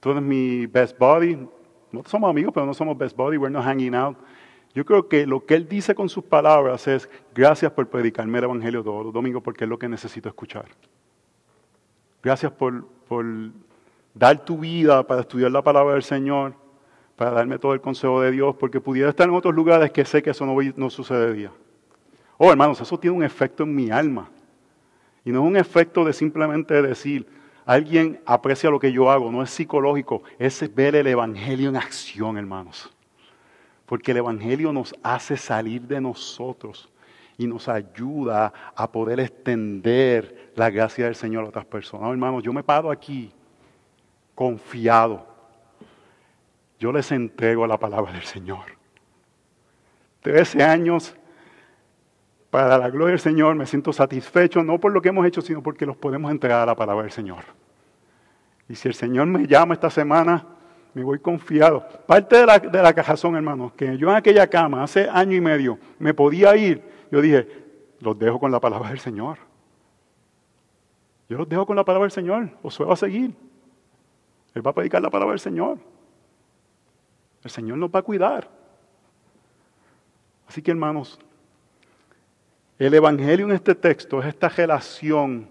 tú 0.00 0.10
eres 0.10 0.22
mi 0.22 0.66
best 0.66 0.96
buddy. 0.98 1.36
Somos 2.04 2.30
amigos, 2.30 2.52
pero 2.52 2.66
no 2.66 2.74
somos 2.74 2.96
best 2.96 3.16
buddy, 3.16 3.36
we're 3.36 3.50
not 3.50 3.64
hanging 3.64 3.94
out. 3.94 4.16
Yo 4.74 4.84
creo 4.84 5.08
que 5.08 5.26
lo 5.26 5.46
que 5.46 5.54
él 5.54 5.68
dice 5.68 5.94
con 5.94 6.08
sus 6.08 6.24
palabras 6.24 6.86
es, 6.86 7.08
gracias 7.34 7.72
por 7.72 7.88
predicarme 7.88 8.38
el 8.38 8.44
Evangelio 8.44 8.84
todos 8.84 9.04
los 9.04 9.12
domingos 9.14 9.42
porque 9.42 9.64
es 9.64 9.70
lo 9.70 9.78
que 9.78 9.88
necesito 9.88 10.28
escuchar. 10.28 10.66
Gracias 12.22 12.52
por, 12.52 12.86
por 13.08 13.24
dar 14.12 14.44
tu 14.44 14.58
vida 14.58 15.06
para 15.06 15.22
estudiar 15.22 15.50
la 15.50 15.62
palabra 15.62 15.94
del 15.94 16.02
Señor, 16.02 16.54
para 17.16 17.30
darme 17.30 17.58
todo 17.58 17.72
el 17.72 17.80
consejo 17.80 18.20
de 18.20 18.30
Dios, 18.30 18.54
porque 18.56 18.80
pudiera 18.80 19.08
estar 19.08 19.28
en 19.28 19.34
otros 19.34 19.54
lugares 19.54 19.90
que 19.92 20.04
sé 20.04 20.22
que 20.22 20.30
eso 20.30 20.44
no, 20.44 20.56
no 20.76 20.90
sucedería. 20.90 21.50
Oh, 22.36 22.50
hermanos, 22.50 22.80
eso 22.80 22.98
tiene 22.98 23.16
un 23.16 23.24
efecto 23.24 23.62
en 23.62 23.74
mi 23.74 23.90
alma. 23.90 24.28
Y 25.24 25.32
no 25.32 25.40
es 25.42 25.48
un 25.48 25.56
efecto 25.56 26.04
de 26.04 26.12
simplemente 26.12 26.82
decir, 26.82 27.26
alguien 27.66 28.20
aprecia 28.24 28.70
lo 28.70 28.78
que 28.78 28.92
yo 28.92 29.10
hago, 29.10 29.30
no 29.30 29.42
es 29.42 29.50
psicológico, 29.50 30.22
es 30.38 30.74
ver 30.74 30.94
el 30.94 31.08
Evangelio 31.08 31.68
en 31.68 31.76
acción, 31.76 32.38
hermanos. 32.38 32.90
Porque 33.84 34.12
el 34.12 34.18
Evangelio 34.18 34.72
nos 34.72 34.94
hace 35.02 35.36
salir 35.36 35.82
de 35.82 36.00
nosotros 36.00 36.88
y 37.36 37.46
nos 37.46 37.68
ayuda 37.68 38.52
a 38.74 38.90
poder 38.90 39.20
extender 39.20 40.52
la 40.54 40.70
gracia 40.70 41.04
del 41.04 41.16
Señor 41.16 41.44
a 41.44 41.48
otras 41.48 41.66
personas. 41.66 42.10
hermanos, 42.10 42.42
yo 42.42 42.52
me 42.52 42.62
paro 42.62 42.90
aquí 42.90 43.32
confiado. 44.34 45.26
Yo 46.78 46.92
les 46.92 47.10
entrego 47.10 47.66
la 47.66 47.78
palabra 47.78 48.12
del 48.12 48.22
Señor. 48.22 48.64
Trece 50.20 50.62
años 50.62 51.14
para 52.56 52.78
la 52.78 52.88
gloria 52.88 53.10
del 53.10 53.20
Señor, 53.20 53.54
me 53.54 53.66
siento 53.66 53.92
satisfecho, 53.92 54.62
no 54.62 54.80
por 54.80 54.90
lo 54.90 55.02
que 55.02 55.10
hemos 55.10 55.26
hecho, 55.26 55.42
sino 55.42 55.62
porque 55.62 55.84
los 55.84 55.94
podemos 55.94 56.30
entregar 56.30 56.62
a 56.62 56.64
la 56.64 56.74
palabra 56.74 57.02
del 57.02 57.12
Señor. 57.12 57.44
Y 58.66 58.74
si 58.74 58.88
el 58.88 58.94
Señor 58.94 59.26
me 59.26 59.46
llama 59.46 59.74
esta 59.74 59.90
semana, 59.90 60.42
me 60.94 61.04
voy 61.04 61.18
confiado. 61.18 61.86
Parte 62.06 62.38
de 62.38 62.46
la, 62.46 62.58
de 62.58 62.82
la 62.82 62.94
cajazón, 62.94 63.36
hermanos, 63.36 63.74
que 63.74 63.98
yo 63.98 64.08
en 64.08 64.16
aquella 64.16 64.46
cama 64.46 64.82
hace 64.82 65.06
año 65.06 65.36
y 65.36 65.40
medio 65.42 65.78
me 65.98 66.14
podía 66.14 66.56
ir, 66.56 66.82
yo 67.10 67.20
dije, 67.20 67.46
los 68.00 68.18
dejo 68.18 68.40
con 68.40 68.50
la 68.50 68.58
palabra 68.58 68.88
del 68.88 69.00
Señor. 69.00 69.36
Yo 71.28 71.36
los 71.36 71.46
dejo 71.50 71.66
con 71.66 71.76
la 71.76 71.84
palabra 71.84 72.04
del 72.04 72.12
Señor, 72.12 72.48
os 72.62 72.80
va 72.80 72.94
a 72.94 72.96
seguir. 72.96 73.34
Él 74.54 74.66
va 74.66 74.70
a 74.70 74.74
predicar 74.74 75.02
la 75.02 75.10
palabra 75.10 75.32
del 75.32 75.40
Señor. 75.40 75.76
El 77.44 77.50
Señor 77.50 77.76
nos 77.76 77.90
va 77.90 77.98
a 77.98 78.02
cuidar. 78.02 78.48
Así 80.48 80.62
que 80.62 80.70
hermanos, 80.70 81.20
el 82.78 82.94
Evangelio 82.94 83.46
en 83.46 83.52
este 83.52 83.74
texto 83.74 84.20
es 84.20 84.28
esta 84.28 84.48
relación 84.48 85.48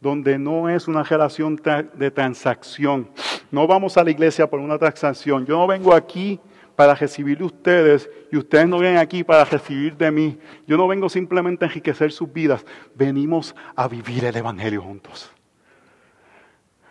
donde 0.00 0.38
no 0.38 0.68
es 0.68 0.88
una 0.88 1.02
relación 1.04 1.60
de 1.94 2.10
transacción. 2.10 3.08
No 3.50 3.66
vamos 3.66 3.96
a 3.96 4.04
la 4.04 4.10
iglesia 4.10 4.50
por 4.50 4.58
una 4.58 4.76
transacción. 4.76 5.46
Yo 5.46 5.56
no 5.56 5.66
vengo 5.66 5.94
aquí 5.94 6.40
para 6.74 6.94
recibir 6.94 7.38
de 7.38 7.44
ustedes 7.44 8.10
y 8.30 8.36
ustedes 8.36 8.66
no 8.66 8.80
vienen 8.80 8.98
aquí 8.98 9.22
para 9.22 9.44
recibir 9.44 9.96
de 9.96 10.10
mí. 10.10 10.38
Yo 10.66 10.76
no 10.76 10.88
vengo 10.88 11.08
simplemente 11.08 11.64
a 11.64 11.68
enriquecer 11.68 12.10
sus 12.10 12.32
vidas. 12.32 12.64
Venimos 12.94 13.54
a 13.76 13.86
vivir 13.86 14.24
el 14.24 14.36
Evangelio 14.36 14.82
juntos. 14.82 15.30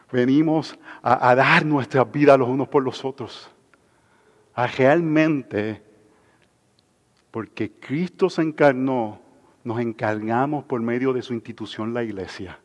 Venimos 0.10 0.78
a, 1.02 1.30
a 1.30 1.36
dar 1.36 1.66
nuestras 1.66 2.10
vidas 2.10 2.40
los 2.40 2.48
unos 2.48 2.70
por 2.70 2.84
los 2.84 3.04
otros. 3.04 3.50
A 4.54 4.68
realmente, 4.68 5.82
porque 7.30 7.72
Cristo 7.72 8.30
se 8.30 8.42
encarnó, 8.42 9.20
nos 9.64 9.80
encargamos 9.80 10.64
por 10.64 10.82
medio 10.82 11.14
de 11.14 11.22
su 11.22 11.34
institución, 11.34 11.94
la 11.94 12.04
iglesia 12.04 12.60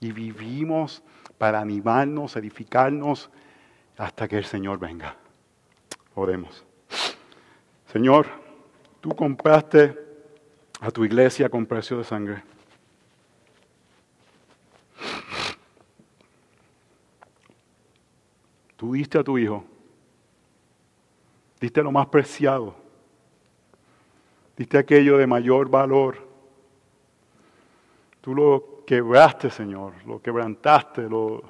y 0.00 0.12
vivimos 0.12 1.02
para 1.38 1.60
animarnos, 1.60 2.36
edificarnos 2.36 3.30
hasta 3.96 4.28
que 4.28 4.38
el 4.38 4.44
Señor 4.44 4.78
venga. 4.78 5.16
Oremos. 6.14 6.64
Señor, 7.92 8.26
tú 9.00 9.10
compraste 9.10 9.96
a 10.80 10.90
tu 10.90 11.04
iglesia 11.04 11.48
con 11.48 11.66
precio 11.66 11.98
de 11.98 12.04
sangre. 12.04 12.42
Tú 18.76 18.92
diste 18.92 19.18
a 19.18 19.24
tu 19.24 19.38
hijo, 19.38 19.64
diste 21.58 21.82
lo 21.82 21.90
más 21.90 22.06
preciado, 22.08 22.76
diste 24.54 24.76
aquello 24.76 25.16
de 25.16 25.26
mayor 25.26 25.70
valor. 25.70 26.25
Tú 28.26 28.34
lo 28.34 28.82
quebraste, 28.84 29.50
Señor, 29.50 29.92
lo 30.04 30.20
quebrantaste, 30.20 31.02
lo, 31.02 31.44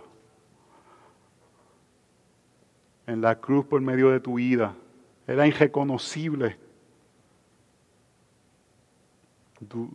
en 3.07 3.23
la 3.23 3.41
cruz 3.41 3.65
por 3.65 3.81
medio 3.81 4.11
de 4.11 4.21
tu 4.21 4.35
vida. 4.35 4.77
Era 5.27 5.47
irreconocible. 5.47 6.59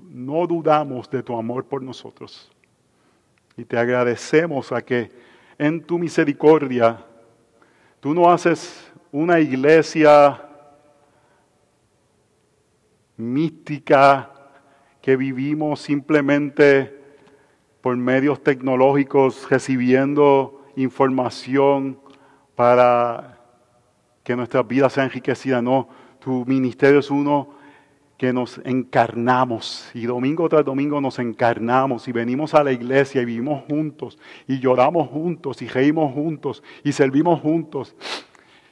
No 0.10 0.48
dudamos 0.48 1.08
de 1.08 1.22
tu 1.22 1.38
amor 1.38 1.66
por 1.66 1.84
nosotros. 1.84 2.52
Y 3.56 3.64
te 3.64 3.78
agradecemos 3.78 4.72
a 4.72 4.82
que 4.82 5.12
en 5.60 5.84
tu 5.84 6.00
misericordia 6.00 7.06
tú 8.00 8.12
no 8.16 8.28
haces 8.28 8.92
una 9.12 9.40
iglesia 9.40 10.50
mística 13.18 14.31
que 15.02 15.18
vivimos 15.18 15.80
simplemente 15.82 17.02
por 17.82 17.98
medios 17.98 18.44
tecnológicos 18.44 19.50
recibiendo 19.50 20.64
información 20.76 22.00
para 22.56 23.40
que 24.24 24.36
nuestras 24.36 24.68
vidas 24.68 24.94
sean 24.94 25.08
enriquecidas. 25.08 25.64
No, 25.64 25.90
tu 26.20 26.46
ministerio 26.46 27.00
es 27.00 27.10
uno 27.10 27.50
que 28.18 28.32
nos 28.32 28.62
encarnamos 28.64 29.90
y 29.96 30.06
domingo 30.06 30.48
tras 30.48 30.64
domingo 30.64 31.02
nos 31.02 31.18
encarnamos 31.18 32.08
y 32.08 32.12
venimos 32.12 32.54
a 32.54 32.64
la 32.64 32.72
iglesia 32.72 33.24
y 33.24 33.26
vivimos 33.26 33.64
juntos 33.68 34.20
y 34.48 34.60
lloramos 34.60 35.10
juntos 35.10 35.60
y 35.64 35.68
reímos 35.68 36.14
juntos 36.14 36.62
y 36.84 36.92
servimos 36.92 37.42
juntos. 37.42 37.96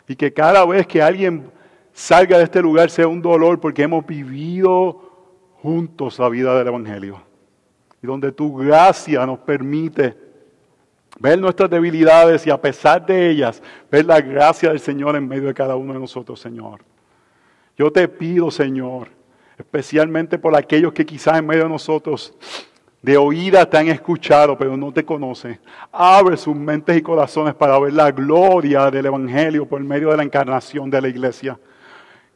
Y 0.08 0.16
que 0.16 0.32
cada 0.32 0.64
vez 0.68 0.86
que 0.86 1.02
alguien 1.02 1.50
salga 1.94 2.38
de 2.38 2.44
este 2.44 2.62
lugar 2.62 2.92
sea 2.92 3.08
un 3.08 3.24
dolor 3.24 3.60
porque 3.60 3.82
hemos 3.82 4.06
vivido 4.06 5.09
juntos 5.62 6.20
la 6.20 6.30
vida 6.30 6.57
del 6.57 6.68
Evangelio 6.68 7.22
y 8.01 8.07
donde 8.07 8.32
tu 8.32 8.55
gracia 8.55 9.26
nos 9.26 9.39
permite 9.39 10.16
ver 11.20 11.39
nuestras 11.39 11.70
debilidades 11.70 12.45
y 12.47 12.49
a 12.49 12.62
pesar 12.62 13.05
de 13.05 13.30
ellas, 13.30 13.62
ver 13.91 14.05
la 14.05 14.22
gracia 14.22 14.70
del 14.70 14.80
Señor 14.80 15.16
en 15.16 15.28
medio 15.28 15.47
de 15.47 15.53
cada 15.53 15.76
uno 15.76 15.93
de 15.93 15.99
nosotros, 15.99 16.39
Señor. 16.39 16.82
Yo 17.78 17.91
te 17.91 18.07
pido, 18.07 18.51
Señor, 18.51 19.10
especialmente 19.57 20.38
por 20.38 20.55
aquellos 20.55 20.93
que 20.93 21.05
quizás 21.05 21.39
en 21.39 21.47
medio 21.47 21.64
de 21.64 21.70
nosotros 21.70 22.34
de 23.01 23.18
oídas 23.18 23.70
te 23.70 23.78
han 23.78 23.88
escuchado, 23.88 24.57
pero 24.57 24.76
no 24.76 24.91
te 24.91 25.05
conocen. 25.05 25.60
Abre 25.91 26.36
sus 26.38 26.55
mentes 26.55 26.97
y 26.97 27.01
corazones 27.01 27.53
para 27.53 27.80
ver 27.80 27.93
la 27.93 28.12
gloria 28.12 28.91
del 28.91 29.05
Evangelio 29.05 29.66
por 29.66 29.82
medio 29.82 30.12
de 30.12 30.18
la 30.18 30.24
encarnación 30.24 30.89
de 30.89 31.01
la 31.01 31.07
iglesia. 31.07 31.57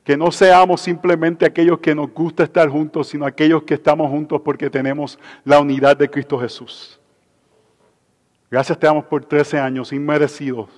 Que 0.03 0.17
no 0.17 0.31
seamos 0.31 0.81
simplemente 0.81 1.45
aquellos 1.45 1.79
que 1.79 1.95
nos 1.95 2.11
gusta 2.11 2.43
estar 2.43 2.67
juntos, 2.69 3.07
sino 3.07 3.25
aquellos 3.25 3.63
que 3.63 3.75
estamos 3.75 4.09
juntos 4.09 4.41
porque 4.41 4.69
tenemos 4.69 5.17
la 5.45 5.59
unidad 5.59 5.95
de 5.95 6.09
Cristo 6.09 6.37
Jesús. 6.39 6.99
Gracias 8.51 8.77
te 8.77 8.85
damos 8.85 9.05
por 9.05 9.25
13 9.25 9.59
años 9.59 9.93
inmerecidos. 9.93 10.69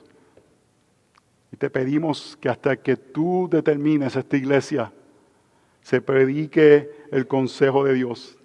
Y 1.52 1.58
te 1.58 1.70
pedimos 1.70 2.38
que 2.40 2.50
hasta 2.50 2.78
que 2.78 2.96
tú 2.96 3.48
determines 3.52 4.16
esta 4.16 4.38
iglesia, 4.38 4.92
se 5.82 6.02
predique 6.02 6.90
el 7.12 7.28
consejo 7.28 7.84
de 7.84 7.94
Dios. 7.94 8.38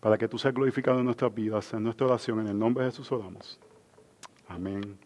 Para 0.00 0.18
que 0.18 0.28
tú 0.28 0.38
seas 0.38 0.52
glorificado 0.52 0.98
en 0.98 1.06
nuestras 1.06 1.34
vidas, 1.34 1.72
en 1.72 1.82
nuestra 1.82 2.06
oración. 2.06 2.40
En 2.40 2.48
el 2.48 2.58
nombre 2.58 2.84
de 2.84 2.90
Jesús 2.90 3.10
oramos. 3.10 3.58
Amén. 4.46 4.98